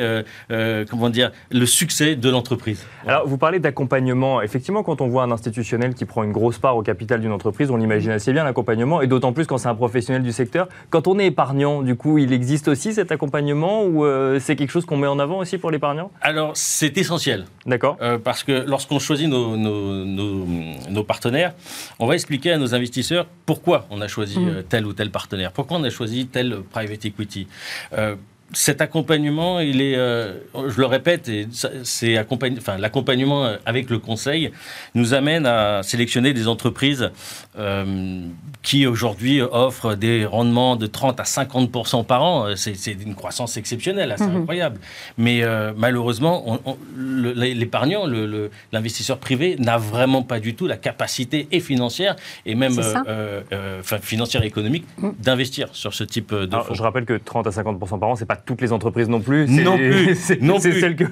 comment 0.90 1.10
dire, 1.10 1.32
le 1.52 1.66
succès 1.66 2.16
de 2.16 2.30
l'entreprise. 2.30 2.86
Alors, 3.06 3.28
vous 3.28 3.38
parlez 3.38 3.60
d'accompagnement. 3.60 4.42
Effectivement, 4.42 4.84
quand 4.84 5.02
on 5.02 5.08
voit 5.08 5.24
un 5.24 5.32
institutionnel 5.32 5.94
qui 5.94 6.06
prend 6.06 6.24
une 6.24 6.32
grosse 6.32 6.60
part 6.60 6.78
au 6.78 6.84
capital 6.84 7.22
d'une 7.22 7.32
entreprise, 7.32 7.72
on 7.72 7.80
imagine 7.80 8.12
assez 8.12 8.34
bien 8.34 8.44
l'accompagnement, 8.44 9.02
et 9.02 9.08
d'autant 9.08 9.34
plus 9.34 9.46
quand 9.46 9.58
c'est 9.58 9.68
un 9.68 9.76
professionnel 9.76 10.24
du 10.24 10.32
secteur. 10.32 10.68
Quand 10.90 11.08
on 11.08 11.20
est 11.20 11.28
épargnant, 11.28 11.82
du 11.82 11.96
coup, 11.96 12.18
il 12.18 12.34
existe 12.34 12.68
aussi 12.68 12.94
cet 12.94 13.12
accompagnement 13.12 13.84
ou 13.84 14.06
euh, 14.06 14.40
c'est 14.40 14.56
quelque 14.56 14.72
chose 14.72 14.86
qu'on 14.86 14.98
met 14.98 15.08
en 15.08 15.20
avant 15.20 15.40
aussi 15.40 15.58
pour 15.58 15.72
l'épargnant? 15.72 16.12
Alors, 16.22 16.52
c'est 16.56 16.98
essentiel. 16.98 17.46
D'accord. 17.66 17.98
Euh, 18.02 18.18
parce 18.18 18.44
que 18.44 18.52
lorsqu'on 18.68 19.00
choisit 19.00 19.28
nos, 19.28 19.58
nos, 19.58 20.46
partenaires, 21.04 21.54
on 22.00 22.08
va 22.08 22.16
expliquer 22.16 22.52
à 22.54 22.58
nos 22.58 22.74
investisseurs 22.74 23.28
pourquoi 23.46 23.88
on 23.90 24.02
a 24.02 24.08
choisi 24.08 24.40
mmh. 24.40 24.50
euh, 24.50 24.62
tel 24.62 24.86
ou 24.86 24.94
tel 24.94 25.12
partenaire, 25.12 25.52
pourquoi 25.52 25.78
on 25.78 25.84
a 25.84 25.90
choisi 25.90 26.28
tel 26.28 26.62
private 26.72 27.06
equity 27.06 27.48
cet 28.54 28.82
accompagnement, 28.82 29.60
il 29.60 29.82
est, 29.82 29.96
euh, 29.96 30.34
je 30.68 30.80
le 30.80 30.86
répète, 30.86 31.32
c'est 31.84 32.18
enfin, 32.20 32.78
l'accompagnement 32.78 33.56
avec 33.66 33.90
le 33.90 34.00
conseil 34.00 34.52
nous 34.94 35.14
amène 35.14 35.46
à 35.46 35.84
sélectionner 35.84 36.34
des 36.34 36.48
entreprises 36.48 37.12
euh, 37.58 38.22
qui 38.62 38.86
aujourd'hui 38.86 39.42
offrent 39.42 39.96
des 39.96 40.26
rendements 40.26 40.76
de 40.76 40.86
30 40.86 41.20
à 41.20 41.24
50% 41.24 42.06
par 42.06 42.24
an. 42.24 42.48
C'est 42.56 42.92
une 42.92 43.16
croissance 43.16 43.58
exceptionnelle, 43.58 44.12
assez 44.12 44.26
mhm. 44.26 44.42
incroyable. 44.42 44.80
Mais 45.18 45.44
euh, 45.44 45.72
malheureusement, 45.76 46.60
l'épargnant, 46.98 48.06
l'investisseur 48.72 49.18
privé 49.18 49.56
n'a 49.60 49.78
vraiment 49.78 50.24
pas 50.24 50.40
du 50.40 50.56
tout 50.56 50.68
la 50.68 50.78
capacité 50.78 51.48
et 51.52 51.60
financière 51.60 52.16
et 52.46 52.56
même 52.56 52.74
financière 54.02 54.44
et 54.44 54.48
économique 54.48 54.86
mhm. 54.98 55.14
d'investir 55.20 55.70
sur 55.72 55.94
ce 55.94 56.04
type 56.04 56.34
de 56.34 56.50
fonds. 56.50 56.74
Je 56.74 56.84
rappelle 56.84 57.06
que 57.06 57.14
30 57.14 57.48
à 57.48 57.52
50 57.52 57.80
par 57.80 58.10
an, 58.10 58.16
c'est 58.16 58.26
pas 58.26 58.41
toutes 58.46 58.62
les 58.62 58.72
entreprises 58.74 59.10
non 59.10 59.22
plus. 59.22 59.48
Non 59.48 59.78
plus. 59.78 60.16
C'est 60.16 60.40
celle 60.80 60.96
que 60.96 61.04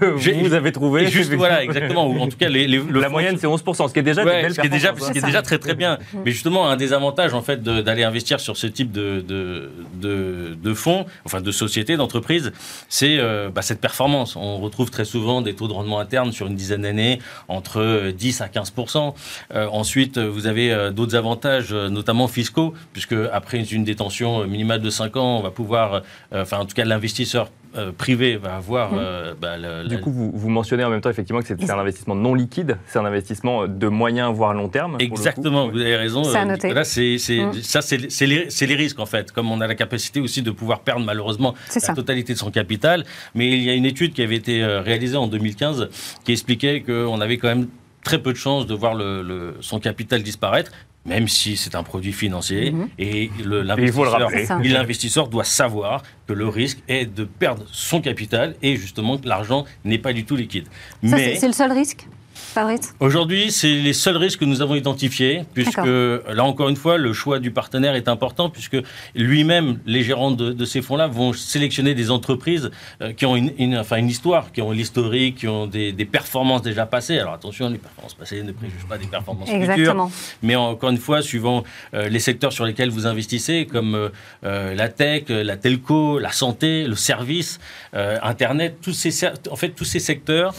vous 0.44 0.54
avez 0.54 0.72
trouvée. 0.72 1.08
Juste, 1.08 1.34
voilà, 1.34 1.64
exactement. 1.64 2.08
Ou 2.08 2.20
en 2.20 2.28
tout 2.28 2.38
cas, 2.38 2.50
les, 2.50 2.68
la 2.68 3.10
moyenne, 3.10 3.38
c'est 3.38 3.48
11%, 3.48 3.88
ce 3.88 3.94
qui 3.94 4.00
est 4.00 4.04
déjà 4.04 4.24
ce 4.24 4.60
qui 4.60 4.68
est 4.68 4.70
déjà, 4.70 4.94
ce 4.98 5.12
qui 5.12 5.18
est 5.18 5.26
déjà 5.26 5.42
très 5.42 5.58
très 5.58 5.76
bien. 5.76 5.98
Mais 6.26 6.32
justement, 6.32 6.70
un 6.70 6.78
des 6.78 6.94
avantages 6.94 7.34
en 7.34 7.42
fait 7.42 7.62
d'aller 7.62 8.04
investir 8.04 8.40
sur 8.40 8.58
ce 8.58 8.68
type 8.68 8.92
de, 8.92 9.22
de, 9.22 9.70
de, 9.96 10.58
de 10.62 10.74
fonds, 10.74 11.06
enfin 11.26 11.42
de 11.42 11.52
sociétés, 11.52 11.98
d'entreprises, 11.98 12.52
c'est 12.88 13.18
euh, 13.20 13.50
bah, 13.50 13.62
cette 13.62 13.82
performance. 13.82 14.36
On 14.36 14.58
retrouve 14.58 14.90
très 14.92 15.06
souvent 15.06 15.42
des 15.42 15.54
taux 15.54 15.68
de 15.68 15.74
rendement 15.74 16.00
interne 16.00 16.32
sur 16.32 16.48
une 16.48 16.56
dizaine 16.56 16.82
d'années 16.82 17.20
entre 17.48 18.12
10 18.12 18.42
à 18.42 18.48
15%. 18.48 19.14
Euh, 19.54 19.68
ensuite, 19.72 20.18
vous 20.18 20.48
avez 20.48 20.72
euh, 20.72 20.92
d'autres 20.92 21.16
avantages, 21.16 21.74
notamment 21.74 22.28
fiscaux, 22.28 22.74
puisque 22.94 23.16
après 23.32 23.60
une 23.60 23.84
détention 23.84 24.46
minimale 24.46 24.82
de 24.82 24.90
5 24.90 25.18
ans, 25.18 25.38
on 25.38 25.42
va 25.42 25.52
pouvoir, 25.52 26.02
enfin 26.34 26.58
en 26.58 26.66
tout 26.66 26.76
cas 26.76 26.86
l'investisseur 27.20 27.42
investisseur 27.42 27.52
euh, 27.78 27.92
privé 27.92 28.36
va 28.36 28.56
avoir. 28.56 28.94
Mmh. 28.94 28.98
Euh, 29.00 29.34
bah, 29.40 29.84
du 29.88 30.00
coup, 30.00 30.12
vous, 30.12 30.32
vous, 30.34 30.50
mentionnez 30.50 30.84
en 30.84 30.90
même 30.90 31.02
temps 31.02 31.10
effectivement 31.12 31.42
que 31.42 31.48
c'est 31.48 31.70
un 31.70 31.78
investissement 31.78 32.16
non 32.16 32.34
liquide, 32.34 32.78
c'est 32.88 32.98
un 32.98 33.06
investissement 33.06 33.68
de 33.68 33.88
moyen 33.88 34.32
voire 34.32 34.56
long 34.56 34.70
terme. 34.70 34.98
Exactement, 35.00 35.70
vous 35.70 35.80
avez 35.80 35.96
raison. 35.96 36.24
C'est 36.24 36.38
à 36.38 36.46
noter. 36.46 36.74
Là, 36.74 36.84
c'est 36.84 37.18
mmh. 37.18 37.54
ça, 37.62 37.82
c'est 37.82 38.26
les, 38.26 38.48
les, 38.50 38.76
risques 38.76 39.00
en 39.00 39.06
fait. 39.06 39.32
Comme 39.32 39.52
on 39.52 39.62
a 39.62 39.68
la 39.68 39.76
capacité 39.76 40.20
aussi 40.20 40.42
de 40.42 40.50
pouvoir 40.50 40.80
perdre 40.80 41.06
malheureusement 41.06 41.54
la 41.88 41.94
totalité 41.94 42.34
de 42.34 42.40
son 42.40 42.50
capital, 42.50 43.06
mais 43.36 43.48
il 43.48 43.62
y 43.62 43.70
a 43.70 43.74
une 43.74 43.86
étude 43.86 44.14
qui 44.14 44.24
avait 44.24 44.38
été 44.38 44.64
euh, 44.64 44.82
réalisée 44.82 45.18
en 45.18 45.28
2015 45.28 45.90
qui 46.24 46.32
expliquait 46.32 46.82
qu'on 46.82 47.22
avait 47.22 47.38
quand 47.38 47.50
même 47.50 47.68
très 48.04 48.20
peu 48.20 48.32
de 48.32 48.38
chances 48.38 48.66
de 48.66 48.74
voir 48.74 48.96
le, 48.96 49.56
son 49.62 49.80
capital 49.80 50.24
disparaître, 50.24 50.72
même 51.06 51.28
si 51.28 51.58
c'est 51.58 51.76
un 51.76 51.84
produit 51.84 52.14
financier. 52.14 52.72
Mhm. 52.72 52.90
Et 53.00 53.30
l'investisseur 54.64 55.28
doit 55.28 55.44
savoir 55.44 56.04
que 56.28 56.34
le 56.34 56.48
risque 56.48 56.80
est 56.88 57.06
de 57.06 57.24
perdre 57.24 57.66
son 57.72 58.02
capital 58.02 58.56
et 58.62 58.76
justement 58.76 59.18
que 59.18 59.28
l'argent 59.28 59.66
n'est 59.86 59.98
pas 59.98 60.14
du 60.14 60.26
tout 60.26 60.36
liquide. 60.36 60.68
Mais 61.02 61.36
c'est 61.36 61.48
le 61.48 61.54
seul 61.54 61.72
risque? 61.72 62.08
Aujourd'hui, 63.00 63.52
c'est 63.52 63.74
les 63.74 63.94
seuls 63.94 64.18
risques 64.18 64.40
que 64.40 64.46
nous 64.46 64.62
avons 64.62 64.76
identifiés, 64.76 65.44
puisque 65.54 65.78
là 65.78 66.44
encore 66.44 66.70
une 66.70 66.76
fois, 66.76 66.98
le 66.98 67.14
choix 67.14 67.40
du 67.40 67.52
partenaire 67.52 67.96
est 67.96 68.08
important, 68.08 68.50
puisque 68.50 68.78
lui-même, 69.16 69.80
les 69.86 70.04
gérants 70.04 70.32
de, 70.32 70.66
ces 70.66 70.82
fonds-là 70.82 71.08
vont 71.08 71.34
sélectionner 71.34 71.94
des 71.96 72.12
entreprises 72.12 72.72
euh, 73.02 73.14
qui 73.14 73.26
ont 73.26 73.36
une, 73.36 73.78
enfin, 73.78 73.98
une 73.98 74.10
histoire, 74.10 74.52
qui 74.52 74.62
ont 74.62 74.72
l'historique, 74.72 75.40
qui 75.40 75.48
ont 75.48 75.68
des, 75.68 75.94
performances 76.12 76.62
déjà 76.62 76.86
passées. 76.86 77.20
Alors 77.20 77.34
attention, 77.34 77.70
les 77.70 77.78
performances 77.78 78.16
passées 78.16 78.42
ne 78.42 78.52
préjugent 78.52 78.88
pas 78.88 78.98
des 78.98 79.08
performances 79.08 79.50
futures. 79.50 80.10
Mais 80.42 80.56
encore 80.56 80.90
une 80.90 80.98
fois, 80.98 81.22
suivant 81.22 81.64
euh, 81.94 82.10
les 82.10 82.20
secteurs 82.20 82.52
sur 82.52 82.66
lesquels 82.66 82.90
vous 82.90 83.06
investissez, 83.06 83.68
comme 83.68 84.10
euh, 84.44 84.76
la 84.76 84.90
tech, 84.90 85.26
la 85.30 85.56
telco, 85.56 86.20
la 86.20 86.32
santé, 86.32 86.86
le 86.86 86.96
service, 86.96 87.60
Internet, 87.94 88.78
tous 88.82 88.94
ces, 88.94 89.28
en 89.50 89.56
fait, 89.56 89.70
tous 89.70 89.86
ces 89.86 90.00
secteurs 90.00 90.54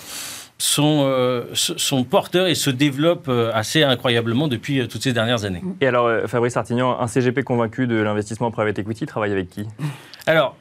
sont, 0.61 1.05
euh, 1.05 1.45
sont 1.55 2.05
porteurs 2.05 2.47
et 2.47 2.55
se 2.55 2.69
développent 2.69 3.29
euh, 3.29 3.51
assez 3.55 3.83
incroyablement 3.83 4.47
depuis 4.47 4.81
euh, 4.81 4.87
toutes 4.87 5.03
ces 5.03 5.15
dernières 5.15 5.45
années. 5.45 5.63
Et 5.81 5.87
alors, 5.87 6.29
Fabrice 6.29 6.57
Artignan, 6.57 7.01
un 7.01 7.07
CGP 7.07 7.43
convaincu 7.43 7.87
de 7.87 7.97
l'investissement 7.97 8.49
en 8.49 8.51
private 8.51 8.79
equity, 8.79 9.07
travaille 9.07 9.33
avec 9.33 9.49
qui? 9.49 9.67
Alors, 10.27 10.57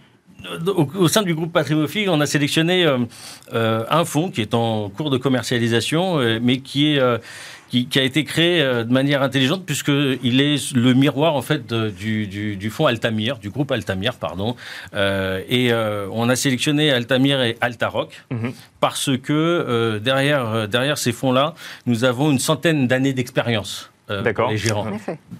au, 0.95 1.09
sein 1.09 1.21
du 1.21 1.35
groupe 1.35 1.51
Patrimofi, 1.51 2.05
on 2.07 2.21
a 2.21 2.25
sélectionné 2.25 2.87
un 3.51 4.05
fonds 4.05 4.31
qui 4.31 4.39
est 4.39 4.53
en 4.53 4.87
cours 4.87 5.09
de 5.09 5.17
commercialisation, 5.17 6.17
mais 6.41 6.59
qui 6.59 6.93
est 6.93 7.01
qui, 7.69 7.99
a 7.99 8.03
été 8.03 8.23
créé 8.23 8.61
euh, 8.61 8.83
de 8.83 8.91
manière 8.91 9.21
intelligente 9.21 9.65
puisqu'il 9.65 10.41
est 10.41 10.73
le 10.73 10.93
miroir 10.93 11.35
en 11.35 11.41
fait 11.41 11.71
du, 11.73 12.27
du, 12.27 12.69
fonds 12.69 12.87
Altamir, 12.87 13.37
du 13.37 13.49
groupe 13.49 13.71
Altamir, 13.71 14.15
pardon. 14.15 14.55
Euh, 14.93 15.41
et 15.47 15.71
euh, 15.71 16.07
on 16.11 16.29
a 16.29 16.35
sélectionné 16.35 16.91
Altamir 16.91 17.41
et 17.41 17.57
Altaroc 17.61 18.23
mhm. 18.31 18.53
parce 18.79 19.09
que 19.17 19.99
derrière, 20.03 20.67
derrière 20.67 20.97
ces 20.97 21.11
fonds-là, 21.11 21.53
nous 21.85 22.03
avons 22.03 22.31
une 22.31 22.39
centaine 22.39 22.87
d'années 22.87 23.13
d'expérience. 23.13 23.91
Euh, 24.09 24.23
les 24.49 24.57
gérants. 24.57 24.87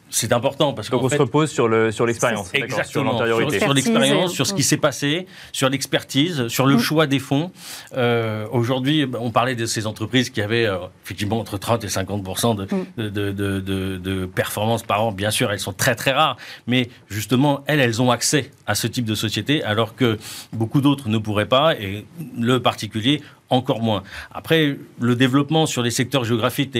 C'est 0.09 0.31
important 0.31 0.73
parce 0.73 0.89
qu'on 0.89 1.09
se 1.09 1.15
repose 1.15 1.49
sur 1.49 1.67
le 1.67 1.91
sur 1.91 2.05
l'expérience, 2.05 2.51
sur 2.85 3.03
l'antériorité, 3.03 3.59
sur 3.59 3.73
l'expérience, 3.73 4.31
sur 4.31 4.45
ce 4.45 4.53
qui 4.53 4.63
s'est 4.63 4.77
passé, 4.77 5.25
sur 5.51 5.69
l'expertise, 5.69 6.47
sur 6.49 6.65
le 6.65 6.75
mm. 6.75 6.79
choix 6.79 7.07
des 7.07 7.19
fonds. 7.19 7.51
Euh, 7.97 8.45
aujourd'hui, 8.51 9.07
on 9.19 9.31
parlait 9.31 9.55
de 9.55 9.65
ces 9.65 9.87
entreprises 9.87 10.29
qui 10.29 10.41
avaient 10.41 10.65
euh, 10.65 10.77
effectivement 11.03 11.39
entre 11.39 11.57
30 11.57 11.83
et 11.83 11.89
50 11.89 12.21
mm. 12.21 12.65
de, 12.97 13.09
de, 13.09 13.31
de, 13.31 13.97
de, 13.97 14.25
performance 14.25 14.83
par 14.83 15.03
an. 15.03 15.11
Bien 15.11 15.31
sûr, 15.31 15.51
elles 15.51 15.59
sont 15.59 15.73
très 15.73 15.95
très 15.95 16.11
rares, 16.11 16.37
mais 16.67 16.89
justement, 17.09 17.63
elles, 17.65 17.79
elles 17.79 18.01
ont 18.01 18.11
accès 18.11 18.51
à 18.67 18.75
ce 18.75 18.85
type 18.85 19.05
de 19.05 19.15
société, 19.15 19.63
alors 19.63 19.95
que 19.95 20.19
beaucoup 20.53 20.81
d'autres 20.81 21.09
ne 21.09 21.17
pourraient 21.17 21.47
pas. 21.47 21.75
Et 21.75 22.05
le 22.37 22.59
particulier 22.59 23.21
encore 23.49 23.81
moins. 23.81 24.03
Après, 24.31 24.77
le 24.99 25.15
développement 25.15 25.65
sur 25.65 25.81
les 25.81 25.91
secteurs 25.91 26.23
géographiques, 26.23 26.77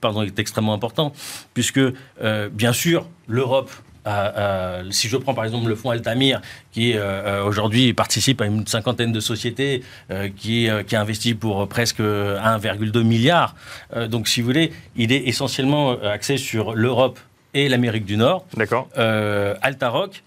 pardon, 0.00 0.22
est 0.22 0.38
extrêmement 0.38 0.74
important, 0.74 1.12
puisque, 1.52 1.80
euh, 2.22 2.48
bien 2.50 2.72
sûr, 2.72 3.06
l'Europe 3.28 3.70
si 4.90 5.08
je 5.08 5.16
prends 5.16 5.32
par 5.32 5.46
exemple 5.46 5.66
le 5.66 5.74
fonds 5.74 5.88
Altamir, 5.88 6.42
qui 6.72 6.92
euh, 6.92 7.00
euh, 7.00 7.44
aujourd'hui 7.44 7.94
participe 7.94 8.42
à 8.42 8.44
une 8.44 8.66
cinquantaine 8.66 9.12
de 9.12 9.20
sociétés, 9.20 9.82
qui, 10.36 10.68
qui 10.86 10.96
a 10.96 11.00
investi 11.00 11.32
pour 11.32 11.66
presque 11.68 12.00
1,2 12.00 13.02
milliard. 13.02 13.54
donc, 14.10 14.28
si 14.28 14.42
vous 14.42 14.46
voulez, 14.46 14.72
il 14.94 15.10
est 15.10 15.26
essentiellement 15.26 15.98
axé 16.02 16.36
sur 16.36 16.74
l'Europe 16.74 17.18
et 17.54 17.66
l'Amérique 17.70 18.04
du 18.04 18.18
Nord. 18.18 18.44
D'accord. 18.54 18.90
Altaroc, 19.62 20.22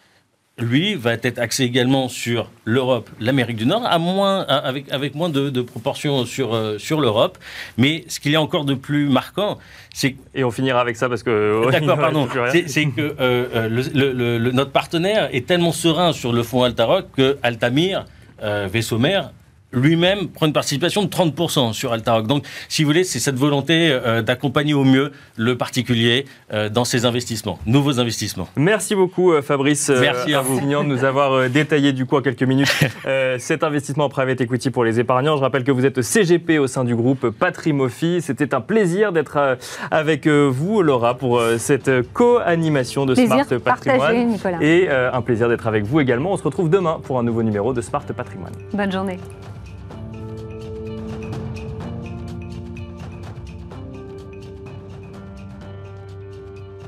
lui, 0.60 0.96
va 0.96 1.14
être 1.14 1.40
axé 1.40 1.64
également 1.64 2.10
sur 2.10 2.50
l'Europe, 2.66 3.10
l'Amérique 3.20 3.58
du 3.58 3.66
Nord, 3.66 3.86
à 3.86 4.00
moins, 4.00 4.42
avec, 4.42 4.92
avec 4.92 5.14
moins 5.14 5.30
de, 5.30 5.62
proportions 5.62 6.26
sur, 6.26 6.56
euh, 6.56 6.78
sur 6.78 7.00
l'Europe. 7.00 7.38
Mais 7.78 8.06
ce 8.08 8.20
qu'il 8.20 8.32
y 8.32 8.36
a 8.36 8.42
encore 8.42 8.66
de 8.66 8.74
plus 8.74 9.08
marquant, 9.08 9.60
c'est... 9.94 10.16
Et 10.34 10.44
on 10.44 10.52
finira 10.52 10.82
avec 10.82 10.96
ça 10.96 11.10
parce 11.10 11.22
que... 11.22 11.70
D'accord, 11.72 11.98
pardon. 11.98 12.28
C'est 12.52 12.86
que 12.88 13.16
euh, 13.20 13.70
euh, 14.00 14.52
notre 14.52 14.72
partenaire 14.72 15.30
est 15.32 15.46
tellement 15.46 15.72
serein 15.72 16.12
sur 16.12 16.34
le 16.34 16.42
fonds 16.44 16.64
Altaroc 16.64 17.06
que 17.16 17.38
Altamir, 17.44 18.06
vaisseau 18.42 18.98
mère, 18.98 19.32
lui-même 19.74 20.30
prend 20.30 20.46
une 20.46 20.54
participation 20.54 21.04
de 21.04 21.08
30% 21.08 21.74
sur 21.74 21.92
Altaroc. 21.92 22.28
Donc, 22.28 22.46
si 22.70 22.84
vous 22.84 22.90
voulez, 22.90 23.04
c'est 23.04 23.20
cette 23.20 23.36
volonté 23.36 23.90
euh, 23.92 24.22
d'accompagner 24.22 24.74
au 24.74 24.84
mieux 24.84 25.12
le 25.36 25.58
particulier 25.58 26.26
euh, 26.54 26.70
dans 26.70 26.86
ses 26.86 27.06
investissements, 27.06 27.60
nouveaux 27.66 28.00
investissements. 28.00 28.48
Merci 28.56 28.96
beaucoup, 28.96 29.34
euh, 29.34 29.42
Fabrice. 29.42 29.90
Merci 29.90 30.34
à 30.34 30.42
vous. 30.42 30.60
de 30.60 30.84
nous 30.84 31.04
avoir 31.04 31.50
détaillé 31.50 31.92
du 31.92 32.06
coup 32.06 32.18
en 32.18 32.22
quelques 32.22 32.44
minutes 32.44 32.74
cet 33.40 33.64
investissement 33.64 34.06
en 34.06 34.10
private 34.10 34.42
equity 34.42 34.70
pour 34.70 34.84
les 34.84 35.00
épargnants. 35.00 35.38
Je 35.38 35.42
rappelle 35.42 35.64
que 35.64 35.72
vous 35.72 35.86
êtes 35.86 36.02
CGP 36.02 36.60
au 36.60 36.68
sein 36.68 36.84
du 36.84 36.96
groupe 36.96 37.30
Patrimofi. 37.30 38.22
C'était 38.22 38.54
un 38.54 38.62
plaisir 38.62 39.12
d'être 39.12 39.58
avec 39.92 40.28
vous, 40.28 40.82
Laura, 40.82 41.18
pour 41.18 41.42
cette 41.58 41.92
co-animation 42.14 43.06
de 43.06 43.16
Smart 43.16 43.46
Patrimoine. 43.64 44.28
Nicolas. 44.28 44.62
Et 44.62 44.90
un 44.90 45.22
plaisir 45.22 45.50
d'être 45.50 45.68
avec 45.68 45.84
vous 45.84 46.00
également. 46.00 46.34
On 46.34 46.38
se 46.38 46.44
retrouve 46.44 46.70
demain 46.70 47.00
pour 47.04 47.20
un 47.20 47.24
nouveau 47.24 47.44
numéro 47.44 47.74
de 47.74 47.82
Smart 47.82 48.04
Patrimoine. 48.04 48.54
Bonne 48.74 48.92
journée. 48.92 49.20